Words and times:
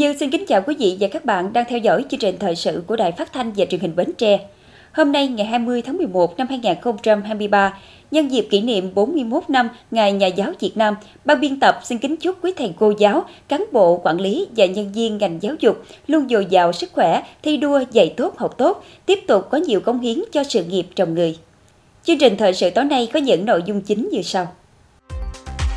Quỳnh 0.00 0.08
Như 0.08 0.16
xin 0.16 0.30
kính 0.30 0.46
chào 0.46 0.62
quý 0.66 0.74
vị 0.78 0.96
và 1.00 1.08
các 1.08 1.24
bạn 1.24 1.52
đang 1.52 1.64
theo 1.68 1.78
dõi 1.78 2.04
chương 2.10 2.20
trình 2.20 2.36
thời 2.38 2.56
sự 2.56 2.82
của 2.86 2.96
Đài 2.96 3.12
Phát 3.12 3.32
thanh 3.32 3.52
và 3.56 3.64
Truyền 3.64 3.80
hình 3.80 3.96
Bến 3.96 4.12
Tre. 4.18 4.40
Hôm 4.92 5.12
nay 5.12 5.28
ngày 5.28 5.46
20 5.46 5.82
tháng 5.82 5.96
11 5.96 6.38
năm 6.38 6.46
2023, 6.48 7.78
nhân 8.10 8.28
dịp 8.28 8.46
kỷ 8.50 8.60
niệm 8.60 8.94
41 8.94 9.50
năm 9.50 9.68
Ngày 9.90 10.12
Nhà 10.12 10.26
giáo 10.26 10.52
Việt 10.60 10.76
Nam, 10.76 10.94
ban 11.24 11.40
biên 11.40 11.60
tập 11.60 11.80
xin 11.84 11.98
kính 11.98 12.16
chúc 12.16 12.44
quý 12.44 12.52
thầy 12.56 12.72
cô 12.78 12.92
giáo, 12.98 13.24
cán 13.48 13.64
bộ, 13.72 14.00
quản 14.04 14.20
lý 14.20 14.46
và 14.56 14.66
nhân 14.66 14.92
viên 14.92 15.18
ngành 15.18 15.38
giáo 15.42 15.54
dục 15.58 15.82
luôn 16.06 16.28
dồi 16.28 16.46
dào 16.46 16.72
sức 16.72 16.90
khỏe, 16.92 17.22
thi 17.42 17.56
đua, 17.56 17.80
dạy 17.92 18.14
tốt, 18.16 18.38
học 18.38 18.58
tốt, 18.58 18.84
tiếp 19.06 19.18
tục 19.26 19.50
có 19.50 19.58
nhiều 19.58 19.80
công 19.80 20.00
hiến 20.00 20.18
cho 20.32 20.44
sự 20.44 20.64
nghiệp 20.64 20.86
trồng 20.94 21.14
người. 21.14 21.38
Chương 22.04 22.18
trình 22.18 22.36
thời 22.36 22.52
sự 22.52 22.70
tối 22.70 22.84
nay 22.84 23.08
có 23.12 23.20
những 23.20 23.46
nội 23.46 23.62
dung 23.66 23.80
chính 23.80 24.08
như 24.12 24.22
sau 24.22 24.48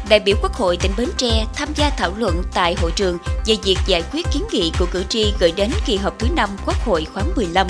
đại 0.10 0.20
biểu 0.20 0.36
Quốc 0.42 0.54
hội 0.54 0.78
tỉnh 0.78 0.92
Bến 0.98 1.10
Tre 1.18 1.46
tham 1.56 1.70
gia 1.76 1.90
thảo 1.90 2.12
luận 2.18 2.44
tại 2.54 2.76
hội 2.82 2.92
trường 2.96 3.18
về 3.46 3.58
việc 3.64 3.78
giải 3.88 4.04
quyết 4.14 4.26
kiến 4.34 4.44
nghị 4.52 4.72
của 4.80 4.86
cử 4.92 5.04
tri 5.10 5.34
gửi 5.40 5.52
đến 5.52 5.72
kỳ 5.86 5.96
họp 5.98 6.20
thứ 6.20 6.28
5 6.36 6.50
Quốc 6.66 6.86
hội 6.86 7.08
khóa 7.14 7.24
15. 7.36 7.68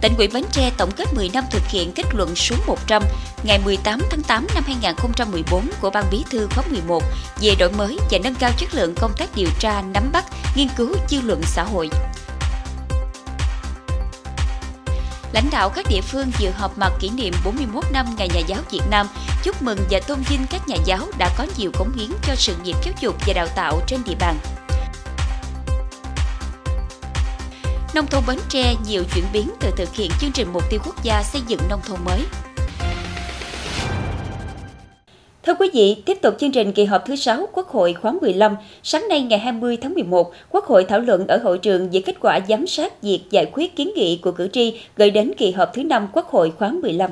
Tỉnh 0.00 0.16
ủy 0.16 0.28
Bến 0.28 0.44
Tre 0.52 0.70
tổng 0.76 0.90
kết 0.96 1.14
10 1.14 1.30
năm 1.34 1.44
thực 1.50 1.62
hiện 1.68 1.92
kết 1.92 2.04
luận 2.14 2.36
số 2.36 2.56
100 2.66 3.02
ngày 3.44 3.58
18 3.64 4.00
tháng 4.10 4.22
8 4.22 4.46
năm 4.54 4.64
2014 4.66 5.70
của 5.80 5.90
Ban 5.90 6.04
Bí 6.10 6.24
thư 6.30 6.48
khóa 6.50 6.64
11 6.70 7.02
về 7.40 7.54
đổi 7.58 7.70
mới 7.72 7.98
và 8.10 8.18
nâng 8.24 8.34
cao 8.34 8.50
chất 8.56 8.74
lượng 8.74 8.94
công 8.94 9.12
tác 9.16 9.28
điều 9.34 9.48
tra, 9.58 9.82
nắm 9.94 10.10
bắt, 10.12 10.24
nghiên 10.56 10.68
cứu 10.76 10.96
dư 11.08 11.20
luận 11.20 11.42
xã 11.42 11.62
hội. 11.62 11.90
Lãnh 15.36 15.50
đạo 15.50 15.70
các 15.70 15.86
địa 15.90 16.00
phương 16.00 16.30
dự 16.38 16.50
họp 16.50 16.78
mặt 16.78 16.92
kỷ 17.00 17.10
niệm 17.10 17.34
41 17.44 17.84
năm 17.92 18.06
Ngày 18.18 18.28
Nhà 18.34 18.40
giáo 18.46 18.60
Việt 18.70 18.80
Nam, 18.90 19.06
chúc 19.42 19.62
mừng 19.62 19.78
và 19.90 20.00
tôn 20.08 20.18
vinh 20.28 20.46
các 20.50 20.68
nhà 20.68 20.76
giáo 20.84 21.06
đã 21.18 21.30
có 21.38 21.46
nhiều 21.58 21.70
cống 21.78 21.92
hiến 21.92 22.10
cho 22.26 22.34
sự 22.34 22.54
nghiệp 22.64 22.76
giáo 22.84 22.94
dục 23.00 23.16
và 23.26 23.32
đào 23.32 23.46
tạo 23.56 23.80
trên 23.86 24.00
địa 24.06 24.14
bàn. 24.20 24.38
Nông 27.94 28.06
thôn 28.06 28.22
Bến 28.26 28.38
Tre 28.48 28.74
nhiều 28.86 29.02
chuyển 29.14 29.24
biến 29.32 29.50
từ 29.60 29.70
thực 29.76 29.94
hiện 29.94 30.10
chương 30.20 30.32
trình 30.32 30.52
mục 30.52 30.62
tiêu 30.70 30.80
quốc 30.84 31.02
gia 31.02 31.22
xây 31.22 31.42
dựng 31.46 31.60
nông 31.68 31.80
thôn 31.86 31.98
mới. 32.04 32.20
Thưa 35.46 35.54
quý 35.54 35.70
vị, 35.74 35.96
tiếp 36.06 36.18
tục 36.22 36.34
chương 36.38 36.52
trình 36.52 36.72
kỳ 36.72 36.84
họp 36.84 37.06
thứ 37.06 37.16
6 37.16 37.48
Quốc 37.52 37.68
hội 37.68 37.92
khóa 37.92 38.12
15, 38.20 38.56
sáng 38.82 39.08
nay 39.08 39.20
ngày 39.22 39.38
20 39.38 39.76
tháng 39.76 39.94
11, 39.94 40.32
Quốc 40.50 40.64
hội 40.64 40.84
thảo 40.84 41.00
luận 41.00 41.26
ở 41.26 41.38
hội 41.42 41.58
trường 41.58 41.90
về 41.90 42.00
kết 42.00 42.20
quả 42.20 42.40
giám 42.48 42.66
sát 42.66 43.02
việc 43.02 43.20
giải 43.30 43.50
quyết 43.52 43.76
kiến 43.76 43.92
nghị 43.96 44.18
của 44.22 44.32
cử 44.32 44.48
tri 44.52 44.80
gửi 44.96 45.10
đến 45.10 45.32
kỳ 45.36 45.50
họp 45.50 45.74
thứ 45.74 45.82
5 45.82 46.08
Quốc 46.12 46.28
hội 46.28 46.52
khóa 46.58 46.70
15. 46.70 47.10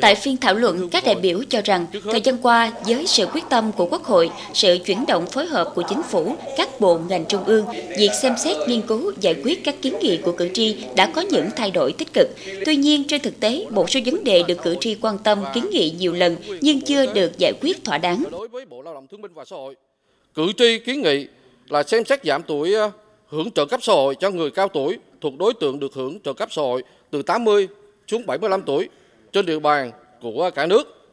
Tại 0.00 0.14
phiên 0.14 0.36
thảo 0.36 0.54
luận, 0.54 0.88
các 0.88 1.04
đại 1.06 1.14
biểu 1.14 1.42
cho 1.48 1.60
rằng 1.64 1.86
thời 2.04 2.20
gian 2.20 2.38
qua, 2.42 2.72
với 2.86 3.06
sự 3.06 3.26
quyết 3.26 3.44
tâm 3.50 3.72
của 3.72 3.86
Quốc 3.86 4.04
hội, 4.04 4.30
sự 4.54 4.78
chuyển 4.84 5.04
động 5.08 5.26
phối 5.26 5.46
hợp 5.46 5.72
của 5.74 5.82
chính 5.88 6.02
phủ, 6.02 6.36
các 6.56 6.80
bộ 6.80 6.98
ngành 7.08 7.24
trung 7.28 7.44
ương, 7.44 7.66
việc 7.98 8.10
xem 8.22 8.34
xét 8.44 8.56
nghiên 8.68 8.82
cứu 8.82 9.12
giải 9.20 9.34
quyết 9.44 9.64
các 9.64 9.74
kiến 9.82 9.94
nghị 10.00 10.16
của 10.16 10.32
cử 10.32 10.48
tri 10.54 10.76
đã 10.96 11.12
có 11.14 11.20
những 11.20 11.48
thay 11.56 11.70
đổi 11.70 11.92
tích 11.92 12.08
cực. 12.14 12.28
Tuy 12.66 12.76
nhiên, 12.76 13.04
trên 13.08 13.20
thực 13.20 13.40
tế, 13.40 13.66
một 13.70 13.90
số 13.90 14.00
vấn 14.06 14.24
đề 14.24 14.42
được 14.48 14.62
cử 14.62 14.76
tri 14.80 14.94
quan 14.94 15.18
tâm 15.18 15.44
kiến 15.54 15.70
nghị 15.70 15.90
nhiều 15.98 16.12
lần 16.12 16.36
nhưng 16.60 16.80
chưa 16.80 17.12
được 17.12 17.38
giải 17.38 17.52
quyết 17.60 17.84
thỏa 17.84 17.98
đáng. 17.98 18.24
Đối 18.30 18.48
với 18.48 18.64
Bộ 18.64 18.82
Lao 18.82 18.94
động 18.94 19.06
Thương 19.10 19.22
binh 19.22 19.34
và 19.34 19.44
Xã 19.44 19.56
hội, 19.56 19.76
cử 20.34 20.52
tri 20.56 20.78
kiến 20.78 21.02
nghị 21.02 21.26
là 21.68 21.82
xem 21.82 22.04
xét 22.04 22.24
giảm 22.24 22.42
tuổi 22.42 22.74
ờ, 22.74 22.90
hưởng 23.26 23.50
trợ 23.50 23.66
cấp 23.66 23.80
xã 23.82 23.92
hội 23.92 24.14
cho 24.14 24.30
người 24.30 24.50
cao 24.50 24.68
tuổi 24.68 24.98
thuộc 25.20 25.38
đối 25.38 25.54
tượng 25.54 25.78
được 25.78 25.94
hưởng 25.94 26.20
trợ 26.20 26.32
cấp 26.32 26.48
xã 26.52 26.62
hội 26.62 26.82
từ 27.10 27.22
80 27.22 27.68
xuống 28.08 28.26
75 28.26 28.62
tuổi 28.62 28.88
trên 29.32 29.46
địa 29.46 29.58
bàn 29.58 29.92
của 30.20 30.50
cả 30.54 30.66
nước. 30.66 31.08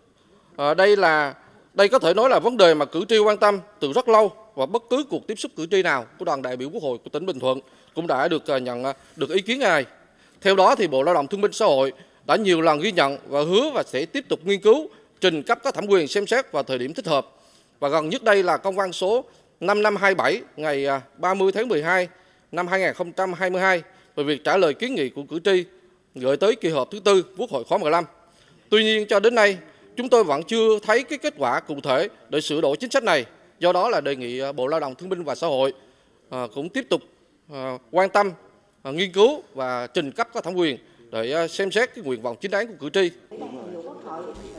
À, 0.57 0.73
đây 0.73 0.95
là 0.95 1.33
đây 1.73 1.87
có 1.87 1.99
thể 1.99 2.13
nói 2.13 2.29
là 2.29 2.39
vấn 2.39 2.57
đề 2.57 2.73
mà 2.73 2.85
cử 2.85 3.05
tri 3.09 3.17
quan 3.17 3.37
tâm 3.37 3.59
từ 3.79 3.93
rất 3.93 4.09
lâu 4.09 4.31
và 4.55 4.65
bất 4.65 4.83
cứ 4.89 5.03
cuộc 5.09 5.27
tiếp 5.27 5.35
xúc 5.35 5.51
cử 5.55 5.67
tri 5.71 5.81
nào 5.83 6.05
của 6.19 6.25
đoàn 6.25 6.41
đại 6.41 6.57
biểu 6.57 6.69
Quốc 6.69 6.83
hội 6.83 6.97
của 7.03 7.09
tỉnh 7.09 7.25
Bình 7.25 7.39
Thuận 7.39 7.59
cũng 7.95 8.07
đã 8.07 8.27
được 8.27 8.47
à, 8.47 8.57
nhận 8.57 8.83
à, 8.83 8.93
được 9.15 9.29
ý 9.29 9.41
kiến 9.41 9.59
ngài. 9.59 9.85
Theo 10.41 10.55
đó 10.55 10.75
thì 10.75 10.87
Bộ 10.87 11.03
Lao 11.03 11.15
động 11.15 11.27
Thương 11.27 11.41
binh 11.41 11.51
Xã 11.51 11.65
hội 11.65 11.93
đã 12.27 12.35
nhiều 12.35 12.61
lần 12.61 12.79
ghi 12.79 12.91
nhận 12.91 13.17
và 13.27 13.41
hứa 13.41 13.69
và 13.73 13.83
sẽ 13.83 14.05
tiếp 14.05 14.25
tục 14.29 14.39
nghiên 14.43 14.61
cứu 14.61 14.89
trình 15.21 15.43
cấp 15.43 15.59
có 15.63 15.71
thẩm 15.71 15.85
quyền 15.87 16.07
xem 16.07 16.27
xét 16.27 16.51
vào 16.51 16.63
thời 16.63 16.77
điểm 16.77 16.93
thích 16.93 17.07
hợp. 17.07 17.27
Và 17.79 17.89
gần 17.89 18.09
nhất 18.09 18.23
đây 18.23 18.43
là 18.43 18.57
công 18.57 18.75
văn 18.75 18.93
số 18.93 19.25
5527 19.59 20.41
ngày 20.57 20.85
à, 20.85 21.01
30 21.17 21.51
tháng 21.51 21.67
12 21.67 22.07
năm 22.51 22.67
2022 22.67 23.83
về 24.15 24.23
việc 24.23 24.43
trả 24.43 24.57
lời 24.57 24.73
kiến 24.73 24.95
nghị 24.95 25.09
của 25.09 25.23
cử 25.23 25.39
tri 25.43 25.65
gửi 26.15 26.37
tới 26.37 26.55
kỳ 26.55 26.69
họp 26.69 26.91
thứ 26.91 26.99
tư 26.99 27.25
Quốc 27.37 27.49
hội 27.49 27.63
khóa 27.63 27.77
15. 27.77 28.05
Tuy 28.69 28.83
nhiên 28.83 29.07
cho 29.09 29.19
đến 29.19 29.35
nay, 29.35 29.57
chúng 29.95 30.09
tôi 30.09 30.23
vẫn 30.23 30.43
chưa 30.43 30.79
thấy 30.79 31.03
cái 31.03 31.19
kết 31.19 31.33
quả 31.37 31.59
cụ 31.59 31.75
thể 31.83 32.07
để 32.29 32.41
sửa 32.41 32.61
đổi 32.61 32.77
chính 32.77 32.91
sách 32.91 33.03
này. 33.03 33.25
Do 33.59 33.73
đó 33.73 33.89
là 33.89 34.01
đề 34.01 34.15
nghị 34.15 34.39
à, 34.39 34.51
Bộ 34.51 34.67
Lao 34.67 34.79
động 34.79 34.95
Thương 34.95 35.09
binh 35.09 35.23
và 35.23 35.35
Xã 35.35 35.47
hội 35.47 35.73
à, 36.29 36.47
cũng 36.55 36.69
tiếp 36.69 36.85
tục 36.89 37.01
à, 37.53 37.77
quan 37.91 38.09
tâm 38.09 38.31
nghiên 38.83 39.11
cứu 39.11 39.43
và 39.53 39.87
trình 39.87 40.11
cấp 40.11 40.27
có 40.33 40.41
thẩm 40.41 40.53
quyền 40.53 40.77
để 41.11 41.47
xem 41.47 41.71
xét 41.71 41.95
cái 41.95 42.03
nguyện 42.03 42.21
vọng 42.21 42.37
chính 42.41 42.51
đáng 42.51 42.67
của 42.67 42.73
cử 42.79 42.89
tri. 42.89 43.11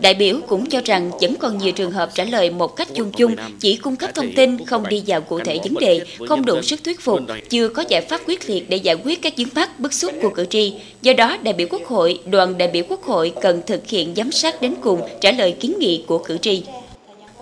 Đại 0.01 0.15
biểu 0.15 0.37
cũng 0.49 0.67
cho 0.67 0.81
rằng 0.85 1.11
vẫn 1.21 1.35
còn 1.37 1.59
nhiều 1.59 1.73
trường 1.73 1.91
hợp 1.91 2.11
trả 2.15 2.25
lời 2.25 2.51
một 2.51 2.77
cách 2.77 2.89
chung 2.95 3.13
chung, 3.13 3.37
chỉ 3.61 3.77
cung 3.77 3.97
cấp 3.97 4.11
thông 4.15 4.33
tin, 4.37 4.65
không 4.65 4.89
đi 4.89 5.03
vào 5.07 5.21
cụ 5.21 5.39
thể 5.39 5.59
vấn 5.65 5.75
đề, 5.75 6.01
không 6.29 6.45
đủ 6.45 6.63
sức 6.63 6.85
thuyết 6.85 7.01
phục, 7.01 7.21
chưa 7.49 7.69
có 7.69 7.85
giải 7.89 8.01
pháp 8.01 8.21
quyết 8.27 8.51
liệt 8.51 8.71
để 8.71 8.77
giải 8.77 8.97
quyết 9.05 9.23
các 9.23 9.33
vướng 9.39 9.49
mắc 9.55 9.81
bức 9.81 9.93
xúc 9.93 10.13
của 10.23 10.31
cử 10.31 10.47
tri. 10.51 10.75
Do 11.03 11.13
đó, 11.13 11.37
đại 11.43 11.55
biểu 11.55 11.67
Quốc 11.71 11.85
hội, 11.85 12.21
đoàn 12.27 12.59
đại 12.59 12.69
biểu 12.69 12.85
Quốc 12.89 13.03
hội 13.03 13.33
cần 13.43 13.63
thực 13.67 13.87
hiện 13.87 14.15
giám 14.17 14.33
sát 14.33 14.63
đến 14.63 14.75
cùng 14.81 15.01
trả 15.21 15.33
lời 15.33 15.53
kiến 15.61 15.75
nghị 15.79 16.05
của 16.07 16.19
cử 16.19 16.39
tri. 16.39 16.63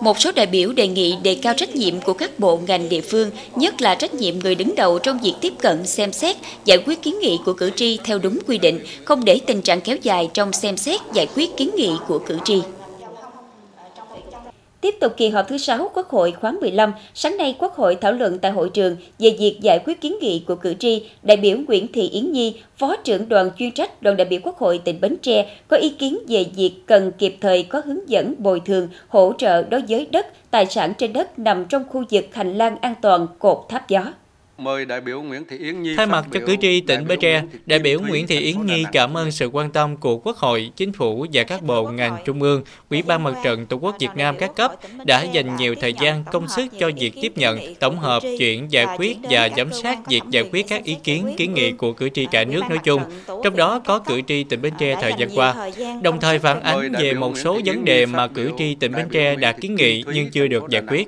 Một 0.01 0.19
số 0.19 0.31
đại 0.31 0.45
biểu 0.45 0.71
đề 0.71 0.87
nghị 0.87 1.15
đề 1.23 1.35
cao 1.35 1.53
trách 1.57 1.75
nhiệm 1.75 2.01
của 2.01 2.13
các 2.13 2.39
bộ 2.39 2.59
ngành 2.67 2.89
địa 2.89 3.01
phương, 3.01 3.31
nhất 3.55 3.81
là 3.81 3.95
trách 3.95 4.13
nhiệm 4.13 4.39
người 4.39 4.55
đứng 4.55 4.75
đầu 4.75 4.99
trong 4.99 5.19
việc 5.23 5.33
tiếp 5.41 5.53
cận, 5.61 5.85
xem 5.85 6.13
xét, 6.13 6.35
giải 6.65 6.77
quyết 6.85 7.01
kiến 7.01 7.19
nghị 7.19 7.39
của 7.45 7.53
cử 7.53 7.71
tri 7.75 7.99
theo 8.03 8.19
đúng 8.19 8.39
quy 8.47 8.57
định, 8.57 8.79
không 9.03 9.25
để 9.25 9.39
tình 9.47 9.61
trạng 9.61 9.81
kéo 9.81 9.97
dài 10.01 10.29
trong 10.33 10.53
xem 10.53 10.77
xét 10.77 10.99
giải 11.13 11.27
quyết 11.35 11.57
kiến 11.57 11.71
nghị 11.75 11.91
của 12.07 12.19
cử 12.19 12.37
tri. 12.43 12.61
Tiếp 14.81 14.95
tục 14.99 15.13
kỳ 15.17 15.29
họp 15.29 15.47
thứ 15.47 15.57
6 15.57 15.91
Quốc 15.93 16.09
hội 16.09 16.31
khóa 16.31 16.51
15, 16.51 16.93
sáng 17.13 17.37
nay 17.37 17.55
Quốc 17.59 17.75
hội 17.75 17.95
thảo 17.95 18.11
luận 18.11 18.39
tại 18.39 18.51
hội 18.51 18.69
trường 18.69 18.95
về 19.19 19.35
việc 19.39 19.57
giải 19.61 19.79
quyết 19.85 20.01
kiến 20.01 20.15
nghị 20.21 20.43
của 20.47 20.55
cử 20.55 20.73
tri, 20.73 21.05
đại 21.23 21.37
biểu 21.37 21.57
Nguyễn 21.67 21.87
Thị 21.91 22.09
Yến 22.09 22.31
Nhi, 22.31 22.55
Phó 22.77 22.95
trưởng 22.95 23.29
đoàn 23.29 23.51
chuyên 23.57 23.71
trách 23.71 24.01
đoàn 24.01 24.17
đại 24.17 24.25
biểu 24.25 24.39
Quốc 24.43 24.57
hội 24.57 24.77
tỉnh 24.77 25.01
Bến 25.01 25.17
Tre 25.21 25.57
có 25.67 25.77
ý 25.77 25.89
kiến 25.89 26.17
về 26.27 26.45
việc 26.55 26.73
cần 26.85 27.11
kịp 27.11 27.35
thời 27.41 27.63
có 27.63 27.81
hướng 27.85 28.09
dẫn 28.09 28.35
bồi 28.37 28.61
thường, 28.65 28.87
hỗ 29.07 29.33
trợ 29.37 29.63
đối 29.63 29.81
với 29.89 30.07
đất, 30.11 30.27
tài 30.51 30.65
sản 30.65 30.93
trên 30.97 31.13
đất 31.13 31.39
nằm 31.39 31.65
trong 31.65 31.83
khu 31.89 32.03
vực 32.11 32.25
hành 32.31 32.57
lang 32.57 32.77
an 32.81 32.95
toàn 33.01 33.27
cột 33.39 33.65
tháp 33.69 33.89
gió. 33.89 34.01
Mời 34.59 34.85
đại 34.85 35.01
biểu 35.01 35.21
Nguyễn 35.21 35.45
Thị 35.49 35.57
Yến 35.57 35.81
Nhi 35.81 35.95
Thay 35.95 36.05
mặt 36.05 36.25
cho 36.31 36.39
cử 36.47 36.55
tri 36.61 36.81
tỉnh 36.81 37.07
Bến 37.07 37.19
Tre, 37.21 37.43
đại 37.65 37.79
biểu 37.79 37.99
Nguyễn 37.99 38.27
Thị 38.27 38.39
Yến 38.39 38.65
Nhi 38.65 38.83
cảm 38.91 39.17
ơn 39.17 39.31
sự 39.31 39.47
quan 39.47 39.71
tâm 39.71 39.97
của 39.97 40.17
Quốc 40.17 40.37
hội, 40.37 40.71
Chính 40.75 40.93
phủ 40.93 41.25
và 41.33 41.43
các 41.43 41.61
bộ 41.61 41.89
ngành 41.89 42.17
trung 42.25 42.41
ương, 42.41 42.63
Ủy 42.89 43.01
ban 43.01 43.23
Mặt 43.23 43.33
trận 43.43 43.65
Tổ 43.65 43.77
quốc 43.77 43.95
Việt 43.99 44.09
Nam 44.15 44.35
các 44.39 44.55
cấp 44.55 44.71
đã 45.05 45.23
dành 45.23 45.55
nhiều 45.55 45.75
thời 45.81 45.93
gian 45.93 46.23
công 46.31 46.47
sức 46.47 46.65
cho 46.79 46.91
việc 46.97 47.11
tiếp 47.21 47.37
nhận, 47.37 47.75
tổng 47.75 47.99
hợp, 47.99 48.23
chuyển, 48.39 48.71
giải 48.71 48.85
quyết 48.97 49.17
và 49.29 49.49
giám 49.57 49.73
sát 49.73 50.07
việc 50.07 50.21
giải 50.29 50.43
quyết 50.51 50.67
các 50.67 50.83
ý 50.83 50.95
kiến, 51.03 51.35
kiến 51.37 51.53
nghị 51.53 51.71
của 51.71 51.93
cử 51.93 52.09
tri 52.09 52.27
cả 52.31 52.43
nước 52.43 52.61
nói 52.69 52.77
chung, 52.83 53.01
trong 53.43 53.55
đó 53.55 53.81
có 53.85 53.99
cử 53.99 54.21
tri 54.27 54.43
tỉnh 54.43 54.61
Bến 54.61 54.73
Tre 54.79 54.95
thời 55.01 55.13
gian 55.17 55.29
qua, 55.35 55.69
đồng 56.01 56.19
thời 56.19 56.39
phản 56.39 56.61
ánh 56.61 56.91
về 56.91 57.13
một 57.13 57.37
số 57.37 57.59
vấn 57.65 57.85
đề 57.85 58.05
mà 58.05 58.27
cử 58.27 58.51
tri 58.57 58.75
tỉnh 58.75 58.91
Bến 58.91 59.07
Tre 59.11 59.35
đã 59.35 59.51
kiến 59.51 59.75
nghị 59.75 60.03
nhưng 60.13 60.31
chưa 60.31 60.47
được 60.47 60.63
giải 60.69 60.83
quyết. 60.87 61.07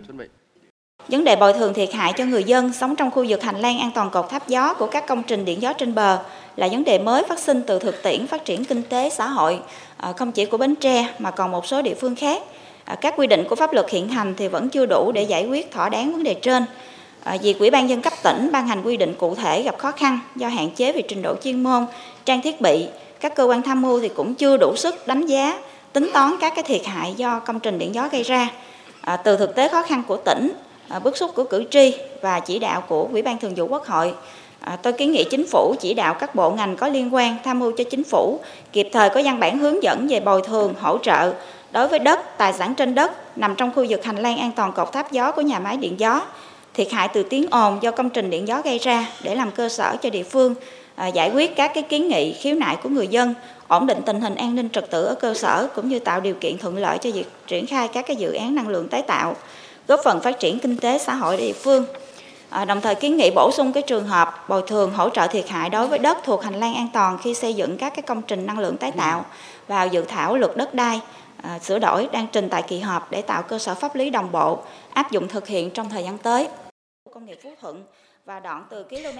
Vấn 1.11 1.23
đề 1.23 1.35
bồi 1.35 1.53
thường 1.53 1.73
thiệt 1.73 1.93
hại 1.93 2.13
cho 2.13 2.25
người 2.25 2.43
dân 2.43 2.73
sống 2.73 2.95
trong 2.95 3.11
khu 3.11 3.25
vực 3.27 3.43
hành 3.43 3.59
lang 3.59 3.79
an 3.79 3.91
toàn 3.95 4.09
cột 4.09 4.29
tháp 4.29 4.47
gió 4.47 4.73
của 4.73 4.87
các 4.87 5.07
công 5.07 5.23
trình 5.23 5.45
điện 5.45 5.61
gió 5.61 5.73
trên 5.73 5.95
bờ 5.95 6.19
là 6.55 6.67
vấn 6.67 6.83
đề 6.83 6.99
mới 6.99 7.23
phát 7.23 7.39
sinh 7.39 7.61
từ 7.67 7.79
thực 7.79 8.03
tiễn 8.03 8.27
phát 8.27 8.45
triển 8.45 8.65
kinh 8.65 8.83
tế 8.83 9.09
xã 9.09 9.27
hội 9.27 9.59
à, 9.97 10.13
không 10.17 10.31
chỉ 10.31 10.45
của 10.45 10.57
Bến 10.57 10.75
Tre 10.75 11.07
mà 11.19 11.31
còn 11.31 11.51
một 11.51 11.65
số 11.67 11.81
địa 11.81 11.93
phương 11.93 12.15
khác. 12.15 12.41
À, 12.85 12.95
các 12.95 13.13
quy 13.17 13.27
định 13.27 13.43
của 13.49 13.55
pháp 13.55 13.73
luật 13.73 13.89
hiện 13.89 14.09
hành 14.09 14.33
thì 14.37 14.47
vẫn 14.47 14.69
chưa 14.69 14.85
đủ 14.85 15.11
để 15.11 15.23
giải 15.23 15.47
quyết 15.47 15.71
thỏa 15.71 15.89
đáng 15.89 16.11
vấn 16.11 16.23
đề 16.23 16.33
trên. 16.33 16.65
À, 17.23 17.37
việc 17.41 17.59
Ủy 17.59 17.69
ban 17.69 17.89
dân 17.89 18.01
cấp 18.01 18.13
tỉnh 18.23 18.49
ban 18.51 18.67
hành 18.67 18.81
quy 18.83 18.97
định 18.97 19.13
cụ 19.17 19.35
thể 19.35 19.63
gặp 19.63 19.77
khó 19.77 19.91
khăn 19.91 20.19
do 20.35 20.47
hạn 20.47 20.69
chế 20.69 20.91
về 20.91 21.01
trình 21.01 21.21
độ 21.21 21.35
chuyên 21.43 21.63
môn, 21.63 21.85
trang 22.25 22.41
thiết 22.41 22.61
bị, 22.61 22.87
các 23.19 23.35
cơ 23.35 23.43
quan 23.43 23.61
tham 23.61 23.81
mưu 23.81 24.01
thì 24.01 24.09
cũng 24.09 24.35
chưa 24.35 24.57
đủ 24.57 24.75
sức 24.75 25.07
đánh 25.07 25.25
giá, 25.25 25.59
tính 25.93 26.09
toán 26.13 26.35
các 26.41 26.53
cái 26.55 26.63
thiệt 26.63 26.85
hại 26.85 27.13
do 27.17 27.39
công 27.39 27.59
trình 27.59 27.79
điện 27.79 27.95
gió 27.95 28.07
gây 28.11 28.23
ra. 28.23 28.49
À, 29.01 29.17
từ 29.17 29.37
thực 29.37 29.55
tế 29.55 29.67
khó 29.67 29.81
khăn 29.81 30.03
của 30.07 30.17
tỉnh, 30.17 30.51
À, 30.91 30.99
bức 30.99 31.17
xúc 31.17 31.31
của 31.35 31.43
cử 31.43 31.63
tri 31.71 31.95
và 32.21 32.39
chỉ 32.39 32.59
đạo 32.59 32.83
của 32.87 33.07
Ủy 33.11 33.21
ban 33.21 33.37
Thường 33.37 33.53
vụ 33.55 33.67
Quốc 33.67 33.85
hội. 33.85 34.13
À, 34.59 34.75
tôi 34.75 34.93
kiến 34.93 35.11
nghị 35.11 35.23
chính 35.23 35.47
phủ 35.47 35.75
chỉ 35.79 35.93
đạo 35.93 36.13
các 36.13 36.35
bộ 36.35 36.51
ngành 36.51 36.75
có 36.75 36.87
liên 36.87 37.13
quan 37.13 37.35
tham 37.43 37.59
mưu 37.59 37.71
cho 37.77 37.83
chính 37.83 38.03
phủ 38.03 38.39
kịp 38.73 38.89
thời 38.91 39.09
có 39.09 39.21
văn 39.25 39.39
bản 39.39 39.59
hướng 39.59 39.83
dẫn 39.83 40.07
về 40.07 40.19
bồi 40.19 40.41
thường 40.41 40.73
hỗ 40.79 40.97
trợ 40.97 41.33
đối 41.71 41.87
với 41.87 41.99
đất, 41.99 42.37
tài 42.37 42.53
sản 42.53 42.75
trên 42.75 42.95
đất 42.95 43.37
nằm 43.37 43.55
trong 43.55 43.71
khu 43.75 43.85
vực 43.89 44.03
hành 44.03 44.15
lang 44.15 44.37
an 44.37 44.51
toàn 44.55 44.71
cột 44.73 44.91
tháp 44.91 45.11
gió 45.11 45.31
của 45.31 45.41
nhà 45.41 45.59
máy 45.59 45.77
điện 45.77 45.99
gió, 45.99 46.21
thiệt 46.73 46.91
hại 46.91 47.07
từ 47.13 47.23
tiếng 47.23 47.45
ồn 47.51 47.77
do 47.81 47.91
công 47.91 48.09
trình 48.09 48.29
điện 48.29 48.47
gió 48.47 48.61
gây 48.61 48.77
ra 48.77 49.07
để 49.23 49.35
làm 49.35 49.51
cơ 49.51 49.69
sở 49.69 49.95
cho 50.01 50.09
địa 50.09 50.23
phương 50.23 50.55
à, 50.95 51.07
giải 51.07 51.31
quyết 51.35 51.55
các 51.55 51.71
cái 51.73 51.83
kiến 51.83 52.07
nghị 52.07 52.33
khiếu 52.33 52.55
nại 52.55 52.75
của 52.83 52.89
người 52.89 53.07
dân 53.07 53.33
ổn 53.67 53.87
định 53.87 54.01
tình 54.05 54.21
hình 54.21 54.35
an 54.35 54.55
ninh 54.55 54.69
trật 54.69 54.91
tự 54.91 55.05
ở 55.05 55.15
cơ 55.15 55.33
sở 55.33 55.67
cũng 55.75 55.89
như 55.89 55.99
tạo 55.99 56.21
điều 56.21 56.33
kiện 56.33 56.57
thuận 56.57 56.77
lợi 56.77 56.97
cho 56.97 57.11
việc 57.11 57.27
triển 57.47 57.67
khai 57.67 57.87
các 57.87 58.05
cái 58.07 58.15
dự 58.15 58.33
án 58.33 58.55
năng 58.55 58.67
lượng 58.67 58.87
tái 58.87 59.01
tạo 59.01 59.35
góp 59.87 59.99
phần 60.03 60.21
phát 60.21 60.39
triển 60.39 60.59
kinh 60.59 60.77
tế 60.77 60.97
xã 60.97 61.13
hội 61.13 61.37
địa 61.37 61.53
phương 61.53 61.85
À, 62.51 62.65
đồng 62.65 62.81
thời 62.81 62.95
kiến 62.95 63.17
nghị 63.17 63.31
bổ 63.35 63.51
sung 63.51 63.73
cái 63.73 63.83
trường 63.83 64.07
hợp 64.07 64.49
bồi 64.49 64.63
thường 64.67 64.91
hỗ 64.93 65.09
trợ 65.09 65.27
thiệt 65.27 65.49
hại 65.49 65.69
đối 65.69 65.87
với 65.87 65.99
đất 65.99 66.17
thuộc 66.23 66.43
hành 66.43 66.59
lang 66.59 66.75
an 66.75 66.87
toàn 66.93 67.17
khi 67.17 67.33
xây 67.33 67.53
dựng 67.53 67.77
các 67.77 67.93
cái 67.95 68.03
công 68.03 68.21
trình 68.21 68.45
năng 68.45 68.59
lượng 68.59 68.77
tái 68.77 68.91
tạo 68.91 69.25
vào 69.67 69.87
dự 69.87 70.01
thảo 70.01 70.37
luật 70.37 70.57
đất 70.57 70.73
đai 70.73 71.01
à, 71.43 71.59
sửa 71.59 71.79
đổi 71.79 72.09
đang 72.11 72.27
trình 72.31 72.49
tại 72.49 72.63
kỳ 72.67 72.79
họp 72.79 73.11
để 73.11 73.21
tạo 73.21 73.43
cơ 73.43 73.59
sở 73.59 73.75
pháp 73.75 73.95
lý 73.95 74.09
đồng 74.09 74.31
bộ 74.31 74.59
áp 74.93 75.11
dụng 75.11 75.27
thực 75.27 75.47
hiện 75.47 75.69
trong 75.69 75.89
thời 75.89 76.03
gian 76.03 76.17
tới. 76.17 76.47
Công 77.13 77.25
nghiệp 77.25 77.39
Phú 77.43 77.49
Thuận 77.61 77.83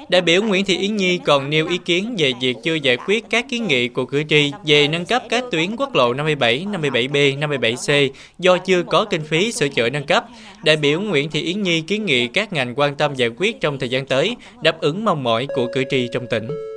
Đại 0.10 0.22
biểu 0.22 0.42
Nguyễn 0.42 0.66
Thị 0.66 0.78
Yến 0.78 0.96
Nhi 0.96 1.20
còn 1.26 1.50
nêu 1.50 1.68
ý 1.68 1.78
kiến 1.78 2.16
về 2.18 2.34
việc 2.42 2.58
chưa 2.64 2.74
giải 2.74 2.98
quyết 2.98 3.26
các 3.30 3.46
kiến 3.50 3.68
nghị 3.68 3.88
của 3.88 4.06
cử 4.06 4.24
tri 4.30 4.52
về 4.66 4.88
nâng 4.88 5.06
cấp 5.06 5.24
các 5.30 5.44
tuyến 5.52 5.76
quốc 5.76 5.96
lộ 5.96 6.14
57, 6.14 6.66
57B, 6.72 7.40
57C 7.40 8.10
do 8.40 8.58
chưa 8.58 8.84
có 8.84 9.06
kinh 9.06 9.24
phí 9.24 9.52
sửa 9.52 9.68
chữa 9.68 9.90
nâng 9.90 10.06
cấp. 10.06 10.26
Đại 10.64 10.78
biểu 10.78 11.02
Nguyễn 11.02 11.30
Thị 11.30 11.42
Yến 11.42 11.62
Nhi 11.64 11.82
kiến 11.82 12.06
nghị 12.06 12.28
các 12.28 12.54
ngành 12.54 12.74
quan 12.76 12.96
tâm 12.96 13.16
giải 13.16 13.30
quyết 13.38 13.62
trong 13.62 13.80
thời 13.80 13.90
gian 13.90 14.06
tới, 14.06 14.36
đáp 14.64 14.82
ứng 14.82 15.06
mong 15.06 15.24
mỏi 15.24 15.48
của 15.56 15.68
cử 15.74 15.84
tri 15.90 16.08
trong 16.14 16.28
tỉnh. 16.28 16.71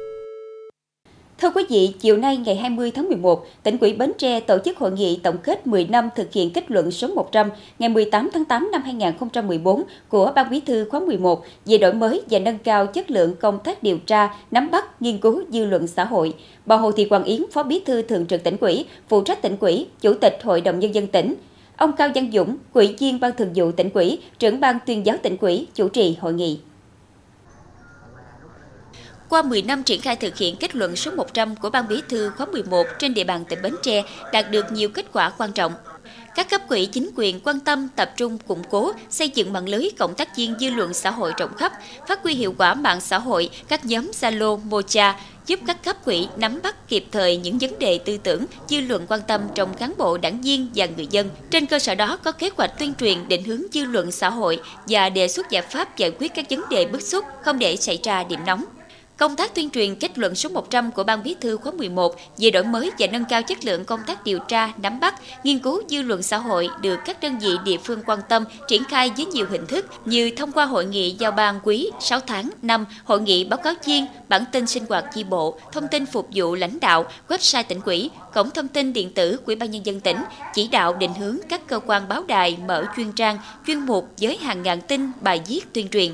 Thưa 1.38 1.50
quý 1.50 1.64
vị, 1.68 1.92
chiều 2.00 2.16
nay 2.16 2.36
ngày 2.36 2.56
20 2.56 2.90
tháng 2.90 3.08
11, 3.08 3.46
tỉnh 3.62 3.78
ủy 3.80 3.92
Bến 3.92 4.12
Tre 4.18 4.40
tổ 4.40 4.58
chức 4.64 4.78
hội 4.78 4.90
nghị 4.92 5.20
tổng 5.22 5.36
kết 5.38 5.66
10 5.66 5.84
năm 5.84 6.08
thực 6.16 6.32
hiện 6.32 6.50
kết 6.50 6.70
luận 6.70 6.90
số 6.90 7.08
100 7.08 7.50
ngày 7.78 7.88
18 7.88 8.30
tháng 8.32 8.44
8 8.44 8.68
năm 8.72 8.82
2014 8.82 9.82
của 10.08 10.32
Ban 10.34 10.50
Bí 10.50 10.60
thư 10.60 10.88
khóa 10.90 11.00
11 11.00 11.44
về 11.66 11.78
đổi 11.78 11.92
mới 11.92 12.22
và 12.30 12.38
nâng 12.38 12.58
cao 12.58 12.86
chất 12.86 13.10
lượng 13.10 13.34
công 13.40 13.58
tác 13.64 13.82
điều 13.82 13.98
tra, 13.98 14.34
nắm 14.50 14.70
bắt, 14.70 15.02
nghiên 15.02 15.18
cứu 15.18 15.42
dư 15.48 15.64
luận 15.64 15.86
xã 15.86 16.04
hội. 16.04 16.34
Bà 16.66 16.76
Hồ 16.76 16.92
Thị 16.92 17.06
Hoàng 17.10 17.24
Yến, 17.24 17.42
Phó 17.52 17.62
Bí 17.62 17.80
thư 17.80 18.02
Thường 18.02 18.26
trực 18.26 18.44
tỉnh 18.44 18.56
ủy, 18.60 18.84
phụ 19.08 19.22
trách 19.22 19.42
tỉnh 19.42 19.56
ủy, 19.60 19.86
Chủ 20.00 20.14
tịch 20.14 20.38
Hội 20.42 20.60
đồng 20.60 20.78
Nhân 20.78 20.94
dân 20.94 21.06
tỉnh. 21.06 21.34
Ông 21.76 21.92
Cao 21.92 22.08
Văn 22.14 22.30
Dũng, 22.32 22.56
Ủy 22.72 22.94
viên 22.98 23.20
Ban 23.20 23.32
Thường 23.36 23.52
vụ 23.54 23.72
tỉnh 23.72 23.90
ủy, 23.94 24.18
trưởng 24.38 24.60
ban 24.60 24.78
tuyên 24.86 25.06
giáo 25.06 25.16
tỉnh 25.22 25.36
ủy, 25.40 25.66
chủ 25.74 25.88
trì 25.88 26.16
hội 26.20 26.32
nghị. 26.32 26.58
Qua 29.28 29.42
10 29.42 29.62
năm 29.62 29.82
triển 29.82 30.00
khai 30.00 30.16
thực 30.16 30.36
hiện 30.36 30.56
kết 30.56 30.74
luận 30.74 30.96
số 30.96 31.10
100 31.10 31.56
của 31.56 31.70
Ban 31.70 31.88
Bí 31.88 32.02
thư 32.08 32.30
khóa 32.30 32.46
11 32.46 32.86
trên 32.98 33.14
địa 33.14 33.24
bàn 33.24 33.44
tỉnh 33.44 33.62
Bến 33.62 33.74
Tre 33.82 34.02
đạt 34.32 34.50
được 34.50 34.72
nhiều 34.72 34.88
kết 34.88 35.06
quả 35.12 35.30
quan 35.30 35.52
trọng. 35.52 35.72
Các 36.34 36.50
cấp 36.50 36.60
quỹ 36.68 36.86
chính 36.86 37.10
quyền 37.16 37.40
quan 37.40 37.60
tâm 37.60 37.88
tập 37.96 38.12
trung 38.16 38.38
củng 38.38 38.62
cố, 38.70 38.92
xây 39.10 39.28
dựng 39.28 39.52
mạng 39.52 39.68
lưới 39.68 39.88
cộng 39.98 40.14
tác 40.14 40.36
viên 40.36 40.54
dư 40.60 40.70
luận 40.70 40.94
xã 40.94 41.10
hội 41.10 41.32
rộng 41.38 41.54
khắp, 41.56 41.72
phát 42.08 42.22
huy 42.22 42.34
hiệu 42.34 42.54
quả 42.58 42.74
mạng 42.74 43.00
xã 43.00 43.18
hội, 43.18 43.50
các 43.68 43.84
nhóm 43.84 44.10
Zalo, 44.20 44.58
Mocha, 44.58 45.20
giúp 45.46 45.60
các 45.66 45.84
cấp 45.84 46.04
quỹ 46.04 46.28
nắm 46.36 46.60
bắt 46.62 46.88
kịp 46.88 47.04
thời 47.12 47.36
những 47.36 47.58
vấn 47.58 47.78
đề 47.78 47.98
tư 47.98 48.16
tưởng, 48.16 48.44
dư 48.68 48.80
luận 48.80 49.06
quan 49.08 49.20
tâm 49.26 49.40
trong 49.54 49.74
cán 49.74 49.92
bộ 49.98 50.18
đảng 50.18 50.40
viên 50.40 50.68
và 50.74 50.86
người 50.96 51.06
dân. 51.10 51.30
Trên 51.50 51.66
cơ 51.66 51.78
sở 51.78 51.94
đó 51.94 52.16
có 52.16 52.32
kế 52.32 52.50
hoạch 52.56 52.78
tuyên 52.78 52.94
truyền 52.94 53.28
định 53.28 53.44
hướng 53.44 53.62
dư 53.72 53.84
luận 53.84 54.12
xã 54.12 54.30
hội 54.30 54.60
và 54.88 55.08
đề 55.08 55.28
xuất 55.28 55.50
giải 55.50 55.62
pháp 55.62 55.96
giải 55.96 56.10
quyết 56.18 56.34
các 56.34 56.46
vấn 56.50 56.68
đề 56.70 56.86
bức 56.86 57.02
xúc, 57.02 57.24
không 57.42 57.58
để 57.58 57.76
xảy 57.76 57.98
ra 58.02 58.24
điểm 58.24 58.40
nóng. 58.46 58.64
Công 59.16 59.36
tác 59.36 59.54
tuyên 59.54 59.70
truyền 59.70 59.94
kết 59.94 60.18
luận 60.18 60.34
số 60.34 60.48
100 60.48 60.92
của 60.92 61.04
Ban 61.04 61.22
Bí 61.22 61.34
thư 61.40 61.56
khóa 61.56 61.72
11 61.72 62.16
về 62.38 62.50
đổi 62.50 62.64
mới 62.64 62.90
và 62.98 63.06
nâng 63.12 63.24
cao 63.24 63.42
chất 63.42 63.64
lượng 63.64 63.84
công 63.84 64.00
tác 64.06 64.24
điều 64.24 64.38
tra, 64.38 64.72
nắm 64.76 65.00
bắt, 65.00 65.14
nghiên 65.44 65.58
cứu 65.58 65.82
dư 65.88 66.02
luận 66.02 66.22
xã 66.22 66.38
hội 66.38 66.68
được 66.82 66.98
các 67.04 67.20
đơn 67.20 67.38
vị 67.38 67.50
địa 67.64 67.76
phương 67.84 68.02
quan 68.06 68.18
tâm 68.28 68.44
triển 68.68 68.84
khai 68.84 69.10
dưới 69.16 69.26
nhiều 69.26 69.46
hình 69.50 69.66
thức 69.66 69.86
như 70.04 70.30
thông 70.36 70.52
qua 70.52 70.64
hội 70.64 70.84
nghị 70.84 71.10
giao 71.10 71.30
ban 71.32 71.60
quý 71.62 71.90
6 72.00 72.20
tháng, 72.20 72.50
năm, 72.62 72.86
hội 73.04 73.20
nghị 73.20 73.44
báo 73.44 73.60
cáo 73.64 73.74
viên, 73.84 74.06
bản 74.28 74.44
tin 74.52 74.66
sinh 74.66 74.84
hoạt 74.88 75.04
chi 75.14 75.24
bộ, 75.24 75.58
thông 75.72 75.88
tin 75.88 76.06
phục 76.06 76.28
vụ 76.34 76.54
lãnh 76.54 76.80
đạo, 76.80 77.04
website 77.28 77.64
tỉnh 77.68 77.80
quỹ, 77.80 78.10
cổng 78.34 78.50
thông 78.50 78.68
tin 78.68 78.92
điện 78.92 79.10
tử 79.12 79.36
của 79.46 79.54
Ban 79.60 79.70
nhân 79.70 79.86
dân 79.86 80.00
tỉnh, 80.00 80.18
chỉ 80.54 80.68
đạo 80.68 80.94
định 80.94 81.14
hướng 81.14 81.38
các 81.48 81.66
cơ 81.66 81.80
quan 81.86 82.08
báo 82.08 82.24
đài 82.28 82.56
mở 82.66 82.84
chuyên 82.96 83.12
trang, 83.12 83.38
chuyên 83.66 83.78
mục 83.78 84.08
với 84.20 84.36
hàng 84.36 84.62
ngàn 84.62 84.80
tin, 84.80 85.10
bài 85.20 85.40
viết 85.46 85.72
tuyên 85.72 85.88
truyền. 85.88 86.12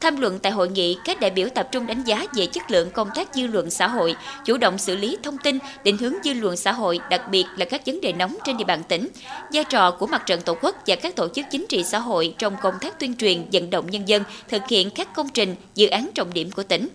Tham 0.00 0.16
luận 0.16 0.38
tại 0.38 0.52
hội 0.52 0.68
nghị, 0.68 0.96
các 1.04 1.20
đại 1.20 1.30
biểu 1.30 1.48
tập 1.54 1.68
trung 1.72 1.86
đánh 1.86 2.04
giá 2.04 2.26
về 2.34 2.46
chất 2.46 2.70
lượng 2.70 2.90
công 2.90 3.08
tác 3.14 3.34
dư 3.34 3.46
luận 3.46 3.70
xã 3.70 3.88
hội, 3.88 4.16
chủ 4.44 4.56
động 4.56 4.78
xử 4.78 4.96
lý 4.96 5.16
thông 5.22 5.38
tin, 5.38 5.58
định 5.84 5.98
hướng 5.98 6.14
dư 6.24 6.32
luận 6.32 6.56
xã 6.56 6.72
hội, 6.72 7.00
đặc 7.10 7.22
biệt 7.30 7.44
là 7.56 7.64
các 7.64 7.86
vấn 7.86 8.00
đề 8.00 8.12
nóng 8.12 8.36
trên 8.44 8.56
địa 8.56 8.64
bàn 8.64 8.82
tỉnh, 8.88 9.08
vai 9.52 9.64
trò 9.64 9.90
của 9.90 10.06
mặt 10.06 10.22
trận 10.26 10.40
tổ 10.40 10.56
quốc 10.62 10.76
và 10.86 10.96
các 10.96 11.16
tổ 11.16 11.28
chức 11.28 11.46
chính 11.50 11.66
trị 11.68 11.84
xã 11.84 11.98
hội 11.98 12.34
trong 12.38 12.56
công 12.62 12.74
tác 12.80 13.00
tuyên 13.00 13.16
truyền, 13.16 13.44
vận 13.52 13.70
động 13.70 13.90
nhân 13.90 14.08
dân 14.08 14.22
thực 14.48 14.62
hiện 14.68 14.90
các 14.90 15.14
công 15.14 15.28
trình, 15.28 15.54
dự 15.74 15.88
án 15.88 16.10
trọng 16.14 16.32
điểm 16.34 16.50
của 16.50 16.62
tỉnh 16.62 16.88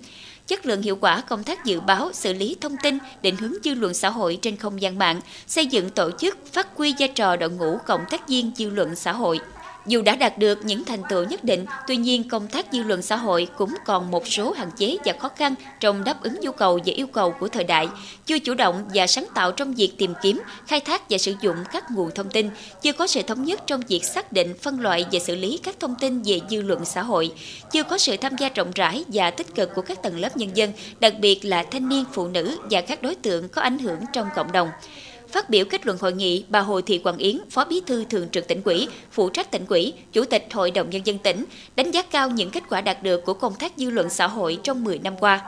chất 0.48 0.66
lượng 0.66 0.82
hiệu 0.82 0.96
quả 0.96 1.22
công 1.22 1.44
tác 1.44 1.66
dự 1.66 1.80
báo, 1.80 2.10
xử 2.14 2.34
lý 2.34 2.56
thông 2.62 2.78
tin, 2.84 2.98
định 3.22 3.36
hướng 3.36 3.54
dư 3.64 3.74
luận 3.74 3.94
xã 3.94 4.10
hội 4.10 4.40
trên 4.42 4.58
không 4.58 4.82
gian 4.82 5.00
mạng, 5.00 5.22
xây 5.48 5.66
dựng 5.66 5.90
tổ 5.90 6.12
chức, 6.12 6.38
phát 6.54 6.68
huy 6.76 6.96
vai 7.00 7.08
trò 7.08 7.36
đội 7.36 7.50
ngũ 7.50 7.78
cộng 7.86 8.06
tác 8.10 8.30
viên 8.30 8.52
dư 8.56 8.70
luận 8.70 8.96
xã 8.96 9.12
hội. 9.12 9.40
Dù 9.88 10.02
đã 10.02 10.16
đạt 10.16 10.38
được 10.38 10.66
những 10.66 10.86
thành 10.86 11.02
tựu 11.10 11.24
nhất 11.24 11.44
định, 11.44 11.66
tuy 11.88 11.98
nhiên 11.98 12.30
công 12.30 12.48
tác 12.48 12.66
dư 12.72 12.84
luận 12.84 13.02
xã 13.02 13.16
hội 13.16 13.48
cũng 13.58 13.74
còn 13.86 14.12
một 14.12 14.28
số 14.28 14.52
hạn 14.52 14.72
chế 14.78 14.98
và 15.06 15.14
khó 15.20 15.30
khăn 15.30 15.56
trong 15.80 16.04
đáp 16.04 16.24
ứng 16.24 16.40
nhu 16.42 16.52
cầu 16.52 16.80
và 16.86 16.94
yêu 16.96 17.08
cầu 17.08 17.32
của 17.32 17.48
thời 17.48 17.64
đại, 17.64 17.88
chưa 18.26 18.40
chủ 18.40 18.54
động 18.54 18.90
và 18.94 19.08
sáng 19.08 19.26
tạo 19.36 19.52
trong 19.52 19.74
việc 19.74 19.92
tìm 19.98 20.14
kiếm, 20.22 20.42
khai 20.68 20.80
thác 20.80 21.10
và 21.10 21.18
sử 21.18 21.34
dụng 21.42 21.56
các 21.72 21.92
nguồn 21.92 22.12
thông 22.16 22.30
tin, 22.30 22.50
chưa 22.82 22.94
có 22.94 23.08
sự 23.08 23.22
thống 23.22 23.44
nhất 23.44 23.62
trong 23.68 23.82
việc 23.88 24.04
xác 24.04 24.32
định, 24.32 24.54
phân 24.62 24.80
loại 24.80 25.06
và 25.12 25.20
xử 25.20 25.36
lý 25.36 25.60
các 25.64 25.76
thông 25.80 25.96
tin 25.96 26.22
về 26.22 26.40
dư 26.50 26.62
luận 26.62 26.86
xã 26.86 27.04
hội, 27.04 27.32
chưa 27.72 27.84
có 27.84 27.98
sự 27.98 28.18
tham 28.18 28.36
gia 28.36 28.50
rộng 28.50 28.72
rãi 28.76 29.04
và 29.08 29.32
tích 29.32 29.56
cực 29.56 29.76
của 29.76 29.82
các 29.82 30.04
tầng 30.04 30.20
lớp 30.20 30.38
nhân 30.38 30.50
dân, 30.54 30.72
đặc 31.00 31.14
biệt 31.20 31.46
là 31.46 31.64
thanh 31.64 31.90
niên, 31.90 32.06
phụ 32.14 32.28
nữ 32.28 32.58
và 32.72 32.82
các 32.82 33.02
đối 33.02 33.16
tượng 33.16 33.50
có 33.50 33.62
ảnh 33.62 33.80
hưởng 33.80 34.00
trong 34.14 34.28
cộng 34.36 34.52
đồng. 34.52 34.70
Phát 35.30 35.50
biểu 35.50 35.66
kết 35.66 35.86
luận 35.86 35.98
hội 36.02 36.14
nghị, 36.14 36.46
bà 36.50 36.60
Hồ 36.60 36.82
Thị 36.82 36.98
Quảng 36.98 37.18
Yến, 37.18 37.38
Phó 37.50 37.66
Bí 37.66 37.82
thư 37.86 38.06
Thường 38.06 38.30
trực 38.30 38.48
tỉnh 38.48 38.62
ủy, 38.66 38.88
phụ 39.12 39.30
trách 39.30 39.52
tỉnh 39.52 39.66
ủy, 39.70 39.94
Chủ 40.12 40.26
tịch 40.26 40.48
Hội 40.52 40.72
đồng 40.72 40.90
Nhân 40.90 41.02
dân 41.06 41.18
tỉnh, 41.18 41.46
đánh 41.76 41.92
giá 41.92 42.02
cao 42.02 42.30
những 42.30 42.50
kết 42.50 42.64
quả 42.70 42.82
đạt 42.82 43.04
được 43.04 43.26
của 43.26 43.34
công 43.34 43.56
tác 43.56 43.74
dư 43.78 43.90
luận 43.90 44.10
xã 44.10 44.28
hội 44.28 44.58
trong 44.64 44.84
10 44.84 45.00
năm 45.00 45.14
qua 45.20 45.42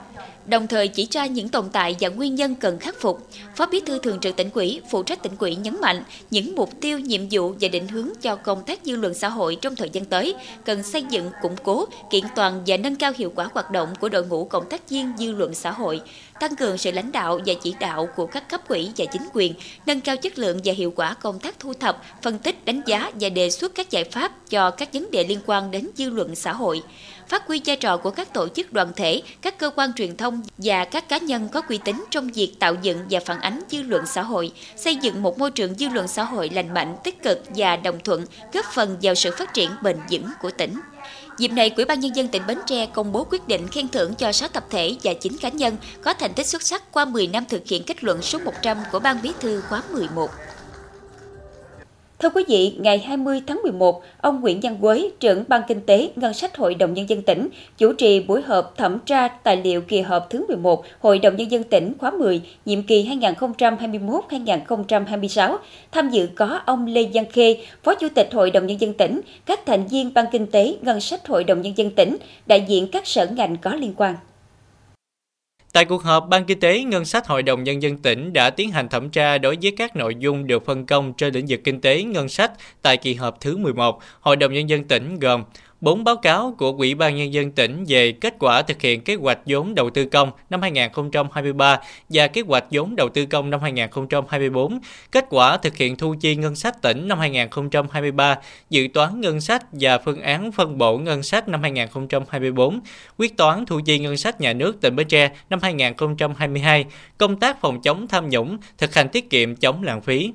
đồng 0.48 0.66
thời 0.66 0.88
chỉ 0.88 1.08
ra 1.10 1.26
những 1.26 1.48
tồn 1.48 1.64
tại 1.72 1.96
và 2.00 2.08
nguyên 2.08 2.34
nhân 2.34 2.54
cần 2.54 2.78
khắc 2.78 3.00
phục. 3.00 3.28
Phó 3.56 3.66
Bí 3.66 3.80
thư 3.86 3.98
Thường 3.98 4.20
trực 4.20 4.36
tỉnh 4.36 4.50
ủy, 4.54 4.80
phụ 4.90 5.02
trách 5.02 5.22
tỉnh 5.22 5.32
ủy 5.38 5.54
nhấn 5.54 5.80
mạnh 5.80 6.02
những 6.30 6.54
mục 6.56 6.70
tiêu, 6.80 6.98
nhiệm 6.98 7.20
vụ 7.30 7.54
và 7.60 7.68
định 7.68 7.88
hướng 7.88 8.08
cho 8.22 8.36
công 8.36 8.64
tác 8.64 8.80
dư 8.84 8.96
luận 8.96 9.14
xã 9.14 9.28
hội 9.28 9.56
trong 9.60 9.76
thời 9.76 9.90
gian 9.90 10.04
tới 10.04 10.34
cần 10.64 10.82
xây 10.82 11.02
dựng, 11.10 11.30
củng 11.42 11.56
cố, 11.64 11.86
kiện 12.10 12.24
toàn 12.36 12.62
và 12.66 12.76
nâng 12.76 12.96
cao 12.96 13.12
hiệu 13.16 13.32
quả 13.34 13.48
hoạt 13.54 13.70
động 13.70 13.88
của 14.00 14.08
đội 14.08 14.26
ngũ 14.26 14.44
cộng 14.44 14.68
tác 14.68 14.88
viên 14.88 15.12
dư 15.18 15.32
luận 15.32 15.54
xã 15.54 15.70
hội, 15.70 16.00
tăng 16.40 16.56
cường 16.56 16.78
sự 16.78 16.90
lãnh 16.90 17.12
đạo 17.12 17.40
và 17.46 17.54
chỉ 17.62 17.74
đạo 17.80 18.08
của 18.16 18.26
các 18.26 18.48
cấp 18.48 18.68
ủy 18.68 18.92
và 18.96 19.04
chính 19.12 19.28
quyền, 19.32 19.54
nâng 19.86 20.00
cao 20.00 20.16
chất 20.16 20.38
lượng 20.38 20.60
và 20.64 20.72
hiệu 20.72 20.92
quả 20.96 21.14
công 21.14 21.38
tác 21.38 21.58
thu 21.58 21.72
thập, 21.72 22.02
phân 22.22 22.38
tích, 22.38 22.64
đánh 22.64 22.82
giá 22.86 23.10
và 23.20 23.28
đề 23.28 23.50
xuất 23.50 23.74
các 23.74 23.90
giải 23.90 24.04
pháp 24.04 24.50
cho 24.50 24.70
các 24.70 24.92
vấn 24.92 25.10
đề 25.10 25.24
liên 25.24 25.40
quan 25.46 25.70
đến 25.70 25.88
dư 25.96 26.10
luận 26.10 26.34
xã 26.34 26.52
hội 26.52 26.82
phát 27.28 27.46
huy 27.46 27.60
vai 27.64 27.76
trò 27.76 27.96
của 27.96 28.10
các 28.10 28.32
tổ 28.32 28.48
chức 28.48 28.72
đoàn 28.72 28.92
thể, 28.96 29.22
các 29.42 29.58
cơ 29.58 29.70
quan 29.76 29.92
truyền 29.92 30.16
thông 30.16 30.42
và 30.58 30.84
các 30.84 31.08
cá 31.08 31.18
nhân 31.18 31.48
có 31.48 31.62
uy 31.68 31.78
tín 31.78 32.04
trong 32.10 32.28
việc 32.28 32.52
tạo 32.58 32.74
dựng 32.82 32.98
và 33.10 33.20
phản 33.20 33.40
ánh 33.40 33.60
dư 33.70 33.82
luận 33.82 34.06
xã 34.06 34.22
hội, 34.22 34.52
xây 34.76 34.96
dựng 34.96 35.22
một 35.22 35.38
môi 35.38 35.50
trường 35.50 35.74
dư 35.74 35.88
luận 35.88 36.08
xã 36.08 36.24
hội 36.24 36.50
lành 36.52 36.74
mạnh, 36.74 36.96
tích 37.04 37.22
cực 37.22 37.42
và 37.56 37.76
đồng 37.76 38.00
thuận, 38.04 38.24
góp 38.52 38.64
phần 38.74 38.96
vào 39.02 39.14
sự 39.14 39.30
phát 39.38 39.54
triển 39.54 39.70
bền 39.82 39.96
vững 40.10 40.26
của 40.42 40.50
tỉnh. 40.50 40.74
Dịp 41.38 41.48
này, 41.48 41.72
Ủy 41.76 41.84
ban 41.84 42.00
Nhân 42.00 42.16
dân 42.16 42.28
tỉnh 42.28 42.42
Bến 42.46 42.58
Tre 42.66 42.86
công 42.86 43.12
bố 43.12 43.26
quyết 43.30 43.48
định 43.48 43.68
khen 43.68 43.88
thưởng 43.88 44.14
cho 44.14 44.32
6 44.32 44.48
tập 44.48 44.64
thể 44.70 44.96
và 45.02 45.12
9 45.14 45.36
cá 45.40 45.48
nhân 45.48 45.76
có 46.02 46.14
thành 46.14 46.34
tích 46.34 46.46
xuất 46.46 46.62
sắc 46.62 46.92
qua 46.92 47.04
10 47.04 47.26
năm 47.26 47.44
thực 47.48 47.66
hiện 47.66 47.82
kết 47.84 48.04
luận 48.04 48.22
số 48.22 48.38
100 48.38 48.78
của 48.92 48.98
Ban 48.98 49.22
Bí 49.22 49.32
thư 49.40 49.60
khóa 49.60 49.82
11. 49.92 50.30
Thưa 52.22 52.28
quý 52.34 52.44
vị, 52.48 52.74
ngày 52.78 52.98
20 52.98 53.42
tháng 53.46 53.60
11, 53.62 54.02
ông 54.20 54.40
Nguyễn 54.40 54.60
Văn 54.62 54.76
Quế, 54.80 55.10
trưởng 55.20 55.44
Ban 55.48 55.62
Kinh 55.68 55.80
tế 55.80 56.10
Ngân 56.16 56.34
sách 56.34 56.56
Hội 56.56 56.74
đồng 56.74 56.94
Nhân 56.94 57.08
dân 57.08 57.22
tỉnh, 57.22 57.48
chủ 57.78 57.92
trì 57.92 58.20
buổi 58.20 58.42
họp 58.42 58.76
thẩm 58.76 58.98
tra 59.06 59.28
tài 59.28 59.56
liệu 59.56 59.80
kỳ 59.80 60.00
họp 60.00 60.30
thứ 60.30 60.44
11 60.48 60.84
Hội 61.00 61.18
đồng 61.18 61.36
Nhân 61.36 61.50
dân 61.50 61.62
tỉnh 61.62 61.92
khóa 61.98 62.10
10, 62.10 62.40
nhiệm 62.64 62.82
kỳ 62.82 63.08
2021-2026. 63.08 65.56
Tham 65.92 66.10
dự 66.10 66.28
có 66.36 66.60
ông 66.66 66.86
Lê 66.86 67.08
Văn 67.12 67.24
Khê, 67.32 67.56
Phó 67.82 67.94
Chủ 67.94 68.08
tịch 68.14 68.28
Hội 68.32 68.50
đồng 68.50 68.66
Nhân 68.66 68.80
dân 68.80 68.92
tỉnh, 68.92 69.20
các 69.46 69.66
thành 69.66 69.86
viên 69.86 70.14
Ban 70.14 70.26
Kinh 70.32 70.46
tế 70.46 70.76
Ngân 70.82 71.00
sách 71.00 71.28
Hội 71.28 71.44
đồng 71.44 71.62
Nhân 71.62 71.72
dân 71.76 71.90
tỉnh, 71.90 72.16
đại 72.46 72.64
diện 72.68 72.86
các 72.92 73.06
sở 73.06 73.26
ngành 73.26 73.56
có 73.56 73.74
liên 73.74 73.92
quan. 73.96 74.14
Tại 75.78 75.84
cuộc 75.84 76.02
họp, 76.02 76.28
Ban 76.28 76.44
Kinh 76.44 76.60
tế 76.60 76.80
Ngân 76.80 77.04
sách 77.04 77.26
Hội 77.26 77.42
đồng 77.42 77.64
Nhân 77.64 77.82
dân 77.82 77.98
tỉnh 77.98 78.32
đã 78.32 78.50
tiến 78.50 78.70
hành 78.70 78.88
thẩm 78.88 79.10
tra 79.10 79.38
đối 79.38 79.58
với 79.62 79.72
các 79.76 79.96
nội 79.96 80.14
dung 80.18 80.46
được 80.46 80.66
phân 80.66 80.86
công 80.86 81.12
trên 81.12 81.34
lĩnh 81.34 81.46
vực 81.48 81.60
kinh 81.64 81.80
tế 81.80 82.02
ngân 82.02 82.28
sách 82.28 82.52
tại 82.82 82.96
kỳ 82.96 83.14
họp 83.14 83.40
thứ 83.40 83.56
11. 83.56 84.00
Hội 84.20 84.36
đồng 84.36 84.52
Nhân 84.52 84.68
dân 84.68 84.84
tỉnh 84.84 85.18
gồm 85.18 85.44
4 85.80 86.04
báo 86.04 86.16
cáo 86.16 86.54
của 86.58 86.72
Ủy 86.78 86.94
ban 86.94 87.16
Nhân 87.16 87.32
dân 87.32 87.50
tỉnh 87.50 87.84
về 87.88 88.12
kết 88.12 88.34
quả 88.38 88.62
thực 88.62 88.80
hiện 88.80 89.00
kế 89.00 89.14
hoạch 89.14 89.38
vốn 89.46 89.74
đầu 89.74 89.90
tư 89.90 90.04
công 90.04 90.30
năm 90.50 90.62
2023 90.62 91.78
và 92.08 92.26
kế 92.26 92.40
hoạch 92.40 92.64
vốn 92.70 92.96
đầu 92.96 93.08
tư 93.08 93.26
công 93.26 93.50
năm 93.50 93.60
2024, 93.60 94.78
kết 95.10 95.24
quả 95.30 95.56
thực 95.56 95.76
hiện 95.76 95.96
thu 95.96 96.14
chi 96.20 96.36
ngân 96.36 96.56
sách 96.56 96.82
tỉnh 96.82 97.08
năm 97.08 97.18
2023, 97.18 98.36
dự 98.70 98.88
toán 98.94 99.20
ngân 99.20 99.40
sách 99.40 99.64
và 99.72 99.98
phương 99.98 100.20
án 100.20 100.52
phân 100.52 100.78
bổ 100.78 100.98
ngân 100.98 101.22
sách 101.22 101.48
năm 101.48 101.62
2024, 101.62 102.80
quyết 103.18 103.36
toán 103.36 103.66
thu 103.66 103.80
chi 103.84 103.98
ngân 103.98 104.16
sách 104.16 104.40
nhà 104.40 104.52
nước 104.52 104.80
tỉnh 104.80 104.96
Bến 104.96 105.08
Tre 105.08 105.30
năm 105.50 105.58
2022, 105.62 106.84
công 107.18 107.40
tác 107.40 107.60
phòng 107.60 107.82
chống 107.82 108.06
tham 108.06 108.28
nhũng, 108.28 108.58
thực 108.78 108.94
hành 108.94 109.08
tiết 109.08 109.30
kiệm 109.30 109.56
chống 109.56 109.82
lãng 109.82 110.00
phí. 110.00 110.32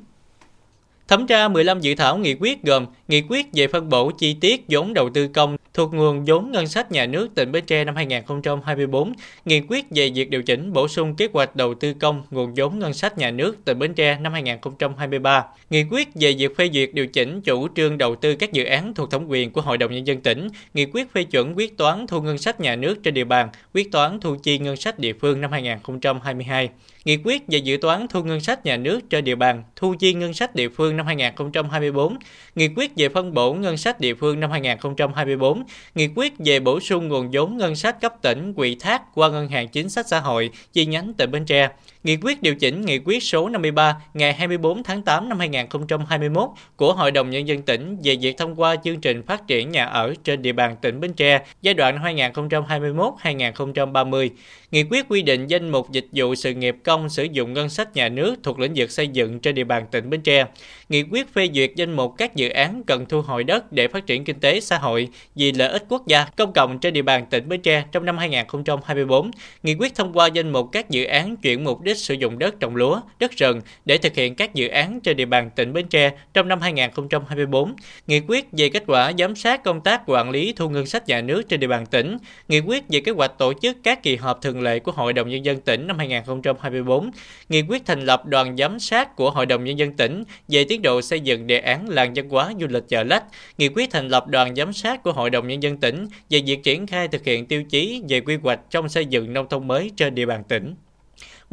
Thẩm 1.07 1.27
tra 1.27 1.47
15 1.47 1.79
dự 1.79 1.95
thảo 1.95 2.17
nghị 2.17 2.35
quyết 2.39 2.63
gồm 2.63 2.85
nghị 3.07 3.21
quyết 3.29 3.45
về 3.53 3.67
phân 3.67 3.89
bổ 3.89 4.11
chi 4.11 4.35
tiết 4.41 4.65
vốn 4.67 4.93
đầu 4.93 5.09
tư 5.09 5.27
công 5.27 5.57
thuộc 5.73 5.93
nguồn 5.93 6.25
vốn 6.25 6.51
ngân 6.51 6.67
sách 6.67 6.91
nhà 6.91 7.05
nước 7.05 7.35
tỉnh 7.35 7.51
Bến 7.51 7.65
Tre 7.65 7.83
năm 7.83 7.95
2024, 7.95 9.13
nghị 9.45 9.61
quyết 9.67 9.85
về 9.91 10.09
việc 10.15 10.29
điều 10.29 10.43
chỉnh 10.43 10.73
bổ 10.73 10.87
sung 10.87 11.15
kế 11.15 11.27
hoạch 11.33 11.55
đầu 11.55 11.73
tư 11.73 11.93
công 11.93 12.23
nguồn 12.31 12.53
vốn 12.55 12.79
ngân 12.79 12.93
sách 12.93 13.17
nhà 13.17 13.31
nước 13.31 13.65
tỉnh 13.65 13.79
Bến 13.79 13.93
Tre 13.93 14.17
năm 14.19 14.33
2023, 14.33 15.45
nghị 15.69 15.83
quyết 15.91 16.07
về 16.15 16.35
việc 16.37 16.57
phê 16.57 16.69
duyệt 16.73 16.89
điều 16.93 17.07
chỉnh 17.07 17.41
chủ 17.41 17.67
trương 17.75 17.97
đầu 17.97 18.15
tư 18.15 18.35
các 18.35 18.53
dự 18.53 18.63
án 18.63 18.93
thuộc 18.93 19.11
thẩm 19.11 19.25
quyền 19.27 19.51
của 19.51 19.61
Hội 19.61 19.77
đồng 19.77 19.91
nhân 19.91 20.07
dân 20.07 20.21
tỉnh, 20.21 20.47
nghị 20.73 20.85
quyết 20.85 21.13
phê 21.13 21.23
chuẩn 21.23 21.57
quyết 21.57 21.77
toán 21.77 22.07
thu 22.07 22.21
ngân 22.21 22.37
sách 22.37 22.59
nhà 22.59 22.75
nước 22.75 23.03
trên 23.03 23.13
địa 23.13 23.23
bàn, 23.23 23.49
quyết 23.73 23.91
toán 23.91 24.19
thu 24.19 24.35
chi 24.43 24.59
ngân 24.59 24.75
sách 24.75 24.99
địa 24.99 25.13
phương 25.13 25.41
năm 25.41 25.51
2022 25.51 26.69
nghị 27.05 27.17
quyết 27.23 27.43
về 27.47 27.57
dự 27.57 27.77
toán 27.81 28.07
thu 28.07 28.23
ngân 28.23 28.39
sách 28.39 28.65
nhà 28.65 28.77
nước 28.77 28.99
trên 29.09 29.23
địa 29.23 29.35
bàn, 29.35 29.63
thu 29.75 29.95
chi 29.99 30.13
ngân 30.13 30.33
sách 30.33 30.55
địa 30.55 30.69
phương 30.69 30.97
năm 30.97 31.05
2024, 31.05 32.17
nghị 32.55 32.67
quyết 32.75 32.91
về 32.95 33.09
phân 33.09 33.33
bổ 33.33 33.53
ngân 33.53 33.77
sách 33.77 33.99
địa 33.99 34.13
phương 34.13 34.39
năm 34.39 34.51
2024, 34.51 35.63
nghị 35.95 36.07
quyết 36.15 36.33
về 36.39 36.59
bổ 36.59 36.79
sung 36.79 37.07
nguồn 37.07 37.29
vốn 37.33 37.57
ngân 37.57 37.75
sách 37.75 38.01
cấp 38.01 38.13
tỉnh 38.21 38.53
quỹ 38.53 38.75
thác 38.75 39.01
qua 39.13 39.29
Ngân 39.29 39.47
hàng 39.47 39.67
Chính 39.67 39.89
sách 39.89 40.07
Xã 40.07 40.19
hội 40.19 40.49
chi 40.73 40.85
nhánh 40.85 41.13
tỉnh 41.13 41.31
Bến 41.31 41.45
Tre, 41.45 41.69
nghị 42.03 42.17
quyết 42.21 42.41
điều 42.41 42.55
chỉnh 42.55 42.81
nghị 42.81 42.99
quyết 43.05 43.23
số 43.23 43.49
53 43.49 43.95
ngày 44.13 44.33
24 44.33 44.83
tháng 44.83 45.01
8 45.01 45.29
năm 45.29 45.39
2021 45.39 46.49
của 46.75 46.93
Hội 46.93 47.11
đồng 47.11 47.29
Nhân 47.29 47.47
dân 47.47 47.61
tỉnh 47.61 47.97
về 48.03 48.15
việc 48.21 48.37
thông 48.37 48.55
qua 48.55 48.75
chương 48.83 49.01
trình 49.01 49.23
phát 49.23 49.47
triển 49.47 49.71
nhà 49.71 49.85
ở 49.85 50.13
trên 50.23 50.41
địa 50.41 50.51
bàn 50.51 50.75
tỉnh 50.81 50.99
Bến 50.99 51.13
Tre 51.13 51.41
giai 51.61 51.73
đoạn 51.73 52.17
2021-2030, 52.17 54.29
nghị 54.71 54.83
quyết 54.83 55.05
quy 55.09 55.21
định 55.21 55.47
danh 55.47 55.69
mục 55.69 55.91
dịch 55.91 56.07
vụ 56.13 56.35
sự 56.35 56.53
nghiệp 56.53 56.75
công 56.83 57.09
sử 57.09 57.23
dụng 57.23 57.53
ngân 57.53 57.69
sách 57.69 57.95
nhà 57.95 58.09
nước 58.09 58.35
thuộc 58.43 58.59
lĩnh 58.59 58.73
vực 58.75 58.91
xây 58.91 59.07
dựng 59.07 59.39
trên 59.39 59.55
địa 59.55 59.63
bàn 59.63 59.85
tỉnh 59.91 60.09
Bến 60.09 60.21
Tre, 60.21 60.45
nghị 60.89 61.03
quyết 61.03 61.33
phê 61.33 61.49
duyệt 61.53 61.71
danh 61.75 61.93
mục 61.93 62.13
các 62.17 62.35
dự 62.35 62.49
án 62.49 62.83
cần 62.87 63.05
thu 63.05 63.21
hồi 63.21 63.43
đất 63.43 63.71
để 63.71 63.87
phát 63.87 64.05
triển 64.05 64.23
kinh 64.23 64.39
tế 64.39 64.59
xã 64.59 64.77
hội 64.77 65.07
vì 65.35 65.51
lợi 65.51 65.69
ích 65.69 65.85
quốc 65.89 66.07
gia 66.07 66.25
công 66.25 66.53
cộng 66.53 66.79
trên 66.79 66.93
địa 66.93 67.01
bàn 67.01 67.25
tỉnh 67.29 67.49
Bến 67.49 67.61
Tre 67.61 67.83
trong 67.91 68.05
năm 68.05 68.17
2024, 68.17 69.31
nghị 69.63 69.75
quyết 69.75 69.95
thông 69.95 70.13
qua 70.13 70.27
danh 70.27 70.51
mục 70.51 70.69
các 70.71 70.89
dự 70.89 71.03
án 71.03 71.37
chuyển 71.37 71.63
mục 71.63 71.81
đích 71.81 71.92
sử 71.97 72.13
dụng 72.13 72.39
đất 72.39 72.59
trồng 72.59 72.75
lúa, 72.75 73.01
đất 73.19 73.31
rừng 73.31 73.61
để 73.85 73.97
thực 73.97 74.15
hiện 74.15 74.35
các 74.35 74.53
dự 74.53 74.67
án 74.67 74.99
trên 75.01 75.17
địa 75.17 75.25
bàn 75.25 75.49
tỉnh 75.55 75.73
Bến 75.73 75.87
Tre 75.87 76.11
trong 76.33 76.47
năm 76.47 76.61
2024, 76.61 77.73
nghị 78.07 78.19
quyết 78.27 78.47
về 78.51 78.69
kết 78.69 78.83
quả 78.87 79.11
giám 79.19 79.35
sát 79.35 79.63
công 79.63 79.81
tác 79.81 80.01
quản 80.05 80.29
lý 80.29 80.53
thu 80.53 80.69
ngân 80.69 80.85
sách 80.85 81.07
nhà 81.07 81.21
nước 81.21 81.49
trên 81.49 81.59
địa 81.59 81.67
bàn 81.67 81.85
tỉnh, 81.85 82.17
nghị 82.47 82.59
quyết 82.59 82.83
về 82.89 82.99
kế 82.99 83.11
hoạch 83.11 83.37
tổ 83.37 83.53
chức 83.61 83.77
các 83.83 84.03
kỳ 84.03 84.15
họp 84.15 84.41
thường 84.41 84.61
lệ 84.61 84.79
của 84.79 84.91
Hội 84.91 85.13
đồng 85.13 85.29
Nhân 85.29 85.45
dân 85.45 85.61
tỉnh 85.61 85.87
năm 85.87 85.97
2024, 85.97 87.11
nghị 87.49 87.61
quyết 87.61 87.85
thành 87.85 88.01
lập 88.01 88.25
đoàn 88.25 88.57
giám 88.57 88.79
sát 88.79 89.15
của 89.15 89.31
Hội 89.31 89.45
đồng 89.45 89.63
Nhân 89.63 89.79
dân 89.79 89.93
tỉnh 89.93 90.23
về 90.47 90.65
tiến 90.69 90.81
độ 90.81 91.01
xây 91.01 91.19
dựng 91.19 91.47
đề 91.47 91.59
án 91.59 91.89
làng 91.89 92.13
văn 92.15 92.29
hóa 92.29 92.53
du 92.59 92.67
lịch 92.67 92.83
chợ 92.87 93.03
lách, 93.03 93.23
nghị 93.57 93.69
quyết 93.69 93.91
thành 93.91 94.07
lập 94.07 94.27
đoàn 94.27 94.55
giám 94.55 94.73
sát 94.73 95.03
của 95.03 95.11
Hội 95.11 95.29
đồng 95.29 95.47
Nhân 95.47 95.63
dân 95.63 95.77
tỉnh 95.77 96.07
về 96.29 96.41
việc 96.45 96.63
triển 96.63 96.87
khai 96.87 97.07
thực 97.07 97.23
hiện 97.23 97.45
tiêu 97.45 97.63
chí 97.63 98.01
về 98.09 98.21
quy 98.21 98.35
hoạch 98.35 98.59
trong 98.69 98.89
xây 98.89 99.05
dựng 99.05 99.33
nông 99.33 99.49
thôn 99.49 99.67
mới 99.67 99.91
trên 99.95 100.15
địa 100.15 100.25
bàn 100.25 100.43
tỉnh. 100.47 100.75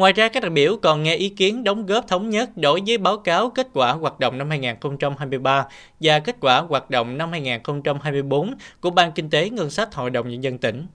Ngoài 0.01 0.13
ra, 0.13 0.29
các 0.29 0.43
đại 0.43 0.51
biểu 0.51 0.77
còn 0.83 1.03
nghe 1.03 1.17
ý 1.17 1.29
kiến 1.29 1.65
đóng 1.65 1.87
góp 1.87 2.09
thống 2.09 2.31
nhất 2.31 2.51
đối 2.57 2.81
với 2.87 2.99
báo 2.99 3.17
cáo 3.19 3.51
kết 3.51 3.69
quả 3.73 3.93
hoạt 3.93 4.21
động 4.21 4.39
năm 4.39 4.51
2023 4.51 5.67
và 6.01 6.19
kết 6.19 6.37
quả 6.41 6.61
hoạt 6.61 6.91
động 6.91 7.19
năm 7.19 7.31
2024 7.31 8.55
của 8.81 8.91
Ban 8.91 9.13
Kinh 9.13 9.31
tế 9.31 9.51
Ngân 9.51 9.71
sách 9.71 9.95
Hội 9.95 10.11
đồng 10.11 10.29
Nhân 10.29 10.43
dân 10.43 10.59
tỉnh. 10.59 10.87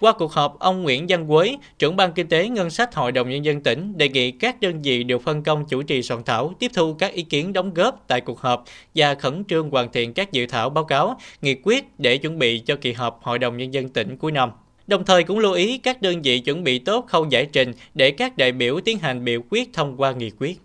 Qua 0.00 0.12
cuộc 0.12 0.32
họp, 0.32 0.58
ông 0.58 0.82
Nguyễn 0.82 1.06
Văn 1.08 1.28
Quế, 1.28 1.56
trưởng 1.78 1.96
ban 1.96 2.12
kinh 2.12 2.28
tế 2.28 2.48
ngân 2.48 2.70
sách 2.70 2.94
Hội 2.94 3.12
đồng 3.12 3.30
Nhân 3.30 3.44
dân 3.44 3.62
tỉnh, 3.62 3.98
đề 3.98 4.08
nghị 4.08 4.30
các 4.30 4.60
đơn 4.60 4.82
vị 4.82 5.04
được 5.04 5.22
phân 5.22 5.42
công 5.42 5.64
chủ 5.64 5.82
trì 5.82 6.02
soạn 6.02 6.22
thảo, 6.24 6.54
tiếp 6.58 6.70
thu 6.74 6.94
các 6.94 7.12
ý 7.12 7.22
kiến 7.22 7.52
đóng 7.52 7.74
góp 7.74 8.04
tại 8.08 8.20
cuộc 8.20 8.40
họp 8.40 8.64
và 8.94 9.14
khẩn 9.14 9.44
trương 9.44 9.70
hoàn 9.70 9.92
thiện 9.92 10.14
các 10.14 10.32
dự 10.32 10.46
thảo 10.46 10.70
báo 10.70 10.84
cáo, 10.84 11.16
nghị 11.42 11.54
quyết 11.62 11.84
để 11.98 12.16
chuẩn 12.16 12.38
bị 12.38 12.58
cho 12.58 12.76
kỳ 12.76 12.92
họp 12.92 13.22
Hội 13.22 13.38
đồng 13.38 13.56
Nhân 13.56 13.74
dân 13.74 13.88
tỉnh 13.88 14.16
cuối 14.18 14.32
năm. 14.32 14.50
Đồng 14.86 15.04
thời 15.04 15.24
cũng 15.24 15.38
lưu 15.38 15.52
ý 15.52 15.78
các 15.78 16.02
đơn 16.02 16.22
vị 16.22 16.38
chuẩn 16.38 16.64
bị 16.64 16.78
tốt 16.78 17.06
khâu 17.08 17.26
giải 17.30 17.46
trình 17.52 17.72
để 17.94 18.10
các 18.10 18.36
đại 18.36 18.52
biểu 18.52 18.80
tiến 18.84 18.98
hành 18.98 19.24
biểu 19.24 19.40
quyết 19.50 19.72
thông 19.72 19.96
qua 19.96 20.12
nghị 20.12 20.30
quyết. 20.38 20.58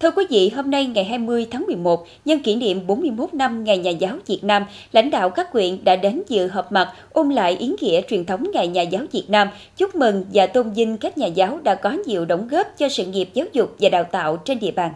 Thưa 0.00 0.10
quý 0.10 0.24
vị, 0.30 0.48
hôm 0.48 0.70
nay 0.70 0.86
ngày 0.86 1.04
20 1.04 1.46
tháng 1.50 1.66
11, 1.66 2.06
nhân 2.24 2.38
kỷ 2.42 2.54
niệm 2.54 2.86
41 2.86 3.34
năm 3.34 3.64
Ngày 3.64 3.78
Nhà 3.78 3.90
giáo 3.90 4.16
Việt 4.26 4.44
Nam, 4.44 4.64
lãnh 4.92 5.10
đạo 5.10 5.30
các 5.30 5.52
huyện 5.52 5.84
đã 5.84 5.96
đến 5.96 6.22
dự 6.28 6.48
họp 6.48 6.72
mặt 6.72 6.92
ôn 7.12 7.28
lại 7.28 7.56
ý 7.56 7.72
nghĩa 7.80 8.00
truyền 8.08 8.24
thống 8.24 8.50
Ngày 8.52 8.68
Nhà 8.68 8.82
giáo 8.82 9.02
Việt 9.12 9.24
Nam, 9.28 9.48
chúc 9.76 9.94
mừng 9.94 10.24
và 10.34 10.46
tôn 10.46 10.70
vinh 10.70 10.96
các 10.96 11.18
nhà 11.18 11.26
giáo 11.26 11.60
đã 11.62 11.74
có 11.74 11.90
nhiều 12.06 12.24
đóng 12.24 12.48
góp 12.48 12.66
cho 12.78 12.88
sự 12.88 13.06
nghiệp 13.06 13.28
giáo 13.34 13.46
dục 13.52 13.76
và 13.80 13.88
đào 13.88 14.04
tạo 14.04 14.36
trên 14.36 14.58
địa 14.58 14.70
bàn. 14.70 14.92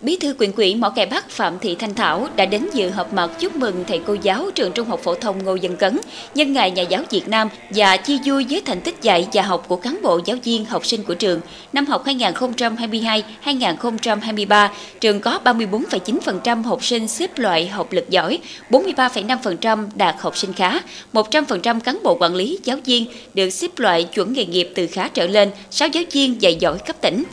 Bí 0.00 0.16
thư 0.16 0.34
quyện 0.34 0.52
quỹ 0.52 0.74
Mỏ 0.74 0.90
Cày 0.90 1.06
Bắc 1.06 1.30
Phạm 1.30 1.58
Thị 1.58 1.74
Thanh 1.74 1.94
Thảo 1.94 2.28
đã 2.36 2.46
đến 2.46 2.68
dự 2.74 2.90
họp 2.90 3.12
mặt 3.12 3.30
chúc 3.40 3.56
mừng 3.56 3.84
thầy 3.88 4.00
cô 4.06 4.16
giáo 4.22 4.50
trường 4.54 4.72
Trung 4.72 4.88
học 4.88 5.00
phổ 5.02 5.14
thông 5.14 5.44
Ngô 5.44 5.54
Dân 5.54 5.76
Cấn 5.76 5.98
nhân 6.34 6.52
ngày 6.52 6.70
Nhà 6.70 6.82
giáo 6.82 7.02
Việt 7.10 7.28
Nam 7.28 7.48
và 7.70 7.96
chia 7.96 8.16
vui 8.24 8.46
với 8.50 8.62
thành 8.64 8.80
tích 8.80 9.02
dạy 9.02 9.28
và 9.32 9.42
học 9.42 9.64
của 9.68 9.76
cán 9.76 9.98
bộ 10.02 10.20
giáo 10.24 10.36
viên 10.44 10.64
học 10.64 10.86
sinh 10.86 11.02
của 11.02 11.14
trường. 11.14 11.40
Năm 11.72 11.86
học 11.86 12.06
2022-2023, 12.06 14.68
trường 15.00 15.20
có 15.20 15.38
34,9% 15.44 16.62
học 16.62 16.84
sinh 16.84 17.08
xếp 17.08 17.38
loại 17.38 17.68
học 17.68 17.92
lực 17.92 18.10
giỏi, 18.10 18.38
43,5% 18.70 19.86
đạt 19.94 20.14
học 20.18 20.36
sinh 20.36 20.52
khá, 20.52 20.80
100% 21.12 21.80
cán 21.80 21.98
bộ 22.02 22.16
quản 22.20 22.34
lý 22.34 22.58
giáo 22.64 22.78
viên 22.84 23.06
được 23.34 23.50
xếp 23.50 23.70
loại 23.76 24.04
chuẩn 24.04 24.32
nghề 24.32 24.44
nghiệp 24.44 24.72
từ 24.74 24.86
khá 24.86 25.08
trở 25.08 25.26
lên, 25.26 25.50
6 25.70 25.88
giáo 25.88 26.04
viên 26.12 26.42
dạy 26.42 26.56
giỏi 26.60 26.78
cấp 26.78 26.96
tỉnh. 27.00 27.24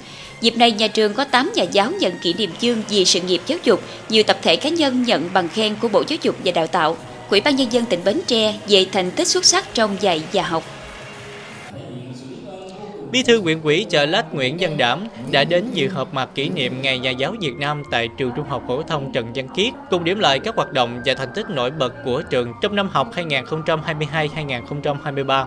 Dịp 0.43 0.57
này, 0.57 0.71
nhà 0.71 0.87
trường 0.87 1.13
có 1.13 1.23
8 1.23 1.51
nhà 1.55 1.63
giáo 1.63 1.91
nhận 1.91 2.17
kỷ 2.17 2.33
niệm 2.33 2.49
chương 2.59 2.77
vì 2.89 3.05
sự 3.05 3.21
nghiệp 3.21 3.41
giáo 3.47 3.59
dục, 3.63 3.81
nhiều 4.09 4.23
tập 4.23 4.37
thể 4.41 4.55
cá 4.55 4.69
nhân 4.69 5.03
nhận 5.03 5.29
bằng 5.33 5.47
khen 5.47 5.75
của 5.81 5.87
Bộ 5.87 6.03
Giáo 6.07 6.19
dục 6.21 6.35
và 6.45 6.51
Đào 6.51 6.67
tạo, 6.67 6.97
Quỹ 7.29 7.41
ban 7.41 7.55
Nhân 7.55 7.71
dân 7.71 7.85
tỉnh 7.85 7.99
Bến 8.05 8.21
Tre 8.27 8.59
về 8.67 8.85
thành 8.91 9.11
tích 9.11 9.27
xuất 9.27 9.45
sắc 9.45 9.65
trong 9.73 9.95
dạy 9.99 10.23
và 10.33 10.43
học. 10.43 10.63
Bí 13.11 13.23
thư 13.23 13.41
huyện 13.41 13.61
ủy 13.61 13.85
chợ 13.89 14.05
Lách 14.05 14.33
Nguyễn 14.33 14.57
Văn 14.59 14.77
Đảm 14.77 15.07
đã 15.31 15.43
đến 15.43 15.65
dự 15.73 15.89
họp 15.89 16.13
mặt 16.13 16.29
kỷ 16.35 16.49
niệm 16.49 16.81
Ngày 16.81 16.99
Nhà 16.99 17.11
giáo 17.11 17.35
Việt 17.41 17.53
Nam 17.59 17.83
tại 17.91 18.07
trường 18.17 18.31
Trung 18.35 18.49
học 18.49 18.63
phổ 18.67 18.83
thông 18.83 19.11
Trần 19.13 19.25
Văn 19.35 19.47
Kiết, 19.55 19.73
cùng 19.89 20.03
điểm 20.03 20.19
lại 20.19 20.39
các 20.39 20.55
hoạt 20.55 20.71
động 20.71 21.01
và 21.05 21.13
thành 21.13 21.29
tích 21.35 21.49
nổi 21.49 21.71
bật 21.71 21.93
của 22.05 22.21
trường 22.29 22.53
trong 22.61 22.75
năm 22.75 22.89
học 22.89 23.11
2022-2023. 23.15 25.45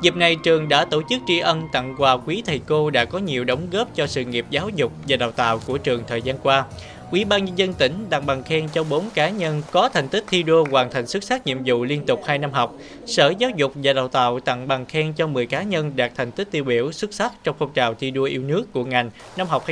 Dịp 0.00 0.16
này, 0.16 0.36
trường 0.42 0.68
đã 0.68 0.84
tổ 0.84 1.02
chức 1.08 1.22
tri 1.26 1.38
ân 1.38 1.68
tặng 1.72 1.94
quà 1.98 2.16
quý 2.16 2.42
thầy 2.46 2.60
cô 2.66 2.90
đã 2.90 3.04
có 3.04 3.18
nhiều 3.18 3.44
đóng 3.44 3.66
góp 3.72 3.94
cho 3.94 4.06
sự 4.06 4.24
nghiệp 4.24 4.46
giáo 4.50 4.68
dục 4.68 4.92
và 5.08 5.16
đào 5.16 5.30
tạo 5.30 5.60
của 5.66 5.78
trường 5.78 6.02
thời 6.06 6.22
gian 6.22 6.38
qua. 6.38 6.64
Ủy 7.10 7.24
ban 7.24 7.44
nhân 7.44 7.58
dân 7.58 7.74
tỉnh 7.74 8.06
tặng 8.10 8.26
bằng 8.26 8.42
khen 8.42 8.68
cho 8.68 8.84
4 8.84 9.10
cá 9.14 9.28
nhân 9.28 9.62
có 9.70 9.88
thành 9.88 10.08
tích 10.08 10.24
thi 10.28 10.42
đua 10.42 10.64
hoàn 10.70 10.90
thành 10.90 11.06
xuất 11.06 11.24
sắc 11.24 11.46
nhiệm 11.46 11.58
vụ 11.64 11.84
liên 11.84 12.06
tục 12.06 12.20
2 12.26 12.38
năm 12.38 12.52
học. 12.52 12.74
Sở 13.06 13.32
Giáo 13.38 13.50
dục 13.56 13.72
và 13.74 13.92
Đào 13.92 14.08
tạo 14.08 14.40
tặng 14.40 14.68
bằng 14.68 14.86
khen 14.86 15.12
cho 15.12 15.26
10 15.26 15.46
cá 15.46 15.62
nhân 15.62 15.92
đạt 15.96 16.12
thành 16.16 16.30
tích 16.30 16.48
tiêu 16.50 16.64
biểu 16.64 16.92
xuất 16.92 17.14
sắc 17.14 17.32
trong 17.44 17.56
phong 17.58 17.72
trào 17.72 17.94
thi 17.94 18.10
đua 18.10 18.24
yêu 18.24 18.42
nước 18.42 18.72
của 18.72 18.84
ngành 18.84 19.10
năm 19.36 19.46
học 19.46 19.66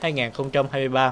2022-2023. 0.00 1.10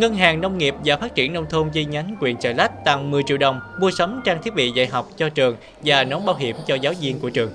Ngân 0.00 0.14
hàng 0.14 0.40
Nông 0.40 0.58
nghiệp 0.58 0.74
và 0.84 0.96
Phát 0.96 1.14
triển 1.14 1.32
Nông 1.32 1.46
thôn 1.50 1.70
chi 1.70 1.84
nhánh 1.84 2.16
quyền 2.20 2.36
Chợ 2.36 2.52
Lách 2.52 2.84
tặng 2.84 3.10
10 3.10 3.22
triệu 3.22 3.38
đồng 3.38 3.60
mua 3.80 3.90
sắm 3.90 4.20
trang 4.24 4.42
thiết 4.42 4.54
bị 4.54 4.70
dạy 4.70 4.86
học 4.86 5.08
cho 5.16 5.28
trường 5.28 5.56
và 5.84 6.04
nón 6.04 6.26
bảo 6.26 6.36
hiểm 6.36 6.56
cho 6.66 6.74
giáo 6.74 6.92
viên 7.00 7.20
của 7.20 7.30
trường. 7.30 7.52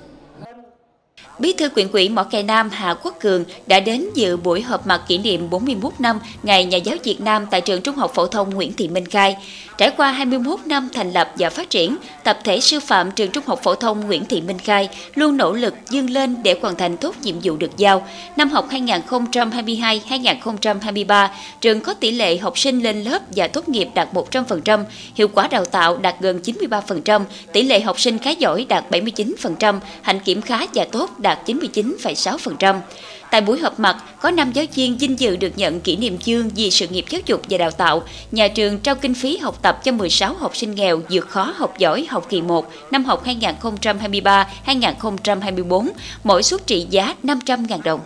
Bí 1.38 1.52
thư 1.52 1.68
quyện 1.68 1.88
quỹ 1.88 2.08
Mỏ 2.08 2.22
Cày 2.22 2.42
Nam 2.42 2.70
Hà 2.72 2.94
Quốc 2.94 3.16
Cường 3.20 3.44
đã 3.66 3.80
đến 3.80 4.04
dự 4.14 4.36
buổi 4.36 4.62
họp 4.62 4.86
mặt 4.86 5.02
kỷ 5.08 5.18
niệm 5.18 5.50
41 5.50 5.92
năm 5.98 6.18
Ngày 6.42 6.64
Nhà 6.64 6.78
giáo 6.78 6.96
Việt 7.04 7.20
Nam 7.20 7.46
tại 7.50 7.60
trường 7.60 7.82
Trung 7.82 7.96
học 7.96 8.12
phổ 8.14 8.26
thông 8.26 8.54
Nguyễn 8.54 8.72
Thị 8.72 8.88
Minh 8.88 9.06
Khai. 9.06 9.36
Trải 9.78 9.90
qua 9.96 10.12
21 10.12 10.60
năm 10.66 10.88
thành 10.94 11.12
lập 11.12 11.32
và 11.38 11.50
phát 11.50 11.70
triển, 11.70 11.96
tập 12.24 12.38
thể 12.44 12.60
sư 12.60 12.80
phạm 12.80 13.10
trường 13.10 13.30
Trung 13.30 13.44
học 13.46 13.60
phổ 13.62 13.74
thông 13.74 14.06
Nguyễn 14.06 14.24
Thị 14.24 14.40
Minh 14.40 14.58
Khai 14.58 14.88
luôn 15.14 15.36
nỗ 15.36 15.52
lực 15.52 15.74
dương 15.90 16.10
lên 16.10 16.36
để 16.42 16.58
hoàn 16.62 16.76
thành 16.76 16.96
tốt 16.96 17.14
nhiệm 17.22 17.36
vụ 17.42 17.56
được 17.56 17.76
giao. 17.76 18.06
Năm 18.36 18.50
học 18.50 18.68
2022-2023, 18.70 21.28
trường 21.60 21.80
có 21.80 21.94
tỷ 21.94 22.10
lệ 22.10 22.38
học 22.38 22.58
sinh 22.58 22.80
lên 22.80 23.02
lớp 23.02 23.22
và 23.36 23.48
tốt 23.48 23.68
nghiệp 23.68 23.88
đạt 23.94 24.08
100%, 24.14 24.84
hiệu 25.14 25.28
quả 25.28 25.48
đào 25.48 25.64
tạo 25.64 25.96
đạt 25.96 26.14
gần 26.20 26.40
93%, 26.44 27.24
tỷ 27.52 27.62
lệ 27.62 27.80
học 27.80 28.00
sinh 28.00 28.18
khá 28.18 28.30
giỏi 28.30 28.66
đạt 28.68 28.90
79%, 28.90 29.78
hạnh 30.02 30.20
kiểm 30.20 30.42
khá 30.42 30.66
và 30.74 30.86
tốt 30.92 31.10
đạt 31.18 31.25
đạt 31.26 31.48
99,6%. 31.48 32.80
Tại 33.30 33.40
buổi 33.40 33.58
họp 33.58 33.80
mặt, 33.80 33.96
có 34.20 34.30
5 34.30 34.52
giáo 34.52 34.64
viên 34.74 34.98
vinh 34.98 35.20
dự 35.20 35.36
được 35.36 35.52
nhận 35.56 35.80
kỷ 35.80 35.96
niệm 35.96 36.18
chương 36.18 36.48
vì 36.48 36.70
sự 36.70 36.88
nghiệp 36.88 37.04
giáo 37.10 37.20
dục 37.26 37.42
và 37.50 37.58
đào 37.58 37.70
tạo. 37.70 38.02
Nhà 38.32 38.48
trường 38.48 38.78
trao 38.78 38.94
kinh 38.94 39.14
phí 39.14 39.36
học 39.36 39.62
tập 39.62 39.84
cho 39.84 39.92
16 39.92 40.34
học 40.34 40.56
sinh 40.56 40.74
nghèo 40.74 41.00
vượt 41.10 41.28
khó 41.28 41.54
học 41.56 41.78
giỏi 41.78 42.06
học 42.10 42.26
kỳ 42.28 42.42
1 42.42 42.66
năm 42.90 43.04
học 43.04 43.26
2023-2024, 43.26 45.88
mỗi 46.24 46.42
suất 46.42 46.66
trị 46.66 46.86
giá 46.90 47.14
500.000 47.22 47.82
đồng. 47.82 48.00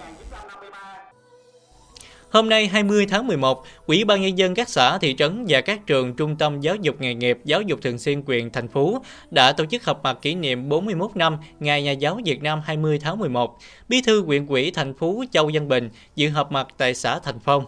Hôm 2.33 2.49
nay 2.49 2.67
20 2.67 3.07
tháng 3.07 3.27
11, 3.27 3.65
Ủy 3.87 4.05
ban 4.05 4.21
Nhân 4.21 4.39
dân 4.39 4.55
các 4.55 4.69
xã, 4.69 4.99
thị 4.99 5.15
trấn 5.19 5.45
và 5.49 5.61
các 5.61 5.87
trường 5.87 6.17
trung 6.17 6.37
tâm 6.37 6.61
giáo 6.61 6.77
dục 6.77 7.01
nghề 7.01 7.15
nghiệp, 7.15 7.39
giáo 7.45 7.63
dục 7.63 7.79
thường 7.83 7.99
xuyên 7.99 8.23
quyền 8.27 8.51
thành 8.51 8.69
phố 8.69 9.03
đã 9.31 9.53
tổ 9.53 9.67
chức 9.67 9.85
họp 9.85 10.03
mặt 10.03 10.19
kỷ 10.23 10.35
niệm 10.35 10.69
41 10.69 11.17
năm 11.17 11.37
Ngày 11.61 11.83
Nhà 11.83 11.93
giáo 11.93 12.21
Việt 12.25 12.43
Nam 12.43 12.61
20 12.65 12.99
tháng 13.03 13.19
11. 13.19 13.59
Bí 13.89 14.03
thư 14.03 14.23
huyện 14.23 14.47
ủy 14.47 14.71
thành 14.71 14.95
phố 14.95 15.25
Châu 15.31 15.51
Văn 15.55 15.69
Bình 15.69 15.91
dự 16.17 16.29
họp 16.29 16.53
mặt 16.53 16.67
tại 16.77 16.95
xã 16.95 17.19
Thành 17.19 17.41
Phong. 17.45 17.65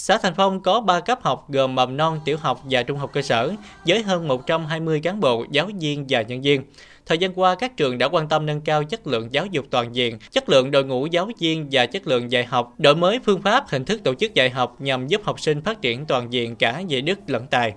Xã 0.00 0.18
Thành 0.18 0.34
Phong 0.36 0.60
có 0.60 0.80
3 0.80 1.00
cấp 1.00 1.18
học 1.22 1.50
gồm 1.50 1.74
mầm 1.74 1.96
non, 1.96 2.20
tiểu 2.24 2.36
học 2.36 2.60
và 2.64 2.82
trung 2.82 2.98
học 2.98 3.10
cơ 3.12 3.22
sở, 3.22 3.52
với 3.86 4.02
hơn 4.02 4.28
120 4.28 5.00
cán 5.00 5.20
bộ, 5.20 5.44
giáo 5.50 5.70
viên 5.80 6.06
và 6.08 6.22
nhân 6.22 6.42
viên. 6.42 6.62
Thời 7.06 7.18
gian 7.18 7.34
qua, 7.34 7.54
các 7.54 7.76
trường 7.76 7.98
đã 7.98 8.08
quan 8.08 8.28
tâm 8.28 8.46
nâng 8.46 8.60
cao 8.60 8.84
chất 8.84 9.06
lượng 9.06 9.28
giáo 9.32 9.46
dục 9.46 9.66
toàn 9.70 9.94
diện, 9.94 10.18
chất 10.32 10.48
lượng 10.48 10.70
đội 10.70 10.84
ngũ 10.84 11.06
giáo 11.06 11.30
viên 11.38 11.68
và 11.72 11.86
chất 11.86 12.06
lượng 12.06 12.32
dạy 12.32 12.44
học, 12.44 12.74
đổi 12.78 12.96
mới 12.96 13.18
phương 13.24 13.42
pháp, 13.42 13.64
hình 13.68 13.84
thức 13.84 14.00
tổ 14.04 14.14
chức 14.14 14.34
dạy 14.34 14.50
học 14.50 14.76
nhằm 14.78 15.06
giúp 15.06 15.20
học 15.24 15.40
sinh 15.40 15.62
phát 15.62 15.82
triển 15.82 16.06
toàn 16.06 16.32
diện 16.32 16.56
cả 16.56 16.82
về 16.88 17.00
đức 17.00 17.18
lẫn 17.26 17.46
tài. 17.46 17.72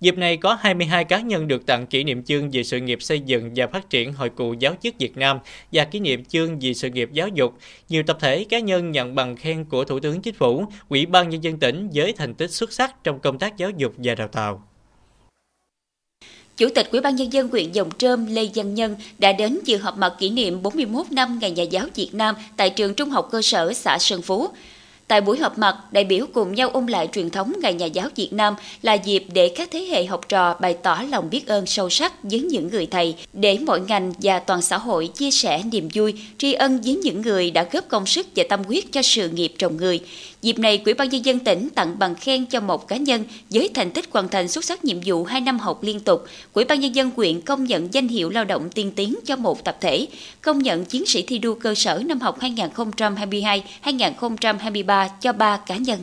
Dịp 0.00 0.18
này 0.18 0.36
có 0.36 0.58
22 0.60 1.04
cá 1.04 1.20
nhân 1.20 1.48
được 1.48 1.66
tặng 1.66 1.86
kỷ 1.86 2.04
niệm 2.04 2.22
chương 2.22 2.50
vì 2.50 2.64
sự 2.64 2.80
nghiệp 2.80 3.02
xây 3.02 3.20
dựng 3.20 3.50
và 3.56 3.66
phát 3.66 3.90
triển 3.90 4.12
Hội 4.12 4.30
cụ 4.30 4.54
giáo 4.58 4.74
chức 4.82 4.94
Việt 4.98 5.16
Nam 5.16 5.38
và 5.72 5.84
kỷ 5.84 6.00
niệm 6.00 6.24
chương 6.24 6.58
vì 6.58 6.74
sự 6.74 6.90
nghiệp 6.90 7.10
giáo 7.12 7.28
dục. 7.28 7.54
Nhiều 7.88 8.02
tập 8.06 8.16
thể 8.20 8.44
cá 8.44 8.58
nhân 8.58 8.90
nhận 8.90 9.14
bằng 9.14 9.36
khen 9.36 9.64
của 9.64 9.84
Thủ 9.84 10.00
tướng 10.00 10.22
Chính 10.22 10.34
phủ, 10.34 10.64
Ủy 10.88 11.06
ban 11.06 11.28
Nhân 11.28 11.44
dân 11.44 11.58
tỉnh 11.58 11.88
với 11.94 12.12
thành 12.12 12.34
tích 12.34 12.50
xuất 12.50 12.72
sắc 12.72 13.04
trong 13.04 13.20
công 13.20 13.38
tác 13.38 13.56
giáo 13.56 13.70
dục 13.70 13.94
và 13.96 14.14
đào 14.14 14.28
tạo. 14.28 14.62
Chủ 16.56 16.68
tịch 16.74 16.88
Ủy 16.90 17.00
ban 17.00 17.16
nhân 17.16 17.32
dân 17.32 17.48
huyện 17.48 17.72
Dòng 17.72 17.90
Trơm 17.98 18.26
Lê 18.26 18.48
Văn 18.54 18.74
Nhân 18.74 18.96
đã 19.18 19.32
đến 19.32 19.58
dự 19.64 19.76
họp 19.76 19.98
mặt 19.98 20.12
kỷ 20.18 20.30
niệm 20.30 20.62
41 20.62 21.12
năm 21.12 21.38
Ngày 21.40 21.50
Nhà 21.50 21.62
giáo 21.62 21.86
Việt 21.94 22.10
Nam 22.12 22.34
tại 22.56 22.70
trường 22.70 22.94
Trung 22.94 23.10
học 23.10 23.28
cơ 23.30 23.42
sở 23.42 23.72
xã 23.72 23.98
Sơn 23.98 24.22
Phú. 24.22 24.48
Tại 25.08 25.20
buổi 25.20 25.38
họp 25.38 25.58
mặt, 25.58 25.76
đại 25.90 26.04
biểu 26.04 26.26
cùng 26.32 26.54
nhau 26.54 26.70
ôn 26.72 26.86
lại 26.86 27.08
truyền 27.12 27.30
thống 27.30 27.52
Ngày 27.62 27.74
Nhà 27.74 27.86
giáo 27.86 28.08
Việt 28.16 28.32
Nam 28.32 28.54
là 28.82 28.94
dịp 28.94 29.24
để 29.34 29.52
các 29.56 29.68
thế 29.72 29.80
hệ 29.80 30.04
học 30.04 30.28
trò 30.28 30.56
bày 30.60 30.74
tỏ 30.74 31.02
lòng 31.10 31.30
biết 31.30 31.46
ơn 31.46 31.66
sâu 31.66 31.90
sắc 31.90 32.12
với 32.22 32.40
những 32.40 32.68
người 32.68 32.86
thầy, 32.86 33.14
để 33.32 33.58
mọi 33.58 33.80
ngành 33.80 34.12
và 34.22 34.38
toàn 34.38 34.62
xã 34.62 34.78
hội 34.78 35.10
chia 35.14 35.30
sẻ 35.30 35.62
niềm 35.72 35.88
vui, 35.94 36.14
tri 36.38 36.52
ân 36.52 36.80
với 36.80 36.94
những 36.94 37.22
người 37.22 37.50
đã 37.50 37.66
góp 37.72 37.88
công 37.88 38.06
sức 38.06 38.26
và 38.36 38.44
tâm 38.48 38.64
huyết 38.64 38.84
cho 38.92 39.02
sự 39.02 39.28
nghiệp 39.28 39.52
trồng 39.58 39.76
người. 39.76 40.00
Dịp 40.42 40.58
này, 40.58 40.78
Quỹ 40.78 40.92
ban 40.92 41.08
nhân 41.08 41.24
dân 41.24 41.38
tỉnh 41.38 41.68
tặng 41.74 41.98
bằng 41.98 42.14
khen 42.14 42.46
cho 42.46 42.60
một 42.60 42.88
cá 42.88 42.96
nhân 42.96 43.24
với 43.50 43.70
thành 43.74 43.90
tích 43.90 44.04
hoàn 44.10 44.28
thành 44.28 44.48
xuất 44.48 44.64
sắc 44.64 44.84
nhiệm 44.84 44.98
vụ 45.04 45.24
2 45.24 45.40
năm 45.40 45.58
học 45.58 45.82
liên 45.82 46.00
tục. 46.00 46.24
Quỹ 46.52 46.64
ban 46.64 46.80
nhân 46.80 46.94
dân 46.94 47.10
huyện 47.16 47.40
công 47.40 47.64
nhận 47.64 47.94
danh 47.94 48.08
hiệu 48.08 48.30
lao 48.30 48.44
động 48.44 48.70
tiên 48.70 48.92
tiến 48.96 49.14
cho 49.24 49.36
một 49.36 49.64
tập 49.64 49.76
thể, 49.80 50.06
công 50.40 50.58
nhận 50.58 50.84
chiến 50.84 51.06
sĩ 51.06 51.22
thi 51.22 51.38
đua 51.38 51.54
cơ 51.54 51.74
sở 51.74 52.02
năm 52.06 52.20
học 52.20 52.40
2022-2023 52.40 54.93
cho 55.20 55.32
3 55.32 55.56
cá 55.56 55.76
nhân. 55.76 55.98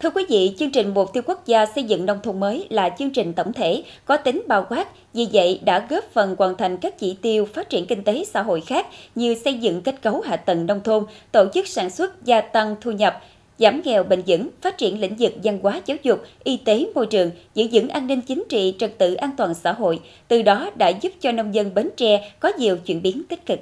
Thưa 0.00 0.10
quý 0.10 0.24
vị, 0.28 0.54
chương 0.58 0.70
trình 0.70 0.94
Mục 0.94 1.12
tiêu 1.12 1.22
Quốc 1.26 1.46
gia 1.46 1.66
xây 1.66 1.84
dựng 1.84 2.06
nông 2.06 2.18
thôn 2.22 2.40
mới 2.40 2.66
là 2.70 2.88
chương 2.98 3.10
trình 3.10 3.32
tổng 3.32 3.52
thể, 3.52 3.82
có 4.04 4.16
tính 4.16 4.42
bao 4.48 4.66
quát, 4.68 4.88
vì 5.14 5.28
vậy 5.32 5.60
đã 5.64 5.86
góp 5.90 6.04
phần 6.12 6.34
hoàn 6.38 6.56
thành 6.56 6.76
các 6.76 6.98
chỉ 6.98 7.16
tiêu 7.22 7.44
phát 7.54 7.70
triển 7.70 7.86
kinh 7.86 8.04
tế 8.04 8.24
xã 8.24 8.42
hội 8.42 8.60
khác 8.60 8.86
như 9.14 9.34
xây 9.44 9.54
dựng 9.54 9.82
kết 9.82 10.02
cấu 10.02 10.20
hạ 10.20 10.36
tầng 10.36 10.66
nông 10.66 10.80
thôn, 10.80 11.04
tổ 11.32 11.46
chức 11.54 11.68
sản 11.68 11.90
xuất 11.90 12.24
gia 12.24 12.40
tăng 12.40 12.76
thu 12.80 12.90
nhập, 12.90 13.22
giảm 13.58 13.80
nghèo 13.84 14.02
bền 14.02 14.22
vững, 14.26 14.48
phát 14.60 14.78
triển 14.78 15.00
lĩnh 15.00 15.16
vực 15.18 15.32
văn 15.44 15.58
hóa 15.62 15.80
giáo 15.86 15.96
dục, 16.02 16.22
y 16.44 16.56
tế 16.56 16.86
môi 16.94 17.06
trường, 17.06 17.30
giữ 17.54 17.66
vững 17.72 17.88
an 17.88 18.06
ninh 18.06 18.20
chính 18.20 18.44
trị, 18.48 18.74
trật 18.78 18.98
tự 18.98 19.14
an 19.14 19.30
toàn 19.36 19.54
xã 19.54 19.72
hội, 19.72 20.00
từ 20.28 20.42
đó 20.42 20.70
đã 20.74 20.88
giúp 20.88 21.12
cho 21.20 21.32
nông 21.32 21.54
dân 21.54 21.74
Bến 21.74 21.88
Tre 21.96 22.32
có 22.40 22.52
nhiều 22.58 22.76
chuyển 22.76 23.02
biến 23.02 23.22
tích 23.28 23.46
cực. 23.46 23.60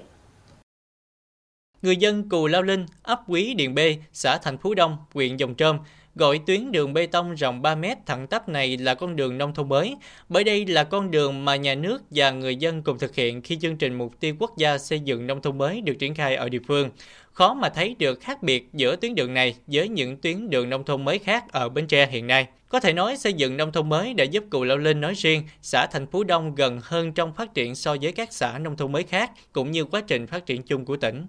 Người 1.83 1.97
dân 1.97 2.29
Cù 2.29 2.47
Lao 2.47 2.63
Linh, 2.63 2.87
ấp 3.03 3.21
Quý 3.27 3.55
Điền 3.55 3.75
B, 3.75 3.79
xã 4.13 4.39
Thành 4.39 4.59
Phú 4.59 4.75
Đông, 4.75 4.97
huyện 5.15 5.37
Dòng 5.37 5.55
Trơm 5.55 5.79
Gọi 6.19 6.41
tuyến 6.47 6.73
đường 6.73 6.93
bê 6.93 7.07
tông 7.07 7.35
rộng 7.35 7.62
3 7.62 7.75
mét 7.75 7.99
thẳng 8.07 8.27
tắp 8.27 8.49
này 8.49 8.77
là 8.77 8.95
con 8.95 9.17
đường 9.17 9.38
nông 9.38 9.55
thôn 9.55 9.69
mới, 9.69 9.97
bởi 10.29 10.45
đây 10.45 10.67
là 10.67 10.85
con 10.85 11.11
đường 11.11 11.45
mà 11.45 11.57
nhà 11.57 11.75
nước 11.75 12.03
và 12.11 12.31
người 12.31 12.57
dân 12.57 12.83
cùng 12.83 12.99
thực 12.99 13.14
hiện 13.14 13.43
khi 13.43 13.57
chương 13.61 13.77
trình 13.77 13.95
mục 13.95 14.21
tiêu 14.21 14.35
quốc 14.38 14.57
gia 14.57 14.79
xây 14.79 15.01
dựng 15.01 15.27
nông 15.27 15.43
thôn 15.43 15.59
mới 15.59 15.81
được 15.81 15.95
triển 15.99 16.14
khai 16.14 16.37
ở 16.37 16.49
địa 16.49 16.59
phương. 16.67 16.91
Khó 17.33 17.55
mà 17.55 17.69
thấy 17.69 17.97
được 17.99 18.21
khác 18.21 18.43
biệt 18.43 18.69
giữa 18.73 18.97
tuyến 18.97 19.14
đường 19.14 19.35
này 19.35 19.55
với 19.67 19.88
những 19.88 20.17
tuyến 20.17 20.51
đường 20.51 20.71
nông 20.71 20.85
thôn 20.85 21.05
mới 21.05 21.19
khác 21.19 21.53
ở 21.53 21.69
Bến 21.69 21.87
Tre 21.87 22.07
hiện 22.07 22.27
nay. 22.27 22.47
Có 22.69 22.81
thể 22.81 22.93
nói 22.93 23.17
xây 23.17 23.33
dựng 23.33 23.57
nông 23.57 23.73
thôn 23.73 23.88
mới 23.88 24.14
đã 24.14 24.25
giúp 24.25 24.45
Cù 24.51 24.64
Lao 24.64 24.77
Linh 24.77 25.01
nói 25.01 25.14
riêng, 25.14 25.43
xã 25.62 25.87
Thành 25.87 26.07
Phú 26.07 26.25
Đông 26.25 26.55
gần 26.55 26.81
hơn 26.83 27.12
trong 27.12 27.33
phát 27.33 27.55
triển 27.55 27.75
so 27.75 27.97
với 28.03 28.12
các 28.12 28.33
xã 28.33 28.59
nông 28.59 28.77
thôn 28.77 28.93
mới 28.93 29.03
khác, 29.03 29.31
cũng 29.53 29.71
như 29.71 29.85
quá 29.85 30.01
trình 30.07 30.27
phát 30.27 30.47
triển 30.47 30.62
chung 30.62 30.85
của 30.85 30.97
tỉnh 30.97 31.27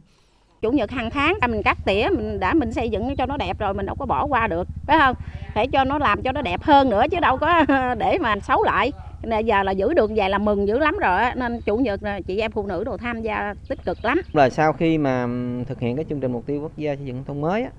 chủ 0.62 0.72
nhật 0.72 0.92
hàng 0.92 1.10
tháng 1.10 1.38
à, 1.42 1.48
mình 1.48 1.64
cắt 1.64 1.78
tỉa 1.86 2.08
mình 2.16 2.40
đã 2.40 2.54
mình 2.54 2.74
xây 2.74 2.90
dựng 2.90 3.16
cho 3.16 3.26
nó 3.26 3.38
đẹp 3.38 3.60
rồi 3.60 3.74
mình 3.74 3.86
đâu 3.86 3.96
có 3.96 4.06
bỏ 4.06 4.26
qua 4.26 4.48
được 4.48 4.68
phải 4.86 4.98
không? 5.00 5.16
Phải 5.54 5.68
cho 5.68 5.84
nó 5.84 5.98
làm 5.98 6.22
cho 6.22 6.32
nó 6.32 6.42
đẹp 6.42 6.62
hơn 6.62 6.90
nữa 6.90 7.04
chứ 7.12 7.20
đâu 7.20 7.38
có 7.38 7.66
để 7.98 8.18
mà 8.22 8.36
xấu 8.40 8.64
lại. 8.64 8.92
Nên 9.24 9.46
giờ 9.46 9.64
là 9.64 9.72
giữ 9.72 9.94
được 9.94 10.12
vậy 10.16 10.30
là 10.30 10.38
mừng 10.38 10.68
dữ 10.68 10.80
lắm 10.80 10.98
rồi 11.02 11.22
nên 11.36 11.62
chủ 11.62 11.78
nhật 11.78 12.00
chị 12.28 12.40
em 12.40 12.52
phụ 12.52 12.68
nữ 12.68 12.84
đồ 12.84 12.98
tham 12.98 13.22
gia 13.22 13.54
tích 13.68 13.86
cực 13.86 14.06
lắm. 14.06 14.22
Là 14.34 14.50
sau 14.50 14.74
khi 14.74 14.98
mà 14.98 15.28
thực 15.68 15.80
hiện 15.80 15.96
cái 15.96 16.06
chương 16.10 16.20
trình 16.20 16.32
mục 16.32 16.46
tiêu 16.46 16.62
quốc 16.62 16.78
gia 16.78 16.96
xây 16.96 17.06
dựng 17.06 17.24
thông 17.24 17.42
mới 17.42 17.64
á, 17.64 17.70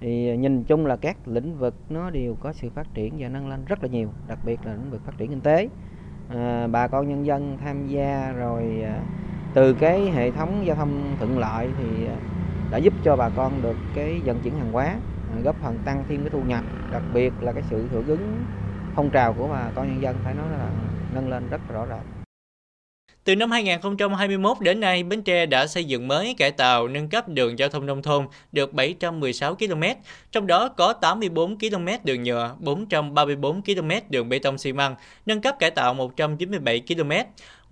thì 0.00 0.36
nhìn 0.36 0.64
chung 0.64 0.86
là 0.86 0.96
các 0.96 1.16
lĩnh 1.28 1.58
vực 1.58 1.74
nó 1.88 2.10
đều 2.10 2.34
có 2.34 2.52
sự 2.52 2.70
phát 2.74 2.94
triển 2.94 3.14
và 3.18 3.28
nâng 3.28 3.48
lên 3.48 3.64
rất 3.64 3.82
là 3.82 3.88
nhiều 3.88 4.12
đặc 4.28 4.38
biệt 4.44 4.66
là 4.66 4.72
lĩnh 4.72 4.90
vực 4.90 5.00
phát 5.04 5.18
triển 5.18 5.28
kinh 5.30 5.40
tế. 5.40 5.68
À, 6.28 6.66
bà 6.66 6.88
con 6.88 7.08
nhân 7.08 7.26
dân 7.26 7.58
tham 7.58 7.86
gia 7.86 8.32
rồi 8.32 8.82
à, 8.84 9.00
từ 9.54 9.72
cái 9.72 10.00
hệ 10.00 10.30
thống 10.30 10.66
giao 10.66 10.76
thông 10.76 11.16
thuận 11.18 11.38
lợi 11.38 11.68
thì 11.78 12.06
à, 12.06 12.16
đã 12.70 12.78
giúp 12.78 12.94
cho 13.04 13.16
bà 13.16 13.28
con 13.28 13.62
được 13.62 13.76
cái 13.94 14.20
vận 14.24 14.40
chuyển 14.42 14.54
hàng 14.58 14.72
hóa 14.72 14.84
à, 14.84 15.40
góp 15.44 15.56
phần 15.62 15.78
tăng 15.84 16.04
thêm 16.08 16.20
cái 16.20 16.30
thu 16.30 16.42
nhập 16.46 16.64
đặc 16.92 17.02
biệt 17.14 17.32
là 17.40 17.52
cái 17.52 17.62
sự 17.70 17.88
hưởng 17.92 18.06
ứng 18.06 18.44
phong 18.94 19.10
trào 19.10 19.32
của 19.32 19.48
bà 19.48 19.70
con 19.74 19.88
nhân 19.88 20.02
dân 20.02 20.16
phải 20.24 20.34
nói 20.34 20.46
là 20.58 20.70
nâng 21.14 21.30
lên 21.30 21.48
rất 21.50 21.60
rõ 21.72 21.86
rệt 21.86 22.22
từ 23.24 23.36
năm 23.36 23.50
2021 23.50 24.56
đến 24.60 24.80
nay, 24.80 25.02
Bến 25.02 25.22
Tre 25.22 25.46
đã 25.46 25.66
xây 25.66 25.84
dựng 25.84 26.08
mới, 26.08 26.34
cải 26.38 26.50
tạo, 26.50 26.88
nâng 26.88 27.08
cấp 27.08 27.28
đường 27.28 27.58
giao 27.58 27.68
thông 27.68 27.86
nông 27.86 28.02
thôn 28.02 28.26
được 28.52 28.72
716 28.72 29.54
km, 29.54 29.82
trong 30.32 30.46
đó 30.46 30.68
có 30.68 30.92
84 30.92 31.58
km 31.58 31.86
đường 32.04 32.22
nhựa, 32.22 32.56
434 32.58 33.62
km 33.62 33.90
đường 34.10 34.28
bê 34.28 34.38
tông 34.38 34.58
xi 34.58 34.72
măng, 34.72 34.94
nâng 35.26 35.40
cấp 35.40 35.56
cải 35.58 35.70
tạo 35.70 35.94
197 35.94 36.82
km. 36.88 37.10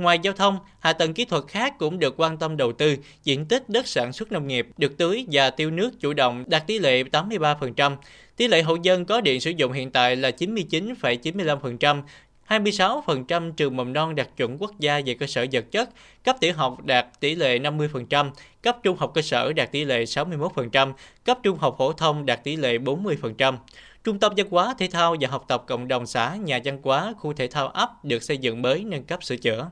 Ngoài 0.01 0.19
giao 0.23 0.35
thông, 0.35 0.59
hạ 0.79 0.93
tầng 0.93 1.15
kỹ 1.15 1.25
thuật 1.25 1.45
khác 1.49 1.79
cũng 1.79 1.99
được 1.99 2.15
quan 2.17 2.37
tâm 2.37 2.57
đầu 2.57 2.73
tư, 2.73 2.97
diện 3.25 3.47
tích 3.47 3.69
đất 3.69 3.87
sản 3.87 4.13
xuất 4.13 4.33
nông 4.33 4.47
nghiệp 4.47 4.67
được 4.79 4.99
tưới 4.99 5.27
và 5.33 5.51
tiêu 5.51 5.71
nước 5.71 6.01
chủ 6.01 6.13
động 6.13 6.45
đạt 6.47 6.67
tỷ 6.67 6.79
lệ 6.79 7.03
83%. 7.03 7.97
Tỷ 8.37 8.49
lệ 8.49 8.63
hộ 8.63 8.77
dân 8.83 9.05
có 9.05 9.21
điện 9.21 9.41
sử 9.41 9.51
dụng 9.51 9.73
hiện 9.73 9.91
tại 9.91 10.17
là 10.17 10.31
99,95%, 10.31 12.03
26% 12.49 13.53
trường 13.53 13.77
mầm 13.77 13.93
non 13.93 14.15
đạt 14.15 14.29
chuẩn 14.37 14.57
quốc 14.59 14.71
gia 14.79 15.01
về 15.07 15.15
cơ 15.15 15.27
sở 15.27 15.47
vật 15.53 15.65
chất, 15.71 15.91
cấp 16.25 16.37
tiểu 16.41 16.53
học 16.57 16.85
đạt 16.85 17.07
tỷ 17.21 17.35
lệ 17.35 17.59
50%, 17.59 18.31
cấp 18.63 18.79
trung 18.83 18.97
học 18.97 19.13
cơ 19.15 19.23
sở 19.23 19.53
đạt 19.53 19.73
tỷ 19.73 19.85
lệ 19.85 20.05
61%, 20.05 20.93
cấp 21.25 21.39
trung 21.43 21.59
học 21.59 21.75
phổ 21.79 21.93
thông 21.93 22.27
đạt 22.27 22.45
tỷ 22.45 22.57
lệ 22.57 22.79
40%. 22.79 23.57
Trung 24.05 24.19
tâm 24.19 24.33
văn 24.37 24.47
hóa, 24.51 24.75
thể 24.79 24.89
thao 24.89 25.17
và 25.21 25.29
học 25.29 25.45
tập 25.49 25.65
cộng 25.67 25.89
đồng 25.89 26.07
xã, 26.07 26.35
nhà 26.35 26.61
văn 26.65 26.79
hóa, 26.83 27.15
khu 27.19 27.33
thể 27.33 27.47
thao 27.47 27.69
ấp 27.69 28.05
được 28.05 28.23
xây 28.23 28.39
dựng 28.39 28.63
mới 28.63 28.85
nâng 28.85 29.05
cấp 29.05 29.25
sửa 29.25 29.37
chữa. 29.37 29.71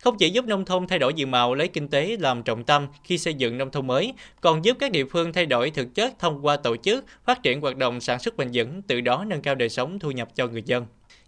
Không 0.00 0.16
chỉ 0.18 0.30
giúp 0.30 0.44
nông 0.44 0.64
thôn 0.64 0.86
thay 0.86 0.98
đổi 0.98 1.14
diện 1.14 1.30
mạo 1.30 1.54
lấy 1.54 1.68
kinh 1.68 1.88
tế 1.88 2.16
làm 2.20 2.42
trọng 2.42 2.64
tâm 2.64 2.86
khi 3.04 3.18
xây 3.18 3.34
dựng 3.34 3.58
nông 3.58 3.70
thôn 3.70 3.86
mới, 3.86 4.12
còn 4.40 4.64
giúp 4.64 4.76
các 4.80 4.92
địa 4.92 5.04
phương 5.04 5.32
thay 5.32 5.46
đổi 5.46 5.70
thực 5.70 5.94
chất 5.94 6.18
thông 6.18 6.46
qua 6.46 6.56
tổ 6.56 6.76
chức, 6.76 7.04
phát 7.24 7.42
triển 7.42 7.60
hoạt 7.60 7.76
động 7.76 8.00
sản 8.00 8.18
xuất 8.18 8.36
bền 8.36 8.48
vững, 8.52 8.82
từ 8.82 9.00
đó 9.00 9.24
nâng 9.26 9.42
cao 9.42 9.54
đời 9.54 9.68
sống 9.68 9.98
thu 9.98 10.10
nhập 10.10 10.28
cho 10.34 10.46
người 10.46 10.62
dân. 10.66 10.86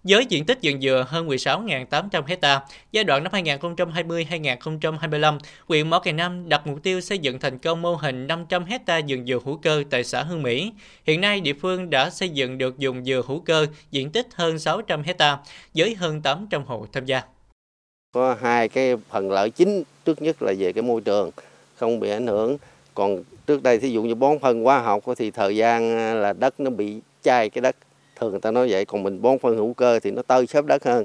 Với 0.09 0.27
diện 0.29 0.45
tích 0.45 0.59
vườn 0.63 0.81
dừa 0.81 1.07
hơn 1.09 1.29
16.800 1.29 2.23
hecta, 2.27 2.61
giai 2.93 3.05
đoạn 3.05 3.25
năm 3.25 3.33
2020-2025, 3.33 5.39
huyện 5.69 5.91
Mỏ 5.91 5.99
Cày 5.99 6.13
Nam 6.13 6.49
đặt 6.49 6.67
mục 6.67 6.83
tiêu 6.83 7.01
xây 7.01 7.19
dựng 7.19 7.39
thành 7.39 7.59
công 7.59 7.83
mô 7.83 7.95
hình 7.95 8.27
500 8.27 8.65
hecta 8.65 9.01
vườn 9.09 9.27
dừa 9.27 9.39
hữu 9.45 9.57
cơ 9.57 9.85
tại 9.91 10.05
xã 10.05 10.23
Hương 10.23 10.43
Mỹ. 10.43 10.73
Hiện 11.05 11.21
nay, 11.21 11.41
địa 11.41 11.53
phương 11.53 11.91
đã 11.91 12.11
xây 12.11 12.29
dựng 12.29 12.59
được 12.59 12.75
vùng 12.79 13.05
dừa 13.05 13.23
hữu 13.27 13.41
cơ 13.41 13.67
diện 13.91 14.11
tích 14.11 14.27
hơn 14.35 14.59
600 14.59 15.03
hecta 15.03 15.39
với 15.75 15.95
hơn 15.95 16.23
800 16.23 16.65
hộ 16.65 16.87
tham 16.93 17.05
gia. 17.05 17.23
Có 18.13 18.37
hai 18.41 18.69
cái 18.69 18.97
phần 19.11 19.31
lợi 19.31 19.51
chính, 19.51 19.83
trước 20.05 20.23
nhất 20.23 20.43
là 20.43 20.53
về 20.59 20.73
cái 20.73 20.83
môi 20.83 21.01
trường, 21.01 21.31
không 21.77 22.01
bị 22.01 22.11
ảnh 22.11 22.27
hưởng. 22.27 22.57
Còn 22.95 23.23
trước 23.47 23.63
đây 23.63 23.79
thí 23.79 23.89
dụ 23.89 24.03
như 24.03 24.15
bón 24.15 24.39
phân 24.39 24.63
hóa 24.63 24.79
học 24.79 25.05
thì 25.17 25.31
thời 25.31 25.57
gian 25.57 25.97
à, 25.97 26.15
là 26.15 26.33
đất 26.33 26.61
nó 26.61 26.71
bị 26.71 27.01
chai 27.23 27.51
cái 27.51 27.63
đất. 27.63 27.77
Thường 28.17 28.31
người 28.31 28.41
ta 28.41 28.51
nói 28.51 28.69
vậy 28.71 28.85
còn 28.85 29.03
mình 29.03 29.23
bón 29.23 29.39
phân 29.39 29.57
hữu 29.57 29.75
cơ 29.75 30.01
thì 30.01 30.11
nó 30.11 30.23
tơi 30.23 30.47
xốp 30.47 30.65
đất 30.67 30.85
hơn. 30.85 31.05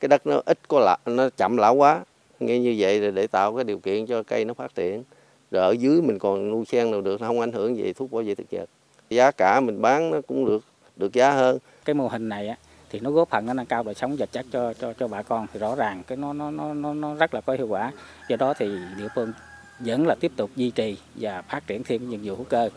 Cái 0.00 0.08
đất 0.08 0.26
nó 0.26 0.42
ít 0.46 0.58
có 0.68 0.80
lạ 0.80 0.96
nó 1.06 1.28
chậm 1.36 1.56
lão 1.56 1.74
quá 1.74 2.04
nghe 2.40 2.58
như 2.58 2.74
vậy 2.78 3.00
là 3.00 3.10
để 3.10 3.26
tạo 3.26 3.54
cái 3.54 3.64
điều 3.64 3.78
kiện 3.78 4.06
cho 4.06 4.22
cây 4.22 4.44
nó 4.44 4.54
phát 4.54 4.74
triển. 4.74 5.02
Rồi 5.50 5.62
ở 5.62 5.70
dưới 5.70 6.02
mình 6.02 6.18
còn 6.18 6.50
nuôi 6.50 6.64
sen 6.64 6.90
nào 6.90 7.00
được 7.00 7.20
không 7.20 7.40
ảnh 7.40 7.52
hưởng 7.52 7.76
gì 7.76 7.92
thuốc 7.92 8.12
bảo 8.12 8.22
vệ 8.22 8.34
thực 8.34 8.46
vật. 8.50 8.68
Giá 9.10 9.30
cả 9.30 9.60
mình 9.60 9.82
bán 9.82 10.10
nó 10.10 10.20
cũng 10.26 10.46
được 10.46 10.64
được 10.96 11.12
giá 11.12 11.32
hơn. 11.32 11.58
Cái 11.84 11.94
mô 11.94 12.08
hình 12.08 12.28
này 12.28 12.48
á 12.48 12.56
thì 12.92 13.00
nó 13.00 13.10
góp 13.10 13.30
phần 13.30 13.46
nó 13.46 13.54
nâng 13.54 13.66
cao 13.66 13.82
đời 13.82 13.94
sống 13.94 14.16
vật 14.16 14.32
chất 14.32 14.46
cho 14.52 14.72
cho 14.74 14.92
cho 14.92 15.08
bà 15.08 15.22
con 15.22 15.46
thì 15.52 15.60
rõ 15.60 15.74
ràng 15.74 16.02
cái 16.06 16.16
nó 16.16 16.32
nó 16.32 16.50
nó 16.50 16.94
nó 16.94 17.14
rất 17.14 17.34
là 17.34 17.40
có 17.40 17.52
hiệu 17.52 17.66
quả 17.68 17.92
do 18.28 18.36
đó 18.36 18.54
thì 18.54 18.78
địa 18.98 19.08
phương 19.14 19.32
vẫn 19.78 20.06
là 20.06 20.14
tiếp 20.20 20.32
tục 20.36 20.50
duy 20.56 20.70
trì 20.70 20.96
và 21.14 21.42
phát 21.42 21.66
triển 21.66 21.84
thêm 21.84 22.10
những 22.10 22.20
vụ 22.24 22.36
hữu 22.36 22.44
cơ 22.44 22.68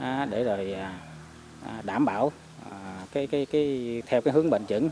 à, 0.00 0.26
để 0.30 0.44
rồi 0.44 0.72
à, 0.72 0.98
à, 1.66 1.82
đảm 1.84 2.04
bảo 2.04 2.32
à, 2.70 3.04
cái 3.12 3.26
cái 3.26 3.46
cái 3.46 4.02
theo 4.06 4.20
cái 4.20 4.34
hướng 4.34 4.50
bền 4.50 4.62
vững 4.68 4.88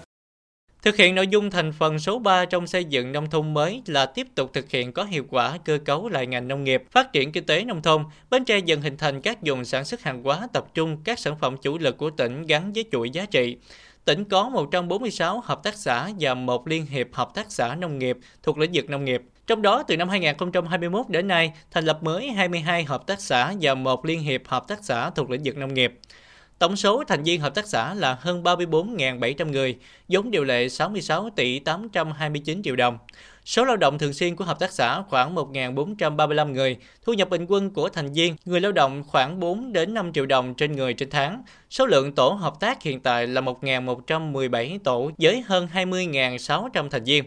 Thực 0.83 0.97
hiện 0.97 1.15
nội 1.15 1.29
dung 1.29 1.51
thành 1.51 1.73
phần 1.73 1.99
số 1.99 2.19
3 2.19 2.45
trong 2.45 2.67
xây 2.67 2.85
dựng 2.85 3.13
nông 3.13 3.31
thôn 3.31 3.55
mới 3.55 3.83
là 3.87 4.07
tiếp 4.07 4.27
tục 4.35 4.51
thực 4.53 4.71
hiện 4.71 4.93
có 4.93 5.05
hiệu 5.05 5.25
quả 5.31 5.59
cơ 5.65 5.79
cấu 5.85 6.09
lại 6.09 6.27
ngành 6.27 6.49
nông 6.49 6.65
nghiệp, 6.65 6.83
phát 6.91 7.13
triển 7.13 7.33
kinh 7.33 7.47
tế 7.47 7.65
nông 7.65 7.83
thôn. 7.83 8.05
Bến 8.31 8.45
Tre 8.45 8.59
dần 8.59 8.83
hình 8.83 8.97
thành 8.97 9.21
các 9.21 9.39
vùng 9.43 9.65
sản 9.65 9.85
xuất 9.85 10.03
hàng 10.03 10.23
hóa 10.23 10.49
tập 10.53 10.67
trung 10.75 10.97
các 11.05 11.19
sản 11.19 11.37
phẩm 11.41 11.57
chủ 11.63 11.79
lực 11.79 11.97
của 11.97 12.11
tỉnh 12.11 12.47
gắn 12.47 12.73
với 12.73 12.85
chuỗi 12.93 13.11
giá 13.11 13.27
trị. 13.27 13.57
Tỉnh 14.05 14.25
có 14.25 14.49
146 14.49 15.41
hợp 15.41 15.63
tác 15.63 15.75
xã 15.77 16.11
và 16.21 16.35
một 16.35 16.67
liên 16.67 16.87
hiệp 16.87 17.07
hợp 17.13 17.35
tác 17.35 17.47
xã 17.49 17.75
nông 17.75 17.99
nghiệp 17.99 18.19
thuộc 18.43 18.59
lĩnh 18.59 18.71
vực 18.75 18.91
nông 18.91 19.05
nghiệp. 19.05 19.23
Trong 19.47 19.63
đó, 19.63 19.83
từ 19.83 19.97
năm 19.97 20.09
2021 20.09 21.09
đến 21.09 21.29
nay, 21.29 21.53
thành 21.71 21.85
lập 21.85 22.03
mới 22.03 22.29
22 22.31 22.85
hợp 22.85 23.07
tác 23.07 23.21
xã 23.21 23.55
và 23.61 23.75
một 23.75 24.05
liên 24.05 24.21
hiệp 24.21 24.41
hợp 24.47 24.69
tác 24.69 24.79
xã 24.83 25.11
thuộc 25.11 25.31
lĩnh 25.31 25.41
vực 25.45 25.57
nông 25.57 25.75
nghiệp. 25.75 25.93
Tổng 26.59 26.77
số 26.77 27.05
thành 27.09 27.23
viên 27.23 27.41
hợp 27.41 27.55
tác 27.55 27.67
xã 27.67 27.95
là 27.95 28.17
hơn 28.21 28.43
34.700 28.43 29.51
người, 29.51 29.77
vốn 30.09 30.31
điều 30.31 30.45
lệ 30.45 30.69
66 30.69 31.31
tỷ 31.37 31.59
829 31.59 32.63
triệu 32.63 32.77
đồng. 32.77 32.99
Số 33.45 33.65
lao 33.65 33.77
động 33.77 33.99
thường 33.99 34.13
xuyên 34.13 34.37
của 34.37 34.45
hợp 34.45 34.59
tác 34.59 34.73
xã 34.73 35.03
khoảng 35.03 35.35
1.435 35.35 36.53
người, 36.53 36.77
thu 37.03 37.13
nhập 37.13 37.31
bình 37.31 37.47
quân 37.49 37.71
của 37.71 37.89
thành 37.89 38.13
viên, 38.13 38.37
người 38.45 38.61
lao 38.61 38.73
động 38.73 39.03
khoảng 39.07 39.41
4 39.41 39.73
đến 39.73 39.95
5 39.95 40.13
triệu 40.13 40.27
đồng 40.27 40.55
trên 40.55 40.73
người 40.73 40.95
trên 40.95 41.11
tháng. 41.11 41.43
Số 41.71 41.87
lượng 41.87 42.15
tổ 42.15 42.29
hợp 42.29 42.61
tác 42.61 42.83
hiện 42.83 43.01
tại 43.01 43.27
là 43.27 43.41
1.117 43.41 44.79
tổ 44.85 45.11
với 45.19 45.41
hơn 45.47 45.69
20.600 45.75 46.89
thành 46.89 47.05
viên. 47.05 47.25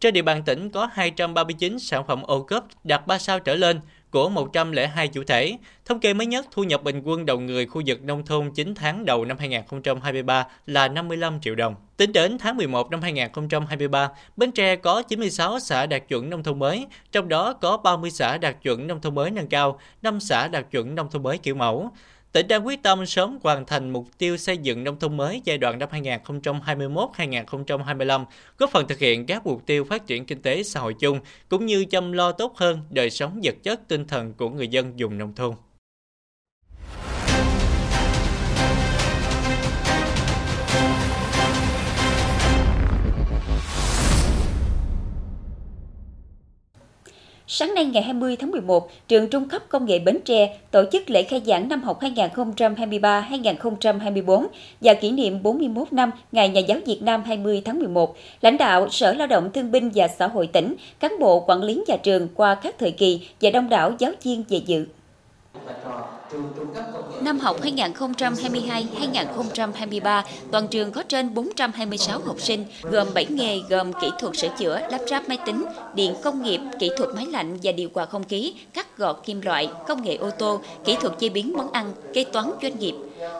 Trên 0.00 0.14
địa 0.14 0.22
bàn 0.22 0.42
tỉnh 0.42 0.70
có 0.70 0.88
239 0.92 1.78
sản 1.78 2.06
phẩm 2.06 2.22
ô 2.22 2.42
cốp 2.42 2.66
đạt 2.84 3.06
3 3.06 3.18
sao 3.18 3.40
trở 3.40 3.54
lên, 3.54 3.80
của 4.14 4.28
102 4.28 5.08
chủ 5.08 5.24
thể. 5.24 5.56
Thống 5.84 6.00
kê 6.00 6.14
mới 6.14 6.26
nhất 6.26 6.46
thu 6.50 6.64
nhập 6.64 6.82
bình 6.82 7.02
quân 7.04 7.26
đầu 7.26 7.40
người 7.40 7.66
khu 7.66 7.82
vực 7.86 8.02
nông 8.02 8.26
thôn 8.26 8.50
9 8.50 8.74
tháng 8.74 9.04
đầu 9.04 9.24
năm 9.24 9.38
2023 9.38 10.46
là 10.66 10.88
55 10.88 11.40
triệu 11.40 11.54
đồng. 11.54 11.74
Tính 11.96 12.12
đến 12.12 12.38
tháng 12.38 12.56
11 12.56 12.90
năm 12.90 13.02
2023, 13.02 14.08
Bến 14.36 14.52
Tre 14.52 14.76
có 14.76 15.02
96 15.02 15.58
xã 15.58 15.86
đạt 15.86 16.08
chuẩn 16.08 16.30
nông 16.30 16.42
thôn 16.42 16.58
mới, 16.58 16.86
trong 17.12 17.28
đó 17.28 17.52
có 17.52 17.76
30 17.76 18.10
xã 18.10 18.38
đạt 18.38 18.62
chuẩn 18.62 18.86
nông 18.86 19.00
thôn 19.00 19.14
mới 19.14 19.30
nâng 19.30 19.48
cao, 19.48 19.78
5 20.02 20.20
xã 20.20 20.48
đạt 20.48 20.70
chuẩn 20.70 20.94
nông 20.94 21.10
thôn 21.10 21.22
mới 21.22 21.38
kiểu 21.38 21.54
mẫu. 21.54 21.90
Tỉnh 22.34 22.48
đang 22.48 22.66
quyết 22.66 22.82
tâm 22.82 23.06
sớm 23.06 23.38
hoàn 23.42 23.66
thành 23.66 23.90
mục 23.90 24.06
tiêu 24.18 24.36
xây 24.36 24.58
dựng 24.58 24.84
nông 24.84 24.98
thôn 24.98 25.16
mới 25.16 25.42
giai 25.44 25.58
đoạn 25.58 25.78
năm 25.78 25.88
2021-2025, 25.92 28.24
góp 28.58 28.70
phần 28.70 28.88
thực 28.88 28.98
hiện 28.98 29.26
các 29.26 29.46
mục 29.46 29.66
tiêu 29.66 29.84
phát 29.84 30.06
triển 30.06 30.26
kinh 30.26 30.42
tế 30.42 30.62
xã 30.62 30.80
hội 30.80 30.94
chung, 30.94 31.20
cũng 31.48 31.66
như 31.66 31.84
chăm 31.84 32.12
lo 32.12 32.32
tốt 32.32 32.56
hơn 32.56 32.80
đời 32.90 33.10
sống 33.10 33.40
vật 33.42 33.54
chất 33.62 33.88
tinh 33.88 34.06
thần 34.06 34.34
của 34.34 34.50
người 34.50 34.68
dân 34.68 34.92
vùng 34.96 35.18
nông 35.18 35.34
thôn. 35.34 35.54
Sáng 47.46 47.74
nay 47.74 47.84
ngày 47.84 48.02
20 48.02 48.36
tháng 48.36 48.50
11, 48.50 48.90
trường 49.08 49.28
Trung 49.28 49.48
cấp 49.48 49.62
Công 49.68 49.86
nghệ 49.86 49.98
Bến 49.98 50.18
Tre 50.24 50.56
tổ 50.70 50.84
chức 50.92 51.10
lễ 51.10 51.22
khai 51.22 51.42
giảng 51.46 51.68
năm 51.68 51.82
học 51.82 52.00
2023-2024 52.00 54.46
và 54.80 54.94
kỷ 54.94 55.10
niệm 55.10 55.42
41 55.42 55.92
năm 55.92 56.10
Ngày 56.32 56.48
Nhà 56.48 56.60
giáo 56.60 56.78
Việt 56.86 57.02
Nam 57.02 57.22
20 57.26 57.62
tháng 57.64 57.78
11. 57.78 58.16
Lãnh 58.40 58.58
đạo 58.58 58.88
Sở 58.90 59.12
Lao 59.12 59.26
động 59.26 59.50
Thương 59.52 59.72
binh 59.72 59.90
và 59.94 60.08
Xã 60.08 60.26
hội 60.26 60.46
tỉnh, 60.46 60.74
cán 61.00 61.12
bộ 61.20 61.40
quản 61.40 61.62
lý 61.62 61.82
nhà 61.86 61.96
trường 61.96 62.28
qua 62.34 62.54
các 62.54 62.74
thời 62.78 62.90
kỳ 62.90 63.28
và 63.40 63.50
đông 63.50 63.68
đảo 63.68 63.92
giáo 63.98 64.12
viên 64.22 64.44
về 64.48 64.60
dự. 64.66 64.86
Năm 67.20 67.38
học 67.38 67.56
2022-2023, 67.62 70.22
toàn 70.50 70.68
trường 70.68 70.92
có 70.92 71.02
trên 71.02 71.34
426 71.34 72.20
học 72.20 72.40
sinh, 72.40 72.64
gồm 72.82 73.08
7 73.14 73.26
nghề 73.26 73.60
gồm 73.68 73.92
kỹ 74.00 74.10
thuật 74.18 74.36
sửa 74.36 74.48
chữa, 74.58 74.80
lắp 74.90 75.00
ráp 75.10 75.28
máy 75.28 75.38
tính, 75.46 75.64
điện 75.94 76.14
công 76.22 76.42
nghiệp, 76.42 76.60
kỹ 76.78 76.90
thuật 76.96 77.10
máy 77.14 77.26
lạnh 77.26 77.58
và 77.62 77.72
điều 77.72 77.88
hòa 77.94 78.06
không 78.06 78.24
khí, 78.24 78.54
cắt 78.74 78.98
gọt 78.98 79.16
kim 79.24 79.40
loại, 79.40 79.68
công 79.88 80.02
nghệ 80.02 80.16
ô 80.16 80.30
tô, 80.30 80.60
kỹ 80.84 80.96
thuật 81.00 81.18
chế 81.18 81.28
biến 81.28 81.52
món 81.56 81.72
ăn, 81.72 81.92
kế 82.14 82.24
toán 82.24 82.50
doanh 82.62 82.78
nghiệp. 82.78 82.94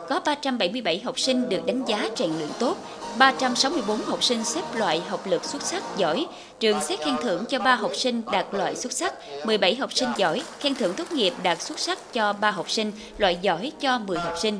Có 0.09 0.19
377 0.25 0.99
học 0.99 1.19
sinh 1.19 1.49
được 1.49 1.65
đánh 1.65 1.85
giá 1.87 2.09
rèn 2.17 2.29
luyện 2.37 2.49
tốt, 2.59 2.77
364 3.17 3.97
học 4.01 4.23
sinh 4.23 4.43
xếp 4.43 4.61
loại 4.75 5.01
học 5.07 5.27
lực 5.27 5.45
xuất 5.45 5.61
sắc 5.61 5.83
giỏi. 5.97 6.25
Trường 6.59 6.81
xét 6.81 6.99
khen 6.99 7.15
thưởng 7.23 7.45
cho 7.49 7.59
3 7.59 7.75
học 7.75 7.91
sinh 7.95 8.21
đạt 8.31 8.45
loại 8.51 8.75
xuất 8.75 8.91
sắc, 8.91 9.13
17 9.45 9.75
học 9.75 9.93
sinh 9.93 10.09
giỏi, 10.17 10.43
khen 10.59 10.75
thưởng 10.75 10.93
tốt 10.93 11.11
nghiệp 11.11 11.33
đạt 11.43 11.61
xuất 11.61 11.79
sắc 11.79 12.13
cho 12.13 12.33
3 12.33 12.51
học 12.51 12.71
sinh, 12.71 12.91
loại 13.17 13.37
giỏi 13.41 13.71
cho 13.79 13.99
10 13.99 14.19
học 14.19 14.33
sinh. 14.41 14.59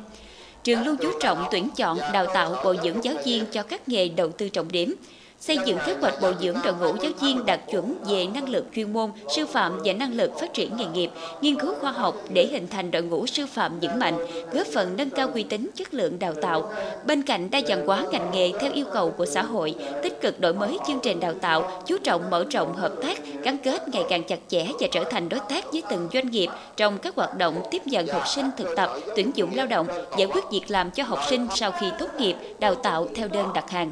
Trường 0.63 0.85
luôn 0.85 0.97
chú 1.01 1.11
trọng 1.19 1.45
tuyển 1.51 1.69
chọn, 1.75 1.99
đào 2.13 2.25
tạo, 2.33 2.55
bồi 2.63 2.79
dưỡng 2.83 3.03
giáo 3.03 3.15
viên 3.25 3.45
cho 3.45 3.63
các 3.63 3.89
nghề 3.89 4.07
đầu 4.07 4.29
tư 4.29 4.49
trọng 4.49 4.71
điểm 4.71 4.95
xây 5.39 5.57
dựng 5.65 5.77
kế 5.85 5.95
hoạch 6.01 6.21
bồi 6.21 6.35
dưỡng 6.41 6.55
đội 6.63 6.73
ngũ 6.73 6.95
giáo 7.01 7.11
viên 7.21 7.45
đạt 7.45 7.59
chuẩn 7.71 7.95
về 8.07 8.25
năng 8.33 8.49
lực 8.49 8.65
chuyên 8.75 8.93
môn, 8.93 9.11
sư 9.35 9.45
phạm 9.45 9.79
và 9.85 9.93
năng 9.93 10.13
lực 10.13 10.31
phát 10.39 10.53
triển 10.53 10.77
nghề 10.77 10.85
nghiệp, 10.85 11.09
nghiên 11.41 11.55
cứu 11.59 11.73
khoa 11.81 11.91
học 11.91 12.15
để 12.29 12.47
hình 12.47 12.67
thành 12.67 12.91
đội 12.91 13.01
ngũ 13.01 13.27
sư 13.27 13.45
phạm 13.45 13.79
vững 13.79 13.99
mạnh, 13.99 14.17
góp 14.51 14.67
phần 14.73 14.97
nâng 14.97 15.09
cao 15.09 15.29
uy 15.33 15.43
tín 15.43 15.69
chất 15.75 15.93
lượng 15.93 16.19
đào 16.19 16.33
tạo. 16.33 16.71
Bên 17.05 17.21
cạnh 17.21 17.51
đa 17.51 17.61
dạng 17.67 17.87
hóa 17.87 18.05
ngành 18.11 18.31
nghề 18.33 18.51
theo 18.59 18.71
yêu 18.71 18.85
cầu 18.93 19.11
của 19.11 19.25
xã 19.25 19.41
hội, 19.41 19.75
tích 20.03 20.21
cực 20.21 20.39
đổi 20.39 20.53
mới 20.53 20.77
chương 20.87 20.99
trình 21.03 21.19
đào 21.19 21.33
tạo, 21.33 21.81
chú 21.85 21.97
trọng 21.97 22.29
mở 22.29 22.45
rộng 22.51 22.75
hợp 22.75 22.93
tác, 23.01 23.17
gắn 23.43 23.57
kết 23.57 23.89
ngày 23.89 24.03
càng 24.09 24.23
chặt 24.23 24.39
chẽ 24.47 24.67
và 24.79 24.87
trở 24.91 25.03
thành 25.03 25.29
đối 25.29 25.39
tác 25.49 25.71
với 25.71 25.83
từng 25.89 26.09
doanh 26.13 26.29
nghiệp 26.29 26.49
trong 26.77 26.97
các 26.97 27.15
hoạt 27.15 27.37
động 27.37 27.61
tiếp 27.71 27.87
nhận 27.87 28.07
học 28.07 28.23
sinh 28.27 28.45
thực 28.57 28.75
tập, 28.75 28.89
tuyển 29.15 29.31
dụng 29.35 29.55
lao 29.55 29.67
động, 29.67 29.87
giải 30.17 30.27
quyết 30.27 30.43
việc 30.51 30.63
làm 30.67 30.91
cho 30.91 31.03
học 31.03 31.19
sinh 31.29 31.47
sau 31.55 31.71
khi 31.71 31.87
tốt 31.99 32.07
nghiệp, 32.19 32.35
đào 32.59 32.75
tạo 32.75 33.07
theo 33.15 33.27
đơn 33.27 33.53
đặt 33.53 33.69
hàng. 33.69 33.91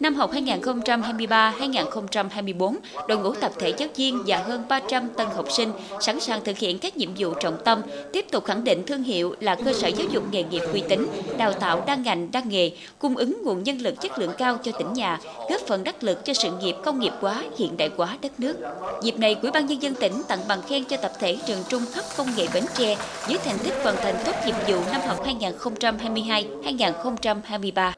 Năm 0.00 0.14
học 0.14 0.32
2023-2024, 0.32 2.74
đội 3.08 3.18
ngũ 3.18 3.34
tập 3.34 3.52
thể 3.58 3.74
giáo 3.78 3.88
viên 3.96 4.22
và 4.26 4.38
hơn 4.38 4.62
300 4.68 5.08
tân 5.16 5.26
học 5.36 5.46
sinh 5.50 5.72
sẵn 6.00 6.20
sàng 6.20 6.44
thực 6.44 6.58
hiện 6.58 6.78
các 6.78 6.96
nhiệm 6.96 7.10
vụ 7.18 7.34
trọng 7.40 7.56
tâm, 7.64 7.82
tiếp 8.12 8.26
tục 8.30 8.44
khẳng 8.44 8.64
định 8.64 8.82
thương 8.86 9.02
hiệu 9.02 9.34
là 9.40 9.54
cơ 9.54 9.72
sở 9.72 9.88
giáo 9.88 10.06
dục 10.10 10.24
nghề 10.30 10.42
nghiệp 10.42 10.62
uy 10.72 10.82
tín, 10.88 11.06
đào 11.38 11.52
tạo 11.52 11.84
đa 11.86 11.94
ngành 11.94 12.32
đa 12.32 12.40
nghề, 12.40 12.70
cung 12.98 13.16
ứng 13.16 13.42
nguồn 13.44 13.62
nhân 13.62 13.78
lực 13.78 14.00
chất 14.00 14.18
lượng 14.18 14.32
cao 14.38 14.58
cho 14.62 14.72
tỉnh 14.72 14.92
nhà, 14.92 15.20
góp 15.50 15.60
phần 15.60 15.84
đắc 15.84 16.04
lực 16.04 16.24
cho 16.24 16.34
sự 16.34 16.50
nghiệp 16.60 16.74
công 16.84 17.00
nghiệp 17.00 17.12
hóa, 17.20 17.42
hiện 17.58 17.76
đại 17.76 17.90
hóa 17.96 18.18
đất 18.22 18.40
nước. 18.40 18.56
Dịp 19.02 19.18
này, 19.18 19.36
Ủy 19.42 19.50
ban 19.50 19.66
nhân 19.66 19.82
dân 19.82 19.94
tỉnh 19.94 20.22
tặng 20.28 20.40
bằng 20.48 20.62
khen 20.68 20.84
cho 20.84 20.96
tập 20.96 21.12
thể 21.18 21.36
trường 21.46 21.64
trung 21.68 21.82
cấp 21.94 22.04
công 22.16 22.28
nghệ 22.36 22.48
Bến 22.54 22.64
Tre 22.74 22.96
với 23.28 23.38
thành 23.44 23.58
tích 23.58 23.74
hoàn 23.82 23.96
thành 23.96 24.14
tốt 24.26 24.34
nhiệm 24.46 24.56
vụ 24.68 24.80
năm 24.92 25.00
học 25.06 25.26
2022-2023. 25.26 27.92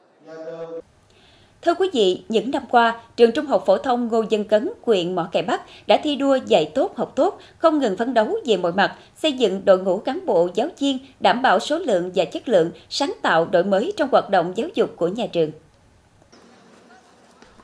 Thưa 1.63 1.75
quý 1.75 1.89
vị, 1.93 2.23
những 2.29 2.51
năm 2.51 2.63
qua, 2.71 3.01
trường 3.17 3.33
Trung 3.33 3.47
học 3.47 3.63
phổ 3.67 3.79
thông 3.79 4.09
Ngô 4.09 4.25
Dân 4.29 4.45
Cấn, 4.45 4.71
huyện 4.83 5.15
Mỏ 5.15 5.29
Cày 5.33 5.43
Bắc 5.43 5.63
đã 5.87 6.01
thi 6.05 6.17
đua 6.17 6.39
dạy 6.47 6.71
tốt, 6.75 6.97
học 6.97 7.13
tốt, 7.17 7.39
không 7.59 7.79
ngừng 7.79 7.97
phấn 7.97 8.15
đấu 8.15 8.37
về 8.47 8.57
mọi 8.57 8.73
mặt, 8.73 8.97
xây 9.17 9.33
dựng 9.33 9.65
đội 9.65 9.79
ngũ 9.79 9.99
cán 9.99 10.27
bộ 10.27 10.49
giáo 10.55 10.69
viên 10.79 10.99
đảm 11.21 11.43
bảo 11.43 11.59
số 11.59 11.79
lượng 11.79 12.11
và 12.15 12.25
chất 12.25 12.49
lượng, 12.49 12.71
sáng 12.89 13.13
tạo 13.23 13.45
đổi 13.45 13.65
mới 13.65 13.93
trong 13.97 14.09
hoạt 14.13 14.31
động 14.31 14.53
giáo 14.57 14.69
dục 14.75 14.93
của 14.97 15.09
nhà 15.09 15.27
trường. 15.27 15.51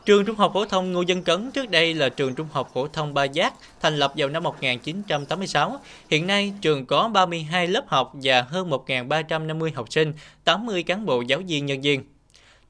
Trường 0.04 0.24
Trung 0.24 0.36
học 0.36 0.50
phổ 0.54 0.64
thông 0.64 0.92
Ngô 0.92 1.02
Dân 1.02 1.22
Cấn 1.22 1.50
trước 1.50 1.70
đây 1.70 1.94
là 1.94 2.08
trường 2.08 2.34
Trung 2.34 2.48
học 2.52 2.70
phổ 2.74 2.88
thông 2.88 3.14
Ba 3.14 3.24
Giác, 3.24 3.54
thành 3.80 3.96
lập 3.96 4.12
vào 4.16 4.28
năm 4.28 4.42
1986. 4.42 5.80
Hiện 6.10 6.26
nay, 6.26 6.52
trường 6.60 6.86
có 6.86 7.08
32 7.08 7.66
lớp 7.66 7.84
học 7.86 8.12
và 8.14 8.42
hơn 8.42 8.70
1.350 8.70 9.70
học 9.74 9.92
sinh, 9.92 10.12
80 10.44 10.82
cán 10.82 11.06
bộ 11.06 11.20
giáo 11.20 11.40
viên 11.48 11.66
nhân 11.66 11.80
viên. 11.80 12.02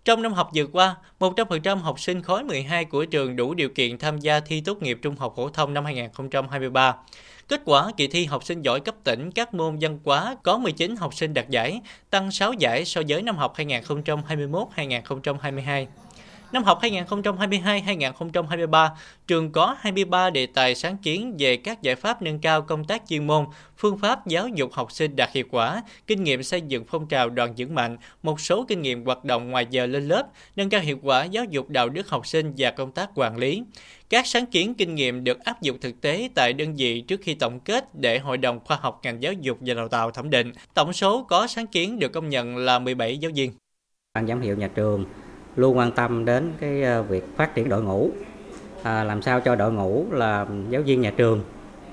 Trong 0.06 0.22
năm 0.22 0.32
học 0.32 0.50
vừa 0.54 0.66
qua, 0.66 0.96
100% 1.20 1.78
học 1.78 2.00
sinh 2.00 2.22
khối 2.22 2.44
12 2.44 2.84
của 2.84 3.04
trường 3.04 3.36
đủ 3.36 3.54
điều 3.54 3.68
kiện 3.68 3.98
tham 3.98 4.18
gia 4.18 4.40
thi 4.40 4.60
tốt 4.60 4.82
nghiệp 4.82 4.98
trung 5.02 5.16
học 5.16 5.32
phổ 5.36 5.48
thông 5.48 5.74
năm 5.74 5.84
2023. 5.84 6.96
Kết 7.48 7.60
quả 7.64 7.90
kỳ 7.96 8.08
thi 8.08 8.24
học 8.24 8.44
sinh 8.44 8.62
giỏi 8.62 8.80
cấp 8.80 8.94
tỉnh 9.04 9.30
các 9.30 9.54
môn 9.54 9.78
văn 9.80 9.98
hóa 10.04 10.36
có 10.42 10.58
19 10.58 10.96
học 10.96 11.14
sinh 11.14 11.34
đạt 11.34 11.48
giải, 11.48 11.80
tăng 12.10 12.30
6 12.30 12.52
giải 12.52 12.84
so 12.84 13.00
với 13.08 13.22
năm 13.22 13.36
học 13.36 13.54
2021-2022. 13.56 15.86
Năm 16.52 16.64
học 16.64 16.78
2022-2023, 16.82 18.88
trường 19.26 19.52
có 19.52 19.76
23 19.80 20.30
đề 20.30 20.46
tài 20.46 20.74
sáng 20.74 20.96
kiến 20.96 21.34
về 21.38 21.56
các 21.56 21.82
giải 21.82 21.96
pháp 21.96 22.22
nâng 22.22 22.38
cao 22.38 22.62
công 22.62 22.84
tác 22.84 23.02
chuyên 23.08 23.26
môn, 23.26 23.46
phương 23.76 23.98
pháp 23.98 24.26
giáo 24.26 24.48
dục 24.48 24.72
học 24.72 24.92
sinh 24.92 25.16
đạt 25.16 25.30
hiệu 25.32 25.44
quả, 25.50 25.82
kinh 26.06 26.24
nghiệm 26.24 26.42
xây 26.42 26.60
dựng 26.60 26.84
phong 26.88 27.08
trào 27.08 27.28
đoàn 27.28 27.54
vững 27.56 27.74
mạnh, 27.74 27.96
một 28.22 28.40
số 28.40 28.64
kinh 28.68 28.82
nghiệm 28.82 29.04
hoạt 29.04 29.24
động 29.24 29.50
ngoài 29.50 29.66
giờ 29.70 29.86
lên 29.86 30.08
lớp, 30.08 30.26
nâng 30.56 30.70
cao 30.70 30.80
hiệu 30.80 30.98
quả 31.02 31.24
giáo 31.24 31.44
dục 31.44 31.68
đạo 31.68 31.88
đức 31.88 32.08
học 32.08 32.26
sinh 32.26 32.52
và 32.56 32.70
công 32.70 32.92
tác 32.92 33.10
quản 33.14 33.36
lý. 33.36 33.62
Các 34.10 34.26
sáng 34.26 34.46
kiến 34.46 34.74
kinh 34.74 34.94
nghiệm 34.94 35.24
được 35.24 35.44
áp 35.44 35.62
dụng 35.62 35.80
thực 35.80 36.00
tế 36.00 36.28
tại 36.34 36.52
đơn 36.52 36.74
vị 36.76 37.00
trước 37.00 37.20
khi 37.22 37.34
tổng 37.34 37.60
kết 37.60 37.94
để 37.94 38.18
Hội 38.18 38.38
đồng 38.38 38.60
Khoa 38.64 38.78
học 38.80 39.00
ngành 39.02 39.22
giáo 39.22 39.32
dục 39.32 39.58
và 39.60 39.74
đào 39.74 39.88
tạo 39.88 40.10
thẩm 40.10 40.30
định. 40.30 40.52
Tổng 40.74 40.92
số 40.92 41.26
có 41.28 41.46
sáng 41.46 41.66
kiến 41.66 41.98
được 41.98 42.12
công 42.12 42.28
nhận 42.28 42.56
là 42.56 42.78
17 42.78 43.18
giáo 43.18 43.30
viên. 43.34 43.52
Ban 44.14 44.26
giám 44.26 44.40
hiệu 44.40 44.56
nhà 44.56 44.68
trường 44.74 45.04
luôn 45.56 45.78
quan 45.78 45.92
tâm 45.92 46.24
đến 46.24 46.52
cái 46.60 46.82
ờ, 46.82 47.02
việc 47.02 47.36
phát 47.36 47.54
triển 47.54 47.68
đội 47.68 47.82
ngũ, 47.82 48.10
à, 48.82 49.04
làm 49.04 49.22
sao 49.22 49.40
cho 49.40 49.54
đội 49.54 49.72
ngũ 49.72 50.04
là 50.10 50.46
giáo 50.70 50.82
viên 50.82 51.00
nhà 51.00 51.12
trường 51.16 51.40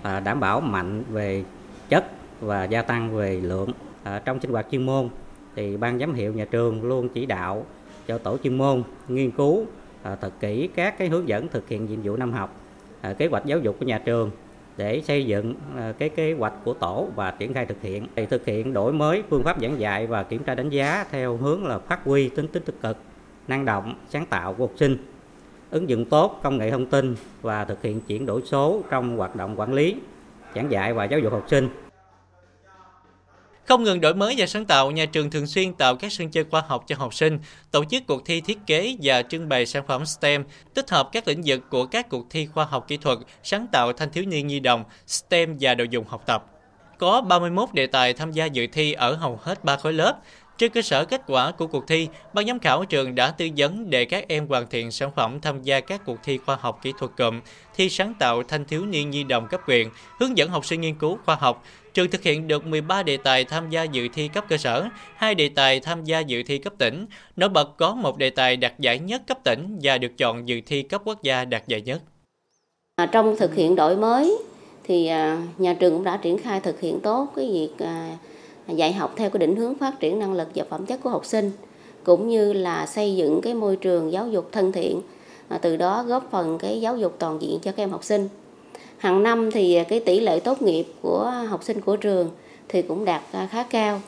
à, 0.02 0.20
đảm 0.20 0.40
bảo 0.40 0.62
mạnh 0.62 1.04
về 1.12 1.44
chất 1.90 2.06
và 2.42 2.64
gia 2.64 2.82
tăng 2.82 3.16
về 3.16 3.40
lượng. 3.44 3.70
À, 4.04 4.22
trong 4.26 4.40
sinh 4.40 4.52
hoạt 4.52 4.68
chuyên 4.72 4.86
môn 4.86 5.10
thì 5.56 5.78
ban 5.78 6.00
giám 6.00 6.14
hiệu 6.14 6.34
nhà 6.34 6.46
trường 6.46 6.84
luôn 6.84 7.10
chỉ 7.10 7.26
đạo 7.26 7.66
cho 8.08 8.18
tổ 8.18 8.38
chuyên 8.44 8.58
môn 8.58 8.84
nghiên 9.08 9.32
cứu 9.32 9.66
à, 10.04 10.16
thật 10.16 10.32
kỹ 10.40 10.70
các 10.76 10.98
cái 10.98 11.08
hướng 11.08 11.28
dẫn 11.28 11.48
thực 11.48 11.70
hiện 11.70 11.86
nhiệm 11.86 12.00
vụ 12.04 12.16
năm 12.16 12.34
học, 12.34 12.56
à, 13.02 13.14
kế 13.14 13.28
hoạch 13.28 13.46
giáo 13.46 13.60
dục 13.60 13.76
của 13.80 13.86
nhà 13.86 14.02
trường 14.06 14.32
để 14.78 15.02
xây 15.02 15.26
dựng 15.26 15.56
à, 15.78 15.94
cái 15.98 16.10
kế 16.10 16.34
hoạch 16.34 16.54
của 16.64 16.74
tổ 16.74 17.08
và 17.16 17.32
triển 17.32 17.54
khai 17.54 17.66
thực 17.66 17.82
hiện. 17.82 18.08
Thì 18.16 18.26
thực 18.26 18.46
hiện 18.46 18.74
đổi 18.74 18.94
mới 18.94 19.24
phương 19.30 19.44
pháp 19.44 19.62
giảng 19.62 19.80
dạy 19.80 20.08
và 20.08 20.24
kiểm 20.24 20.44
tra 20.44 20.56
đánh 20.56 20.70
giá 20.70 21.06
theo 21.12 21.38
hướng 21.38 21.66
là 21.66 21.80
phát 21.80 22.00
huy 22.06 22.30
tính 22.30 22.48
tích 22.48 22.66
tích 22.66 22.76
cực, 22.82 22.98
năng 23.48 23.66
động, 23.66 23.96
sáng 24.10 24.26
tạo 24.26 24.54
của 24.54 24.64
học 24.64 24.74
sinh, 24.80 24.98
ứng 25.72 25.90
dụng 25.90 26.06
tốt 26.06 26.40
công 26.44 26.58
nghệ 26.58 26.72
thông 26.72 26.86
tin 26.86 27.16
và 27.42 27.66
thực 27.66 27.82
hiện 27.82 28.02
chuyển 28.02 28.26
đổi 28.26 28.42
số 28.46 28.82
trong 28.90 29.18
hoạt 29.18 29.36
động 29.36 29.60
quản 29.60 29.74
lý, 29.74 29.96
giảng 30.56 30.72
dạy 30.72 30.94
và 30.94 31.06
giáo 31.06 31.20
dục 31.20 31.34
học 31.34 31.46
sinh. 31.50 31.70
Không 33.66 33.84
ngừng 33.84 34.02
đổi 34.02 34.14
mới 34.14 34.36
và 34.38 34.46
sáng 34.46 34.66
tạo, 34.66 34.92
nhà 34.92 35.06
trường 35.06 35.32
thường 35.32 35.48
xuyên 35.48 35.74
tạo 35.74 35.96
các 35.96 36.12
sân 36.12 36.30
chơi 36.30 36.44
khoa 36.44 36.64
học 36.68 36.84
cho 36.88 36.96
học 36.96 37.14
sinh, 37.14 37.40
tổ 37.72 37.84
chức 37.86 38.04
cuộc 38.08 38.26
thi 38.26 38.42
thiết 38.42 38.58
kế 38.68 38.98
và 39.02 39.22
trưng 39.22 39.50
bày 39.50 39.66
sản 39.66 39.84
phẩm 39.88 40.06
STEM, 40.06 40.44
tích 40.74 40.90
hợp 40.90 41.10
các 41.12 41.28
lĩnh 41.28 41.42
vực 41.46 41.62
của 41.70 41.86
các 41.86 42.10
cuộc 42.10 42.26
thi 42.30 42.46
khoa 42.46 42.66
học 42.66 42.86
kỹ 42.88 42.98
thuật, 42.98 43.18
sáng 43.44 43.68
tạo 43.72 43.94
thanh 43.94 44.12
thiếu 44.12 44.24
niên 44.28 44.48
nhi 44.48 44.60
đồng, 44.60 44.84
STEM 45.08 45.58
và 45.60 45.76
đồ 45.76 45.84
dùng 45.84 46.06
học 46.08 46.24
tập. 46.26 46.46
Có 46.98 47.22
31 47.22 47.70
đề 47.74 47.88
tài 47.88 48.14
tham 48.14 48.32
gia 48.32 48.46
dự 48.46 48.68
thi 48.68 48.94
ở 48.94 49.16
hầu 49.16 49.40
hết 49.42 49.64
ba 49.64 49.78
khối 49.78 49.94
lớp, 49.94 50.18
trên 50.58 50.72
cơ 50.72 50.82
sở 50.82 51.06
kết 51.06 51.22
quả 51.28 51.52
của 51.52 51.68
cuộc 51.68 51.88
thi, 51.88 52.08
ban 52.34 52.48
giám 52.48 52.60
khảo 52.60 52.86
trường 52.86 53.16
đã 53.16 53.32
tư 53.32 53.50
vấn 53.58 53.90
để 53.90 54.06
các 54.06 54.26
em 54.28 54.48
hoàn 54.48 54.68
thiện 54.70 54.92
sản 54.92 55.12
phẩm 55.16 55.40
tham 55.42 55.64
gia 55.64 55.80
các 55.80 56.02
cuộc 56.06 56.18
thi 56.24 56.38
khoa 56.38 56.58
học 56.62 56.80
kỹ 56.82 56.94
thuật 57.00 57.12
cụm, 57.18 57.40
thi 57.76 57.90
sáng 57.90 58.14
tạo 58.20 58.44
thanh 58.44 58.66
thiếu 58.66 58.86
niên 58.86 59.10
nhi 59.10 59.24
đồng 59.24 59.48
cấp 59.48 59.62
huyện, 59.66 59.88
hướng 60.20 60.38
dẫn 60.38 60.50
học 60.50 60.66
sinh 60.66 60.82
nghiên 60.82 60.96
cứu 60.96 61.18
khoa 61.26 61.36
học. 61.36 61.64
Trường 61.94 62.10
thực 62.10 62.24
hiện 62.24 62.48
được 62.48 62.66
13 62.66 63.04
đề 63.04 63.18
tài 63.18 63.44
tham 63.44 63.70
gia 63.70 63.84
dự 63.84 64.08
thi 64.14 64.28
cấp 64.28 64.46
cơ 64.50 64.58
sở, 64.58 64.88
2 65.16 65.36
đề 65.36 65.50
tài 65.50 65.80
tham 65.80 66.04
gia 66.04 66.20
dự 66.20 66.44
thi 66.44 66.58
cấp 66.58 66.74
tỉnh. 66.78 67.06
Nổi 67.36 67.50
bật 67.50 67.78
có 67.78 67.96
một 67.96 68.18
đề 68.18 68.30
tài 68.30 68.58
đạt 68.58 68.80
giải 68.80 69.00
nhất 69.00 69.22
cấp 69.28 69.38
tỉnh 69.44 69.80
và 69.82 69.98
được 69.98 70.18
chọn 70.18 70.48
dự 70.48 70.62
thi 70.66 70.84
cấp 70.84 71.02
quốc 71.06 71.24
gia 71.24 71.46
đạt 71.46 71.68
giải 71.68 71.82
nhất. 71.82 72.02
À, 72.96 73.06
trong 73.06 73.36
thực 73.40 73.56
hiện 73.56 73.76
đổi 73.76 73.98
mới 73.98 74.38
thì 74.84 75.08
à, 75.08 75.42
nhà 75.58 75.74
trường 75.80 75.94
cũng 75.94 76.04
đã 76.04 76.18
triển 76.18 76.38
khai 76.38 76.60
thực 76.60 76.80
hiện 76.80 77.00
tốt 77.00 77.28
cái 77.36 77.50
việc 77.52 77.86
à, 77.86 78.18
dạy 78.68 78.94
học 78.94 79.14
theo 79.16 79.30
cái 79.30 79.40
định 79.40 79.56
hướng 79.56 79.76
phát 79.76 80.00
triển 80.00 80.20
năng 80.20 80.34
lực 80.34 80.48
và 80.56 80.66
phẩm 80.70 80.86
chất 80.86 81.00
của 81.04 81.10
học 81.10 81.26
sinh 81.26 81.52
cũng 82.04 82.28
như 82.28 82.54
là 82.54 82.86
xây 82.86 83.16
dựng 83.16 83.42
cái 83.42 83.54
môi 83.54 83.76
trường 83.76 84.12
giáo 84.12 84.28
dục 84.28 84.50
thân 84.52 84.72
thiện 84.72 85.02
à, 85.48 85.58
từ 85.58 85.78
đó 85.78 86.04
góp 86.04 86.28
phần 86.32 86.58
cái 86.58 86.82
giáo 86.82 86.98
dục 86.98 87.16
toàn 87.20 87.42
diện 87.42 87.60
cho 87.62 87.72
các 87.72 87.84
em 87.84 87.92
học 87.92 88.04
sinh. 88.04 88.30
Hàng 88.98 89.24
năm 89.24 89.52
thì 89.52 89.84
cái 89.84 90.00
tỷ 90.00 90.20
lệ 90.20 90.40
tốt 90.40 90.62
nghiệp 90.62 90.86
của 91.02 91.34
học 91.50 91.64
sinh 91.64 91.82
của 91.82 91.96
trường 91.96 92.30
thì 92.70 92.82
cũng 92.82 93.06
đạt 93.06 93.22
à, 93.32 93.48
khá 93.52 93.64
cao. 93.64 94.02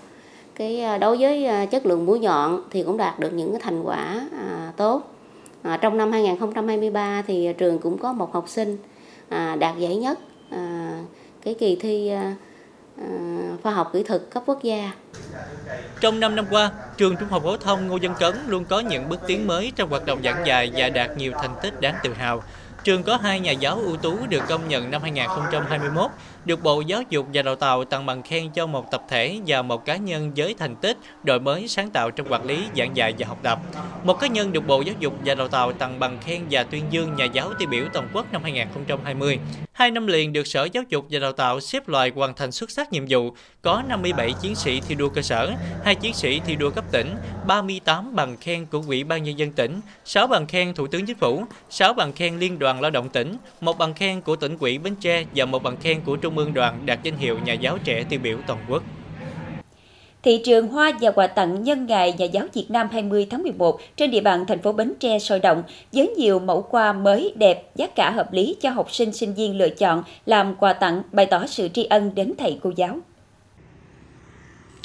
Cái 0.56 0.82
à, 0.82 0.98
đối 0.98 1.18
với 1.18 1.48
chất 1.68 1.86
lượng 1.86 2.06
mũi 2.06 2.20
nhọn 2.20 2.64
thì 2.72 2.84
cũng 2.84 2.98
đạt 2.98 3.20
được 3.20 3.34
những 3.34 3.52
cái 3.52 3.62
thành 3.64 3.84
quả 3.84 4.28
tốt. 4.78 5.02
À, 5.62 5.78
trong 5.78 5.98
năm 5.98 6.12
2023 6.12 7.24
thì 7.28 7.54
trường 7.58 7.80
cũng 7.80 7.98
có 7.98 8.14
một 8.14 8.34
học 8.34 8.50
sinh 8.50 8.78
đạt 9.60 9.78
giải 9.78 9.96
nhất 9.96 10.20
cái 11.42 11.54
kỳ 11.54 11.76
thi 11.76 12.12
Ờ, 12.98 13.08
khoa 13.64 13.72
học 13.74 13.90
kỹ 13.94 14.04
thuật 14.04 14.22
cấp 14.30 14.44
quốc 14.46 14.64
gia. 14.64 14.92
Trong 16.02 16.20
5 16.20 16.36
năm 16.36 16.46
qua, 16.50 16.72
trường 16.98 17.16
Trung 17.18 17.30
học 17.30 17.44
phổ 17.44 17.58
thông 17.58 17.88
Ngô 17.88 17.98
Văn 18.02 18.14
Cấn 18.20 18.36
luôn 18.48 18.66
có 18.66 18.80
những 18.80 19.10
bước 19.10 19.20
tiến 19.28 19.48
mới 19.48 19.72
trong 19.76 19.90
hoạt 19.90 20.06
động 20.06 20.20
giảng 20.24 20.46
dạy 20.46 20.72
và 20.76 20.90
đạt 20.90 21.18
nhiều 21.18 21.32
thành 21.42 21.56
tích 21.62 21.82
đáng 21.82 21.96
tự 22.04 22.14
hào. 22.14 22.44
Trường 22.84 23.04
có 23.04 23.18
hai 23.18 23.40
nhà 23.40 23.52
giáo 23.52 23.80
ưu 23.80 23.98
tú 23.98 24.18
được 24.30 24.44
công 24.50 24.68
nhận 24.68 24.92
năm 24.92 25.02
2021, 25.02 26.12
được 26.46 26.64
Bộ 26.64 26.82
Giáo 26.82 27.02
dục 27.10 27.28
và 27.34 27.42
Đào 27.42 27.56
tạo 27.56 27.86
tặng 27.86 28.06
bằng 28.06 28.24
khen 28.24 28.50
cho 28.50 28.68
một 28.68 28.92
tập 28.92 29.04
thể 29.10 29.40
và 29.48 29.62
một 29.62 29.86
cá 29.86 29.96
nhân 29.96 30.32
với 30.36 30.56
thành 30.60 30.76
tích 30.76 30.98
đổi 31.24 31.40
mới 31.40 31.68
sáng 31.68 31.90
tạo 31.90 32.12
trong 32.12 32.28
quản 32.30 32.46
lý, 32.46 32.64
giảng 32.78 32.98
dạy 32.98 33.14
và 33.18 33.28
học 33.28 33.38
tập. 33.44 33.60
Một 34.04 34.20
cá 34.20 34.28
nhân 34.28 34.54
được 34.54 34.68
Bộ 34.68 34.82
Giáo 34.82 34.96
dục 35.00 35.14
và 35.26 35.36
Đào 35.36 35.48
tạo 35.48 35.74
tặng 35.74 36.00
bằng 36.00 36.18
khen 36.22 36.42
và 36.52 36.64
tuyên 36.64 36.84
dương 36.90 37.16
nhà 37.16 37.26
giáo 37.26 37.54
tiêu 37.60 37.68
biểu 37.72 37.86
toàn 37.94 38.08
quốc 38.14 38.34
năm 38.34 38.44
2020. 38.44 39.40
Hai 39.72 39.92
năm 39.92 40.08
liền 40.08 40.34
được 40.34 40.48
Sở 40.48 40.68
Giáo 40.74 40.84
dục 40.90 41.06
và 41.10 41.20
Đào 41.20 41.32
tạo 41.32 41.60
xếp 41.60 41.88
loại 41.88 42.12
hoàn 42.16 42.34
thành 42.34 42.52
xuất 42.52 42.72
sắc 42.72 42.92
nhiệm 42.92 43.06
vụ, 43.10 43.32
có 43.62 43.84
57 43.88 44.34
chiến 44.42 44.56
sĩ 44.56 44.82
thi 44.88 44.96
đua 44.96 45.10
cơ 45.10 45.22
sở, 45.22 45.54
hai 45.84 45.96
chiến 45.96 46.14
sĩ 46.14 46.40
thi 46.46 46.56
đua 46.56 46.70
cấp 46.70 46.86
tỉnh, 46.92 47.16
38 47.48 48.16
bằng 48.16 48.38
khen 48.38 48.66
của 48.66 48.84
Ủy 48.88 49.04
ban 49.04 49.24
Nhân 49.24 49.40
dân 49.40 49.52
tỉnh, 49.52 49.80
6 50.06 50.28
bằng 50.28 50.48
khen 50.48 50.74
Thủ 50.74 50.88
tướng 50.88 51.06
Chính 51.06 51.18
phủ, 51.18 51.44
6 51.70 51.94
bằng 51.94 52.14
khen 52.14 52.40
Liên 52.40 52.60
đoàn 52.60 52.82
Lao 52.82 52.92
động 52.92 53.10
tỉnh, 53.10 53.38
một 53.62 53.78
bằng 53.78 53.94
khen 53.94 54.22
của 54.22 54.36
tỉnh 54.36 54.58
ủy 54.60 54.78
Bến 54.78 54.96
Tre 54.96 55.26
và 55.36 55.46
một 55.46 55.64
bằng 55.64 55.78
khen 55.78 56.02
của 56.02 56.16
Trung 56.16 56.35
ương 56.38 56.54
đoàn 56.54 56.86
đạt 56.86 57.04
danh 57.04 57.18
hiệu 57.18 57.40
nhà 57.40 57.54
giáo 57.54 57.78
trẻ 57.84 58.04
tiêu 58.10 58.20
biểu 58.24 58.38
toàn 58.48 58.60
quốc. 58.70 58.84
Thị 60.24 60.42
trường 60.46 60.68
hoa 60.68 60.92
và 61.02 61.12
quà 61.12 61.28
tặng 61.28 61.64
nhân 61.64 61.86
ngày 61.86 62.14
Nhà 62.18 62.26
giáo 62.26 62.46
Việt 62.54 62.66
Nam 62.70 62.88
20 62.92 63.28
tháng 63.30 63.44
11 63.44 63.80
trên 63.98 64.12
địa 64.12 64.22
bàn 64.22 64.46
thành 64.48 64.62
phố 64.62 64.72
Bến 64.72 64.94
Tre 65.00 65.20
sôi 65.20 65.40
động 65.40 65.64
với 65.92 66.08
nhiều 66.18 66.40
mẫu 66.40 66.62
quà 66.62 66.94
mới 66.94 67.34
đẹp, 67.36 67.70
giá 67.76 67.88
cả 67.88 68.12
hợp 68.12 68.34
lý 68.34 68.56
cho 68.62 68.70
học 68.70 68.92
sinh 68.92 69.14
sinh 69.14 69.34
viên 69.34 69.58
lựa 69.58 69.70
chọn 69.70 70.04
làm 70.26 70.56
quà 70.56 70.74
tặng 70.74 71.02
bày 71.12 71.26
tỏ 71.26 71.46
sự 71.48 71.68
tri 71.68 71.84
ân 71.84 72.16
đến 72.16 72.34
thầy 72.38 72.60
cô 72.64 72.72
giáo. 72.76 73.00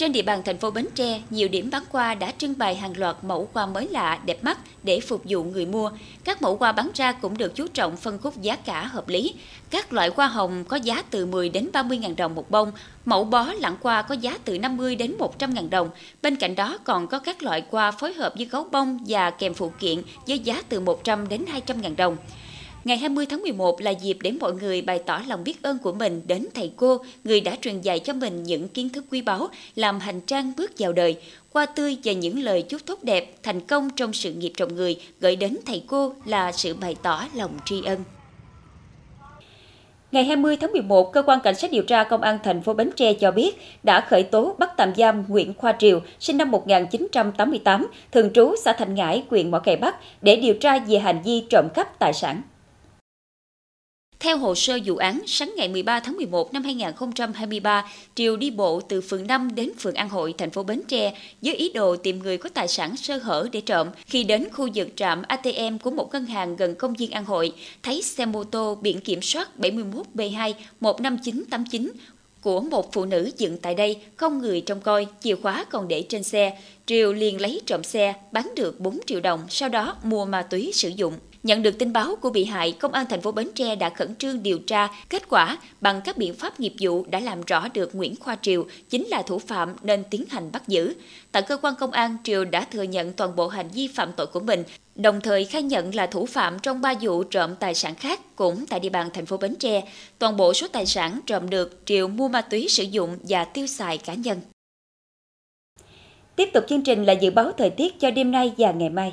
Trên 0.00 0.12
địa 0.12 0.22
bàn 0.22 0.42
thành 0.44 0.58
phố 0.58 0.70
Bến 0.70 0.86
Tre, 0.94 1.22
nhiều 1.30 1.48
điểm 1.48 1.70
bán 1.70 1.82
hoa 1.90 2.14
đã 2.14 2.32
trưng 2.38 2.58
bày 2.58 2.76
hàng 2.76 2.98
loạt 2.98 3.16
mẫu 3.22 3.48
hoa 3.52 3.66
mới 3.66 3.88
lạ, 3.88 4.20
đẹp 4.24 4.44
mắt 4.44 4.58
để 4.82 5.00
phục 5.00 5.22
vụ 5.24 5.44
người 5.44 5.66
mua. 5.66 5.90
Các 6.24 6.42
mẫu 6.42 6.56
hoa 6.56 6.72
bán 6.72 6.90
ra 6.94 7.12
cũng 7.12 7.38
được 7.38 7.54
chú 7.54 7.66
trọng 7.66 7.96
phân 7.96 8.18
khúc 8.18 8.42
giá 8.42 8.56
cả 8.56 8.84
hợp 8.84 9.08
lý. 9.08 9.34
Các 9.70 9.92
loại 9.92 10.10
hoa 10.16 10.26
hồng 10.26 10.64
có 10.64 10.76
giá 10.76 11.02
từ 11.10 11.26
10 11.26 11.48
đến 11.48 11.68
30 11.72 11.98
ngàn 11.98 12.16
đồng 12.16 12.34
một 12.34 12.50
bông, 12.50 12.72
mẫu 13.04 13.24
bó 13.24 13.52
lặng 13.52 13.76
hoa 13.82 14.02
có 14.02 14.14
giá 14.14 14.38
từ 14.44 14.58
50 14.58 14.96
đến 14.96 15.14
100 15.18 15.54
ngàn 15.54 15.70
đồng. 15.70 15.90
Bên 16.22 16.36
cạnh 16.36 16.54
đó 16.54 16.78
còn 16.84 17.06
có 17.06 17.18
các 17.18 17.42
loại 17.42 17.62
hoa 17.70 17.90
phối 17.90 18.12
hợp 18.12 18.32
với 18.36 18.44
gấu 18.44 18.64
bông 18.72 18.98
và 19.06 19.30
kèm 19.30 19.54
phụ 19.54 19.72
kiện 19.78 20.02
với 20.26 20.38
giá 20.38 20.62
từ 20.68 20.80
100 20.80 21.28
đến 21.28 21.44
200 21.48 21.82
ngàn 21.82 21.96
đồng. 21.96 22.16
Ngày 22.84 22.96
20 22.96 23.26
tháng 23.26 23.42
11 23.42 23.80
là 23.80 23.90
dịp 23.90 24.16
để 24.22 24.32
mọi 24.40 24.52
người 24.52 24.82
bày 24.82 24.98
tỏ 24.98 25.22
lòng 25.26 25.44
biết 25.44 25.62
ơn 25.62 25.78
của 25.78 25.92
mình 25.92 26.22
đến 26.26 26.46
thầy 26.54 26.72
cô, 26.76 26.98
người 27.24 27.40
đã 27.40 27.56
truyền 27.60 27.80
dạy 27.80 27.98
cho 27.98 28.12
mình 28.12 28.42
những 28.42 28.68
kiến 28.68 28.88
thức 28.88 29.04
quý 29.10 29.22
báu, 29.22 29.48
làm 29.74 30.00
hành 30.00 30.20
trang 30.20 30.52
bước 30.56 30.70
vào 30.78 30.92
đời. 30.92 31.16
Qua 31.52 31.66
tươi 31.66 31.96
và 32.04 32.12
những 32.12 32.42
lời 32.42 32.62
chúc 32.62 32.86
tốt 32.86 33.02
đẹp, 33.02 33.34
thành 33.42 33.60
công 33.60 33.90
trong 33.90 34.12
sự 34.12 34.32
nghiệp 34.32 34.52
trồng 34.56 34.74
người 34.74 34.96
gửi 35.20 35.36
đến 35.36 35.56
thầy 35.66 35.82
cô 35.86 36.12
là 36.24 36.52
sự 36.52 36.74
bày 36.74 36.96
tỏ 37.02 37.24
lòng 37.34 37.50
tri 37.64 37.84
ân. 37.84 37.98
Ngày 40.12 40.24
20 40.24 40.56
tháng 40.56 40.72
11, 40.72 41.12
cơ 41.12 41.22
quan 41.22 41.40
cảnh 41.40 41.54
sát 41.54 41.70
điều 41.70 41.82
tra 41.82 42.04
công 42.04 42.22
an 42.22 42.38
thành 42.44 42.62
phố 42.62 42.74
Bến 42.74 42.90
Tre 42.96 43.12
cho 43.12 43.30
biết 43.30 43.58
đã 43.82 44.00
khởi 44.00 44.22
tố 44.22 44.54
bắt 44.58 44.70
tạm 44.76 44.92
giam 44.96 45.24
Nguyễn 45.28 45.54
Khoa 45.54 45.74
Triều, 45.78 46.00
sinh 46.20 46.38
năm 46.38 46.50
1988, 46.50 47.86
thường 48.12 48.30
trú 48.34 48.54
xã 48.64 48.72
Thành 48.72 48.94
Ngãi, 48.94 49.24
huyện 49.30 49.50
Mỏ 49.50 49.58
Cày 49.58 49.76
Bắc 49.76 49.96
để 50.22 50.36
điều 50.36 50.54
tra 50.54 50.78
về 50.78 50.98
hành 50.98 51.22
vi 51.24 51.44
trộm 51.50 51.68
cắp 51.74 51.98
tài 51.98 52.12
sản. 52.12 52.42
Theo 54.20 54.38
hồ 54.38 54.54
sơ 54.54 54.78
vụ 54.84 54.96
án, 54.96 55.20
sáng 55.26 55.52
ngày 55.56 55.68
13 55.68 56.00
tháng 56.00 56.16
11 56.16 56.52
năm 56.52 56.62
2023, 56.62 57.84
Triều 58.14 58.36
đi 58.36 58.50
bộ 58.50 58.80
từ 58.80 59.00
phường 59.00 59.26
5 59.26 59.54
đến 59.54 59.70
phường 59.78 59.94
An 59.94 60.08
Hội, 60.08 60.34
thành 60.38 60.50
phố 60.50 60.62
Bến 60.62 60.82
Tre 60.88 61.14
với 61.42 61.54
ý 61.54 61.72
đồ 61.72 61.96
tìm 61.96 62.18
người 62.18 62.38
có 62.38 62.48
tài 62.48 62.68
sản 62.68 62.96
sơ 62.96 63.16
hở 63.16 63.48
để 63.52 63.60
trộm. 63.60 63.88
Khi 64.06 64.24
đến 64.24 64.48
khu 64.52 64.68
vực 64.74 64.88
trạm 64.96 65.22
ATM 65.22 65.78
của 65.82 65.90
một 65.90 66.12
ngân 66.12 66.26
hàng 66.26 66.56
gần 66.56 66.74
công 66.74 66.94
viên 66.94 67.10
An 67.10 67.24
Hội, 67.24 67.52
thấy 67.82 68.02
xe 68.02 68.26
mô 68.26 68.44
tô 68.44 68.74
biển 68.74 69.00
kiểm 69.00 69.22
soát 69.22 69.48
71B2 69.58 70.52
15989 70.80 71.92
của 72.40 72.60
một 72.60 72.92
phụ 72.92 73.04
nữ 73.04 73.30
dựng 73.36 73.58
tại 73.58 73.74
đây, 73.74 73.96
không 74.16 74.38
người 74.38 74.60
trông 74.60 74.80
coi, 74.80 75.06
chìa 75.20 75.34
khóa 75.34 75.64
còn 75.70 75.88
để 75.88 76.02
trên 76.08 76.22
xe. 76.22 76.58
Triều 76.86 77.12
liền 77.12 77.40
lấy 77.40 77.60
trộm 77.66 77.84
xe, 77.84 78.14
bán 78.32 78.52
được 78.56 78.80
4 78.80 78.98
triệu 79.06 79.20
đồng, 79.20 79.40
sau 79.48 79.68
đó 79.68 79.96
mua 80.04 80.24
ma 80.24 80.42
túy 80.42 80.70
sử 80.74 80.88
dụng. 80.88 81.14
Nhận 81.42 81.62
được 81.62 81.78
tin 81.78 81.92
báo 81.92 82.16
của 82.16 82.30
bị 82.30 82.44
hại, 82.44 82.72
Công 82.72 82.92
an 82.92 83.06
thành 83.08 83.20
phố 83.20 83.32
Bến 83.32 83.48
Tre 83.54 83.76
đã 83.76 83.90
khẩn 83.90 84.14
trương 84.14 84.42
điều 84.42 84.58
tra, 84.58 84.88
kết 85.08 85.28
quả 85.28 85.58
bằng 85.80 86.00
các 86.04 86.16
biện 86.18 86.34
pháp 86.34 86.60
nghiệp 86.60 86.72
vụ 86.80 87.04
đã 87.10 87.20
làm 87.20 87.40
rõ 87.46 87.68
được 87.74 87.94
Nguyễn 87.94 88.16
Khoa 88.16 88.36
Triều 88.42 88.66
chính 88.88 89.06
là 89.06 89.22
thủ 89.22 89.38
phạm 89.38 89.74
nên 89.82 90.04
tiến 90.10 90.24
hành 90.30 90.52
bắt 90.52 90.68
giữ. 90.68 90.94
Tại 91.32 91.42
cơ 91.42 91.56
quan 91.56 91.74
công 91.80 91.90
an, 91.90 92.16
Triều 92.24 92.44
đã 92.44 92.64
thừa 92.64 92.82
nhận 92.82 93.12
toàn 93.12 93.36
bộ 93.36 93.48
hành 93.48 93.68
vi 93.68 93.88
phạm 93.88 94.12
tội 94.16 94.26
của 94.26 94.40
mình, 94.40 94.64
đồng 94.94 95.20
thời 95.20 95.44
khai 95.44 95.62
nhận 95.62 95.94
là 95.94 96.06
thủ 96.06 96.26
phạm 96.26 96.58
trong 96.58 96.80
ba 96.80 96.94
vụ 97.00 97.22
trộm 97.22 97.54
tài 97.60 97.74
sản 97.74 97.94
khác 97.94 98.36
cũng 98.36 98.66
tại 98.66 98.80
địa 98.80 98.88
bàn 98.88 99.08
thành 99.14 99.26
phố 99.26 99.36
Bến 99.36 99.54
Tre. 99.56 99.82
Toàn 100.18 100.36
bộ 100.36 100.54
số 100.54 100.68
tài 100.68 100.86
sản 100.86 101.20
trộm 101.26 101.50
được 101.50 101.82
Triều 101.84 102.08
mua 102.08 102.28
ma 102.28 102.40
túy 102.40 102.68
sử 102.68 102.82
dụng 102.82 103.18
và 103.22 103.44
tiêu 103.44 103.66
xài 103.66 103.98
cá 103.98 104.14
nhân. 104.14 104.40
Tiếp 106.36 106.48
tục 106.54 106.64
chương 106.68 106.82
trình 106.82 107.04
là 107.04 107.12
dự 107.12 107.30
báo 107.30 107.52
thời 107.58 107.70
tiết 107.70 108.00
cho 108.00 108.10
đêm 108.10 108.30
nay 108.30 108.52
và 108.58 108.72
ngày 108.72 108.90
mai. 108.90 109.12